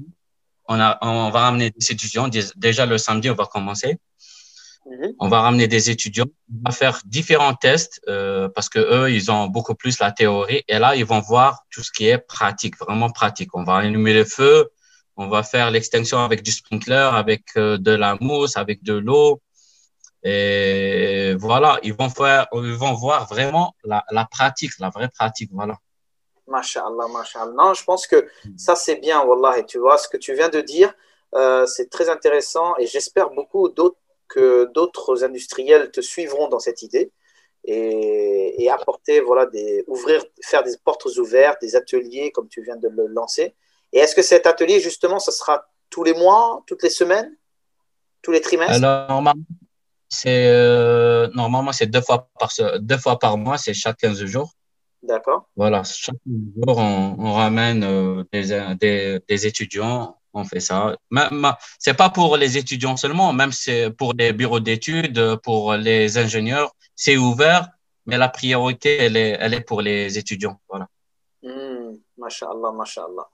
On, 0.68 0.79
a, 0.79 0.99
on 1.03 1.31
va 1.31 1.40
ramener 1.40 1.71
des 1.71 1.92
étudiants. 1.92 2.29
Déjà 2.57 2.87
le 2.87 2.99
samedi, 2.99 3.29
on 3.31 3.35
va 3.35 3.47
commencer. 3.47 3.99
On 5.18 5.28
va 5.28 5.41
ramener 5.41 5.66
des 5.66 5.91
étudiants. 5.91 6.26
On 6.49 6.68
va 6.68 6.72
faire 6.72 7.01
différents 7.05 7.55
tests 7.55 8.01
parce 8.55 8.68
que 8.68 8.78
eux, 8.78 9.12
ils 9.12 9.33
ont 9.33 9.49
beaucoup 9.49 9.74
plus 9.74 9.99
la 9.99 10.12
théorie. 10.12 10.62
Et 10.68 10.78
là, 10.78 10.95
ils 10.95 11.05
vont 11.05 11.20
voir 11.20 11.64
tout 11.70 11.83
ce 11.83 11.91
qui 11.91 12.07
est 12.07 12.18
pratique, 12.18 12.78
vraiment 12.78 13.11
pratique. 13.11 13.51
On 13.55 13.64
va 13.64 13.76
allumer 13.78 14.14
le 14.14 14.24
feu 14.24 14.70
on 15.16 15.28
va 15.28 15.42
faire 15.42 15.70
l'extinction 15.70 16.18
avec 16.18 16.42
du 16.42 16.50
sprinkler, 16.50 17.10
avec 17.12 17.44
euh, 17.56 17.78
de 17.78 17.92
la 17.92 18.16
mousse, 18.20 18.56
avec 18.56 18.82
de 18.82 18.94
l'eau. 18.94 19.40
Et 20.24 21.34
voilà, 21.38 21.78
ils 21.82 21.94
vont, 21.94 22.08
faire, 22.08 22.46
ils 22.52 22.74
vont 22.74 22.94
voir 22.94 23.26
vraiment 23.26 23.74
la, 23.84 24.28
pratique, 24.30 24.72
la 24.78 24.88
vraie 24.88 25.08
pratique. 25.08 25.50
Voilà. 25.52 25.76
Masha'Allah, 26.46 27.08
masha'Allah. 27.08 27.52
Non, 27.56 27.74
je 27.74 27.82
pense 27.82 28.06
que 28.06 28.28
ça, 28.56 28.76
c'est 28.76 28.96
bien, 28.96 29.22
Wallah. 29.22 29.58
Et 29.58 29.66
tu 29.66 29.78
vois, 29.78 29.98
ce 29.98 30.08
que 30.08 30.16
tu 30.16 30.34
viens 30.34 30.48
de 30.48 30.60
dire, 30.60 30.94
euh, 31.34 31.66
c'est 31.66 31.90
très 31.90 32.08
intéressant 32.08 32.76
et 32.78 32.86
j'espère 32.86 33.30
beaucoup 33.30 33.68
que 34.28 34.70
d'autres 34.72 35.24
industriels 35.24 35.90
te 35.90 36.00
suivront 36.00 36.48
dans 36.48 36.60
cette 36.60 36.82
idée 36.82 37.10
et, 37.64 38.62
et, 38.62 38.70
apporter, 38.70 39.20
voilà, 39.20 39.46
des, 39.46 39.84
ouvrir, 39.86 40.24
faire 40.42 40.62
des 40.62 40.76
portes 40.84 41.06
ouvertes, 41.16 41.60
des 41.60 41.74
ateliers 41.74 42.30
comme 42.30 42.48
tu 42.48 42.62
viens 42.62 42.76
de 42.76 42.88
le 42.88 43.06
lancer. 43.06 43.54
Et 43.93 43.99
est-ce 43.99 44.14
que 44.14 44.22
cet 44.22 44.47
atelier, 44.47 44.80
justement, 44.80 45.18
ce 45.18 45.30
sera 45.30 45.64
tous 45.90 46.05
les 46.05 46.14
mois, 46.14 46.62
toutes 46.66 46.82
les 46.82 46.90
semaines, 46.90 47.36
tous 48.22 48.32
les 48.32 48.40
trimestres? 48.40 48.82
Alors, 48.82 49.22
C'est 50.09 50.47
euh, 50.47 51.28
normalement 51.34 51.72
c'est 51.72 51.86
deux 51.86 52.03
fois 52.03 52.28
par 52.38 52.51
deux 52.80 52.99
fois 52.99 53.18
par 53.18 53.38
mois, 53.38 53.59
c'est 53.59 53.74
chaque 53.74 53.99
15 53.99 54.24
jours. 54.24 54.53
D'accord. 55.03 55.49
Voilà, 55.57 55.82
chaque 55.84 56.22
jour 56.26 56.78
on, 56.78 57.16
on 57.18 57.32
ramène 57.32 57.82
euh, 57.82 58.22
des, 58.32 58.74
des, 58.78 59.20
des, 59.26 59.47
étudiants, 59.47 60.16
on 60.32 60.45
fait 60.45 60.61
ça. 60.61 60.97
Même 61.11 61.53
c'est 61.78 61.95
pas 61.95 62.11
pour 62.11 62.36
les 62.36 62.57
étudiants 62.57 62.97
seulement, 62.97 63.32
même 63.32 63.53
c'est 63.53 63.90
pour 63.90 64.12
les 64.14 64.32
bureaux 64.32 64.61
d'études, 64.61 65.36
pour 65.43 65.74
les 65.74 66.18
ingénieurs, 66.18 66.70
c'est 66.95 67.16
ouvert, 67.16 67.70
mais 68.07 68.18
la 68.18 68.28
priorité 68.28 68.99
elle 68.99 69.16
est 69.16 69.36
elle 69.40 69.55
est 69.55 69.62
pour 69.62 69.80
les 69.80 70.18
étudiants. 70.18 70.61
Voilà. 70.68 70.86
Mmh, 71.43 71.97
Masha'Allah, 72.18 72.72
Masha'Allah. 72.72 73.28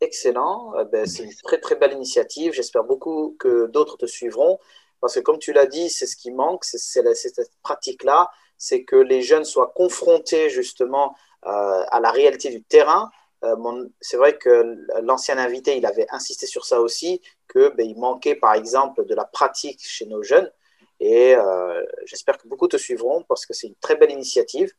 Excellent. 0.00 0.72
Eh 0.80 0.84
ben, 0.86 1.06
c'est 1.06 1.24
une 1.24 1.34
très 1.34 1.58
très 1.58 1.74
belle 1.76 1.92
initiative. 1.92 2.52
J'espère 2.52 2.84
beaucoup 2.84 3.36
que 3.38 3.66
d'autres 3.66 3.96
te 3.98 4.06
suivront. 4.06 4.58
Parce 5.00 5.14
que 5.14 5.20
comme 5.20 5.38
tu 5.38 5.52
l'as 5.52 5.66
dit, 5.66 5.90
c'est 5.90 6.06
ce 6.06 6.16
qui 6.16 6.30
manque, 6.30 6.64
c'est 6.64 6.78
cette 6.78 7.52
pratique-là, 7.62 8.30
c'est 8.58 8.84
que 8.84 8.96
les 8.96 9.22
jeunes 9.22 9.44
soient 9.44 9.72
confrontés 9.74 10.50
justement 10.50 11.14
euh, 11.46 11.84
à 11.90 12.00
la 12.00 12.10
réalité 12.10 12.50
du 12.50 12.62
terrain. 12.62 13.10
Euh, 13.44 13.56
c'est 14.00 14.18
vrai 14.18 14.36
que 14.36 14.76
l'ancien 15.02 15.38
invité, 15.38 15.76
il 15.76 15.86
avait 15.86 16.06
insisté 16.10 16.46
sur 16.46 16.66
ça 16.66 16.80
aussi, 16.80 17.22
que 17.48 17.70
ben, 17.74 17.86
il 17.86 17.98
manquait 17.98 18.34
par 18.34 18.54
exemple 18.54 19.06
de 19.06 19.14
la 19.14 19.24
pratique 19.24 19.80
chez 19.82 20.06
nos 20.06 20.22
jeunes. 20.22 20.50
Et 21.00 21.34
euh, 21.34 21.82
j'espère 22.04 22.36
que 22.38 22.46
beaucoup 22.48 22.68
te 22.68 22.76
suivront 22.76 23.22
parce 23.28 23.46
que 23.46 23.54
c'est 23.54 23.68
une 23.68 23.76
très 23.76 23.96
belle 23.96 24.10
initiative. 24.12 24.72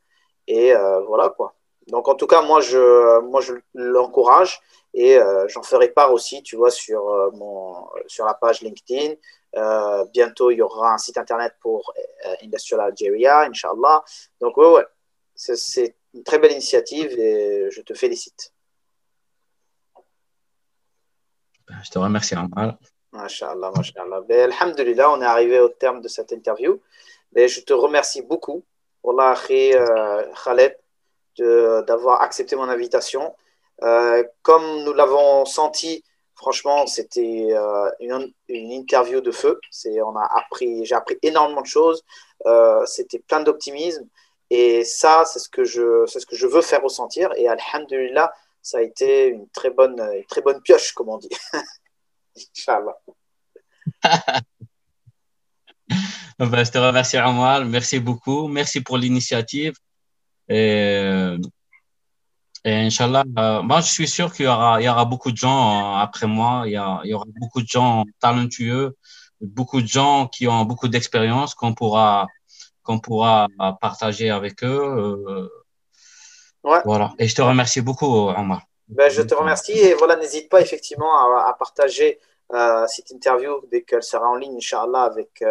Et 0.48 0.72
voilà 1.06 1.30
quoi. 1.30 1.54
Donc 1.88 2.08
en 2.08 2.14
tout 2.14 2.26
cas, 2.26 2.42
moi 2.42 2.60
je, 2.60 3.20
moi, 3.20 3.40
je 3.40 3.54
l'encourage 3.74 4.60
et 4.94 5.18
j'en 5.48 5.62
ferai 5.62 5.88
part 5.88 6.12
aussi, 6.12 6.42
tu 6.42 6.56
vois, 6.56 6.70
sur, 6.70 7.30
mon, 7.34 7.88
sur 8.06 8.24
la 8.24 8.34
page 8.34 8.60
LinkedIn. 8.60 9.14
Euh, 9.56 10.04
bientôt, 10.06 10.50
il 10.50 10.58
y 10.58 10.62
aura 10.62 10.94
un 10.94 10.98
site 10.98 11.18
internet 11.18 11.54
pour 11.60 11.92
euh, 12.26 12.34
Industrial 12.42 12.80
Algeria, 12.80 13.40
Inch'Allah. 13.42 14.02
Donc, 14.40 14.56
ouais, 14.56 14.72
ouais, 14.72 14.86
c'est 15.34 15.94
une 16.14 16.22
très 16.22 16.38
belle 16.38 16.52
initiative 16.52 17.18
et 17.18 17.70
je 17.70 17.80
te 17.82 17.94
félicite. 17.94 18.52
Je 21.84 21.90
te 21.90 21.98
remercie, 21.98 22.34
Amal. 22.34 22.78
Masha'Allah, 23.12 23.72
Masha'Allah. 23.74 24.20
Ben, 24.22 24.50
alhamdulillah, 24.50 25.10
on 25.10 25.20
est 25.20 25.26
arrivé 25.26 25.60
au 25.60 25.68
terme 25.68 26.00
de 26.00 26.08
cette 26.08 26.32
interview. 26.32 26.80
Mais 27.34 27.42
ben, 27.42 27.48
je 27.48 27.60
te 27.60 27.72
remercie 27.72 28.22
beaucoup, 28.22 28.64
Wallah, 29.02 29.38
euh, 29.50 30.32
Khaled, 30.44 30.78
d'avoir 31.38 32.22
accepté 32.22 32.56
mon 32.56 32.68
invitation. 32.68 33.34
Euh, 33.82 34.22
comme 34.42 34.84
nous 34.84 34.92
l'avons 34.92 35.44
senti, 35.44 36.04
Franchement, 36.42 36.86
c'était 36.88 37.50
euh, 37.52 37.88
une, 38.00 38.32
interview 38.48 39.20
de 39.20 39.30
feu. 39.30 39.60
On 40.04 40.16
a 40.16 40.28
appris, 40.38 40.84
j'ai 40.84 40.96
appris 40.96 41.16
énormément 41.22 41.60
de 41.60 41.66
choses. 41.66 42.02
Euh, 42.46 42.84
c'était 42.84 43.20
plein 43.20 43.40
d'optimisme. 43.42 44.08
Et 44.50 44.82
ça, 44.84 45.24
c'est 45.24 45.38
ce, 45.38 45.48
que 45.48 45.62
je, 45.62 46.04
ce 46.06 46.26
que 46.26 46.34
je 46.34 46.48
veux 46.48 46.62
faire 46.62 46.82
ressentir. 46.82 47.30
Et 47.36 47.46
Alhamdulillah, 47.46 48.32
ça 48.60 48.78
a 48.78 48.80
été 48.80 49.28
une 49.28 49.48
très 49.50 49.70
bonne, 49.70 50.00
une 50.00 50.24
très 50.24 50.42
bonne 50.42 50.60
pioche, 50.62 50.92
comme 50.94 51.10
on 51.10 51.18
dit. 51.18 51.30
Inch'Allah. 52.56 52.98
ben, 56.38 56.64
je 56.64 56.70
te 56.72 56.78
remercie, 56.78 57.18
Amal. 57.18 57.66
Merci 57.66 58.00
beaucoup. 58.00 58.48
Merci 58.48 58.80
pour 58.80 58.98
l'initiative. 58.98 59.74
Et 60.48 61.36
et 62.64 62.74
Inch'Allah, 62.74 63.24
euh, 63.38 63.62
moi, 63.62 63.80
je 63.80 63.90
suis 63.90 64.06
sûr 64.06 64.32
qu'il 64.32 64.44
y 64.44 64.48
aura, 64.48 64.80
il 64.80 64.84
y 64.84 64.88
aura 64.88 65.04
beaucoup 65.04 65.32
de 65.32 65.36
gens 65.36 65.96
euh, 65.96 66.02
après 66.02 66.28
moi. 66.28 66.62
Il 66.66 66.72
y, 66.72 66.76
a, 66.76 67.00
il 67.02 67.10
y, 67.10 67.14
aura 67.14 67.24
beaucoup 67.26 67.60
de 67.60 67.66
gens 67.66 68.04
talentueux, 68.20 68.96
beaucoup 69.40 69.80
de 69.80 69.86
gens 69.86 70.28
qui 70.28 70.46
ont 70.46 70.64
beaucoup 70.64 70.86
d'expérience 70.86 71.56
qu'on 71.56 71.74
pourra, 71.74 72.28
qu'on 72.84 73.00
pourra 73.00 73.48
partager 73.80 74.30
avec 74.30 74.62
eux. 74.62 74.68
Euh, 74.68 75.48
ouais. 76.62 76.80
Voilà. 76.84 77.12
Et 77.18 77.26
je 77.26 77.34
te 77.34 77.42
remercie 77.42 77.80
beaucoup, 77.80 78.28
Omar. 78.28 78.62
Ben, 78.86 79.10
je 79.10 79.22
te 79.22 79.34
remercie. 79.34 79.72
Et 79.72 79.94
voilà, 79.94 80.14
n'hésite 80.14 80.48
pas 80.48 80.60
effectivement 80.60 81.16
à, 81.16 81.48
à 81.48 81.54
partager 81.54 82.20
cette 82.86 83.10
interview 83.10 83.62
dès 83.70 83.82
qu'elle 83.82 84.02
sera 84.02 84.28
en 84.28 84.34
ligne, 84.34 84.58
Inch'Allah, 84.58 85.04
avec 85.04 85.42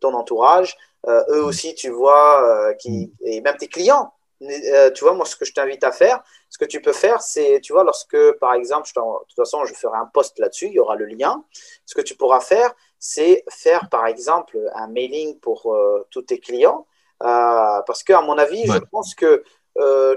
ton 0.00 0.14
entourage. 0.14 0.74
eux 1.06 1.44
aussi, 1.44 1.74
tu 1.74 1.90
vois, 1.90 2.72
qui, 2.80 3.12
et 3.20 3.42
même 3.42 3.58
tes 3.58 3.68
clients 3.68 4.15
euh, 4.42 4.90
tu 4.90 5.04
vois, 5.04 5.14
moi, 5.14 5.24
ce 5.24 5.36
que 5.36 5.44
je 5.44 5.52
t'invite 5.52 5.82
à 5.84 5.92
faire, 5.92 6.22
ce 6.50 6.58
que 6.58 6.64
tu 6.64 6.80
peux 6.80 6.92
faire, 6.92 7.22
c'est, 7.22 7.60
tu 7.60 7.72
vois, 7.72 7.84
lorsque, 7.84 8.16
par 8.38 8.54
exemple, 8.54 8.88
je 8.88 8.92
de 8.92 9.24
toute 9.28 9.36
façon, 9.36 9.64
je 9.64 9.74
ferai 9.74 9.96
un 9.96 10.06
post 10.06 10.38
là-dessus, 10.38 10.66
il 10.66 10.74
y 10.74 10.78
aura 10.78 10.96
le 10.96 11.06
lien. 11.06 11.44
Ce 11.86 11.94
que 11.94 12.02
tu 12.02 12.16
pourras 12.16 12.40
faire, 12.40 12.74
c'est 12.98 13.44
faire, 13.48 13.88
par 13.90 14.06
exemple, 14.06 14.58
un 14.74 14.88
mailing 14.88 15.38
pour 15.40 15.74
euh, 15.74 16.06
tous 16.10 16.22
tes 16.22 16.38
clients. 16.38 16.86
Euh, 17.22 17.80
parce 17.86 18.02
qu'à 18.02 18.20
mon 18.20 18.36
avis, 18.36 18.66
je 18.66 18.78
pense 18.90 19.14
que 19.14 19.42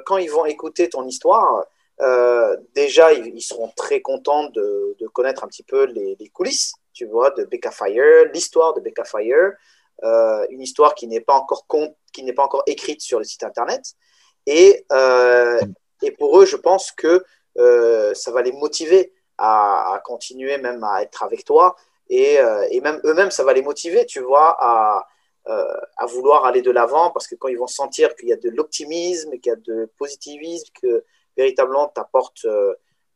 quand 0.05 0.17
ils 0.17 0.32
vont 0.32 0.45
écouter 0.45 0.89
ton 0.89 1.05
histoire, 1.05 1.65
déjà, 2.74 3.13
ils, 3.13 3.41
seront 3.41 3.72
très 3.76 4.01
contents 4.01 4.49
de, 4.49 4.95
de, 4.99 5.07
connaître 5.07 5.43
un 5.43 5.47
petit 5.47 5.63
peu 5.63 5.86
les, 5.86 6.15
les 6.20 6.30
coulisses, 6.30 6.74
tu 6.93 7.05
vois, 7.05 7.30
de 7.32 7.43
Becca 7.45 7.72
Fire, 7.72 8.26
l'histoire 8.34 8.74
de 8.74 8.82
Becca 8.82 9.03
Fire. 9.03 9.53
une 10.49 10.61
histoire 10.61 10.93
qui 10.95 11.07
n'est 11.07 11.22
pas 11.22 11.36
encore 11.36 11.65
qui 12.11 12.24
n'est 12.24 12.34
pas 12.34 12.43
encore 12.43 12.63
écrite 12.67 13.01
sur 13.01 13.20
le 13.20 13.26
site 13.26 13.43
internet. 13.43 13.95
Et, 14.52 14.84
euh, 14.91 15.62
et 16.02 16.10
pour 16.10 16.39
eux, 16.39 16.45
je 16.45 16.56
pense 16.56 16.91
que 16.91 17.24
euh, 17.60 18.16
ça 18.16 18.32
va 18.32 18.41
les 18.41 18.52
motiver 18.52 19.14
à, 19.38 20.02
continuer 20.04 20.58
même 20.58 20.84
à 20.84 21.04
être 21.04 21.22
avec 21.22 21.45
toi. 21.45 21.76
Et, 22.10 22.39
euh, 22.39 22.68
et 22.72 22.82
même 22.82 23.00
eux-mêmes, 23.04 23.30
ça 23.30 23.43
va 23.43 23.54
les 23.54 23.62
motiver, 23.62 24.08
tu 24.08 24.22
vois, 24.22 24.58
à, 24.60 25.06
vouloir 26.08 26.45
aller 26.45 26.64
de 26.64 26.72
l'avant 26.72 27.12
parce 27.12 27.28
que 27.28 27.36
quand 27.36 27.47
ils 27.47 27.58
vont 27.58 27.68
sentir 27.68 28.16
qu'il 28.16 28.30
y 28.30 28.34
a 28.34 28.38
de 28.38 28.50
l'optimisme, 28.50 29.32
qu'il 29.39 29.52
y 29.52 29.54
a 29.54 29.56
de 29.56 29.91
positivisme, 29.97 30.68
que 30.82 31.06
véritablement 31.38 31.88
t'apporte 31.88 32.47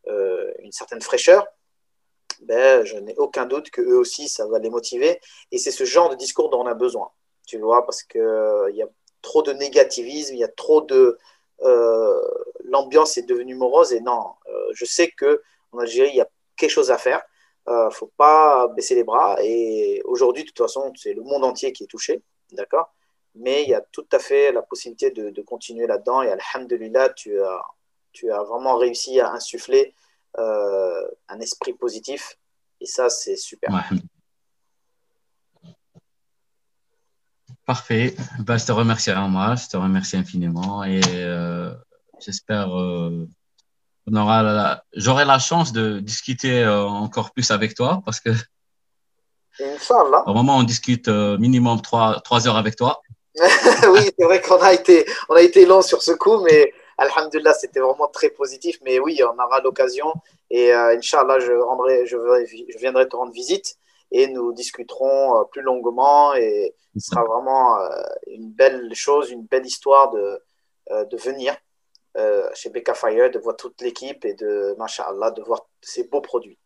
une 0.07 0.71
certaine 0.71 1.01
fraîcheur, 1.01 1.47
ben, 2.41 2.85
je 2.85 2.97
n'ai 2.97 3.15
aucun 3.17 3.45
doute 3.45 3.71
que 3.71 3.81
eux 3.81 3.97
aussi, 3.97 4.29
ça 4.29 4.45
va 4.45 4.59
les 4.59 4.69
motiver. 4.69 5.19
Et 5.51 5.57
c'est 5.57 5.71
ce 5.71 5.83
genre 5.83 6.09
de 6.09 6.15
discours 6.15 6.49
dont 6.49 6.61
on 6.61 6.67
a 6.67 6.75
besoin, 6.75 7.09
tu 7.47 7.57
vois, 7.57 7.85
parce 7.85 8.03
qu'il 8.03 8.21
il 8.69 8.75
y 8.75 8.83
a 8.83 8.87
trop 9.23 9.41
de 9.41 9.53
négativisme, 9.53 10.35
il 10.35 10.39
y 10.39 10.43
a 10.43 10.47
trop 10.49 10.81
de. 10.81 11.17
Euh, 11.61 12.21
l'ambiance 12.65 13.17
est 13.17 13.23
devenue 13.23 13.55
morose 13.55 13.93
et 13.93 14.01
non, 14.01 14.33
euh, 14.47 14.67
je 14.73 14.85
sais 14.85 15.09
qu'en 15.09 15.79
Algérie, 15.79 16.09
il 16.09 16.17
y 16.17 16.21
a 16.21 16.29
quelque 16.55 16.69
chose 16.69 16.91
à 16.91 16.99
faire. 16.99 17.23
Il 17.65 17.73
euh, 17.73 17.85
ne 17.85 17.89
faut 17.89 18.11
pas 18.17 18.67
baisser 18.67 18.93
les 18.93 19.03
bras. 19.03 19.37
Et 19.41 20.01
aujourd'hui, 20.05 20.43
de 20.43 20.49
toute 20.49 20.57
façon, 20.57 20.91
c'est 20.95 21.13
le 21.13 21.23
monde 21.23 21.43
entier 21.43 21.71
qui 21.73 21.85
est 21.85 21.87
touché. 21.87 22.21
D'accord? 22.51 22.93
Mais 23.35 23.63
il 23.63 23.69
y 23.69 23.73
a 23.73 23.81
tout 23.81 24.05
à 24.11 24.19
fait 24.19 24.51
la 24.51 24.61
possibilité 24.61 25.09
de, 25.09 25.41
continuer 25.41 25.87
là-dedans. 25.87 26.21
Et 26.21 26.29
Alhamdulillah, 26.29 27.09
tu 27.09 27.41
as, 27.41 27.63
tu 28.11 28.31
as 28.31 28.43
vraiment 28.43 28.77
réussi 28.77 29.19
à 29.19 29.31
insuffler 29.31 29.95
un 30.35 31.39
esprit 31.39 31.73
positif. 31.73 32.37
Et 32.81 32.85
ça, 32.85 33.09
c'est 33.09 33.37
super. 33.37 33.71
Parfait. 37.65 38.15
Ben, 38.39 38.57
je 38.57 38.65
te 38.65 38.71
remercie 38.71 39.11
moi, 39.29 39.55
je 39.55 39.69
te 39.69 39.77
remercie 39.77 40.17
infiniment 40.17 40.83
et 40.83 41.01
euh, 41.13 41.73
j'espère 42.19 42.77
euh, 42.77 43.25
j'aurai 44.93 45.25
la 45.25 45.39
chance 45.39 45.71
de 45.71 45.99
discuter 45.99 46.63
euh, 46.63 46.83
encore 46.83 47.31
plus 47.31 47.51
avec 47.51 47.73
toi 47.75 48.01
parce 48.05 48.19
que 48.19 48.31
Inch'Allah. 49.61 50.23
au 50.25 50.33
moment 50.33 50.57
où 50.57 50.59
on 50.59 50.63
discute 50.63 51.07
euh, 51.07 51.37
minimum 51.37 51.81
trois, 51.81 52.19
trois 52.21 52.47
heures 52.47 52.57
avec 52.57 52.75
toi. 52.75 53.01
oui, 53.35 54.09
c'est 54.17 54.25
vrai 54.25 54.41
qu'on 54.41 54.61
a 54.61 54.73
été, 54.73 55.05
on 55.29 55.35
a 55.35 55.41
été 55.41 55.65
long 55.65 55.81
sur 55.81 56.03
ce 56.03 56.11
coup, 56.11 56.41
mais 56.41 56.73
Alhamdulillah, 56.97 57.53
c'était 57.53 57.79
vraiment 57.79 58.07
très 58.07 58.29
positif. 58.29 58.77
Mais 58.83 58.99
oui, 58.99 59.19
on 59.23 59.41
aura 59.41 59.59
l'occasion 59.61 60.13
et 60.51 60.71
Inch'Allah, 60.71 61.39
je, 61.39 61.51
rendrai, 61.53 62.05
je, 62.05 62.17
je 62.17 62.77
viendrai 62.77 63.07
te 63.07 63.15
rendre 63.15 63.31
visite 63.31 63.77
et 64.13 64.27
nous 64.27 64.53
discuterons 64.53 65.39
euh, 65.39 65.43
plus 65.51 65.63
longuement 65.63 66.33
et 66.35 66.75
ce 66.95 67.07
sera 67.09 67.23
vraiment 67.23 67.79
euh, 67.79 67.89
une 68.27 68.51
belle 68.51 68.93
chose, 68.93 69.31
une 69.31 69.45
belle 69.45 69.65
histoire 69.65 70.11
de, 70.11 70.41
euh, 70.91 71.05
de 71.05 71.17
venir 71.17 71.57
chez 72.53 72.69
Becca 72.69 72.93
Fire, 72.93 73.31
de 73.31 73.39
voir 73.39 73.55
toute 73.55 73.81
l'équipe 73.81 74.23
et 74.23 74.35
de, 74.35 74.75
mashallah, 74.77 75.31
de 75.31 75.41
voir 75.41 75.61
ces 75.81 76.03
beaux 76.07 76.21
produits. 76.21 76.59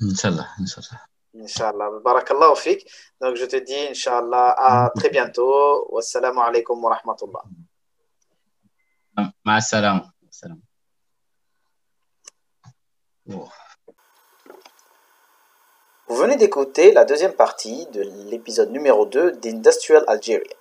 Inch'Allah, 0.00 0.46
Inch'Allah. 0.60 1.00
Inch'Allah. 1.34 1.90
Barakallah 2.04 2.54
fik. 2.54 2.88
Donc 3.20 3.34
je 3.34 3.46
te 3.46 3.56
dis, 3.56 3.88
Inch'Allah, 3.90 4.54
à 4.56 4.90
très 4.94 5.10
bientôt. 5.10 5.88
Wassalamu 5.92 6.38
alaikum 6.38 6.80
wa 6.84 6.94
rahmatullah. 6.94 7.42
Ma 9.44 9.60
salam. 9.60 10.08
Vous 16.08 16.16
venez 16.16 16.36
d'écouter 16.36 16.90
la 16.92 17.04
deuxième 17.04 17.34
partie 17.34 17.84
de 17.88 18.00
l'épisode 18.30 18.70
numéro 18.70 19.04
2 19.04 19.32
d'Industrial 19.32 20.04
Algeria 20.06 20.56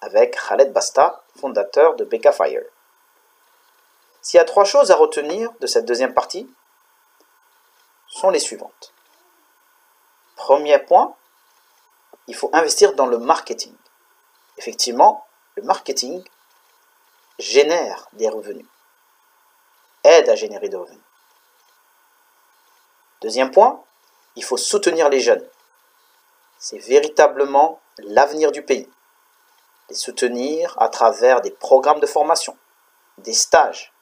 avec 0.00 0.34
Khaled 0.34 0.72
Basta, 0.72 1.22
fondateur 1.38 1.94
de 1.96 2.04
Beka 2.04 2.32
Fire. 2.32 2.64
S'il 4.22 4.38
y 4.38 4.40
a 4.40 4.46
trois 4.46 4.64
choses 4.64 4.90
à 4.90 4.96
retenir 4.96 5.50
de 5.60 5.66
cette 5.66 5.84
deuxième 5.84 6.14
partie, 6.14 6.50
sont 8.06 8.30
les 8.30 8.38
suivantes. 8.38 8.94
Premier 10.36 10.78
point, 10.78 11.14
il 12.26 12.34
faut 12.34 12.48
investir 12.54 12.94
dans 12.94 13.06
le 13.06 13.18
marketing. 13.18 13.74
Effectivement, 14.56 15.26
le 15.56 15.64
marketing 15.64 16.24
génère 17.38 18.08
des 18.14 18.30
revenus, 18.30 18.66
aide 20.02 20.30
à 20.30 20.34
générer 20.34 20.70
des 20.70 20.78
revenus. 20.78 21.04
Deuxième 23.20 23.50
point, 23.50 23.84
il 24.36 24.44
faut 24.44 24.56
soutenir 24.56 25.08
les 25.08 25.20
jeunes. 25.20 25.46
C'est 26.58 26.78
véritablement 26.78 27.80
l'avenir 27.98 28.52
du 28.52 28.62
pays. 28.62 28.88
Les 29.88 29.96
soutenir 29.96 30.74
à 30.80 30.88
travers 30.88 31.40
des 31.40 31.50
programmes 31.50 32.00
de 32.00 32.06
formation, 32.06 32.56
des 33.18 33.34
stages. 33.34 33.92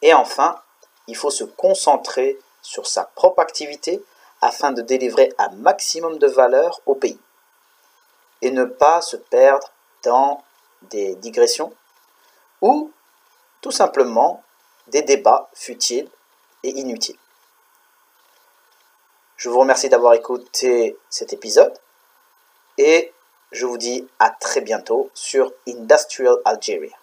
Et 0.00 0.14
enfin, 0.14 0.60
il 1.06 1.16
faut 1.16 1.30
se 1.30 1.44
concentrer 1.44 2.38
sur 2.62 2.86
sa 2.86 3.04
propre 3.04 3.40
activité 3.40 4.02
afin 4.40 4.72
de 4.72 4.82
délivrer 4.82 5.32
un 5.38 5.50
maximum 5.50 6.18
de 6.18 6.26
valeur 6.26 6.80
au 6.86 6.94
pays 6.94 7.20
et 8.40 8.50
ne 8.50 8.64
pas 8.64 9.00
se 9.00 9.16
perdre 9.16 9.70
dans 10.02 10.42
des 10.82 11.14
digressions 11.16 11.72
ou 12.60 12.90
tout 13.60 13.70
simplement 13.70 14.42
des 14.88 15.02
débats 15.02 15.48
futiles 15.54 16.10
et 16.64 16.70
inutiles. 16.70 17.18
Je 19.42 19.48
vous 19.48 19.58
remercie 19.58 19.88
d'avoir 19.88 20.14
écouté 20.14 20.96
cet 21.10 21.32
épisode 21.32 21.76
et 22.78 23.12
je 23.50 23.66
vous 23.66 23.76
dis 23.76 24.06
à 24.20 24.30
très 24.30 24.60
bientôt 24.60 25.10
sur 25.14 25.52
Industrial 25.66 26.36
Algeria. 26.44 27.01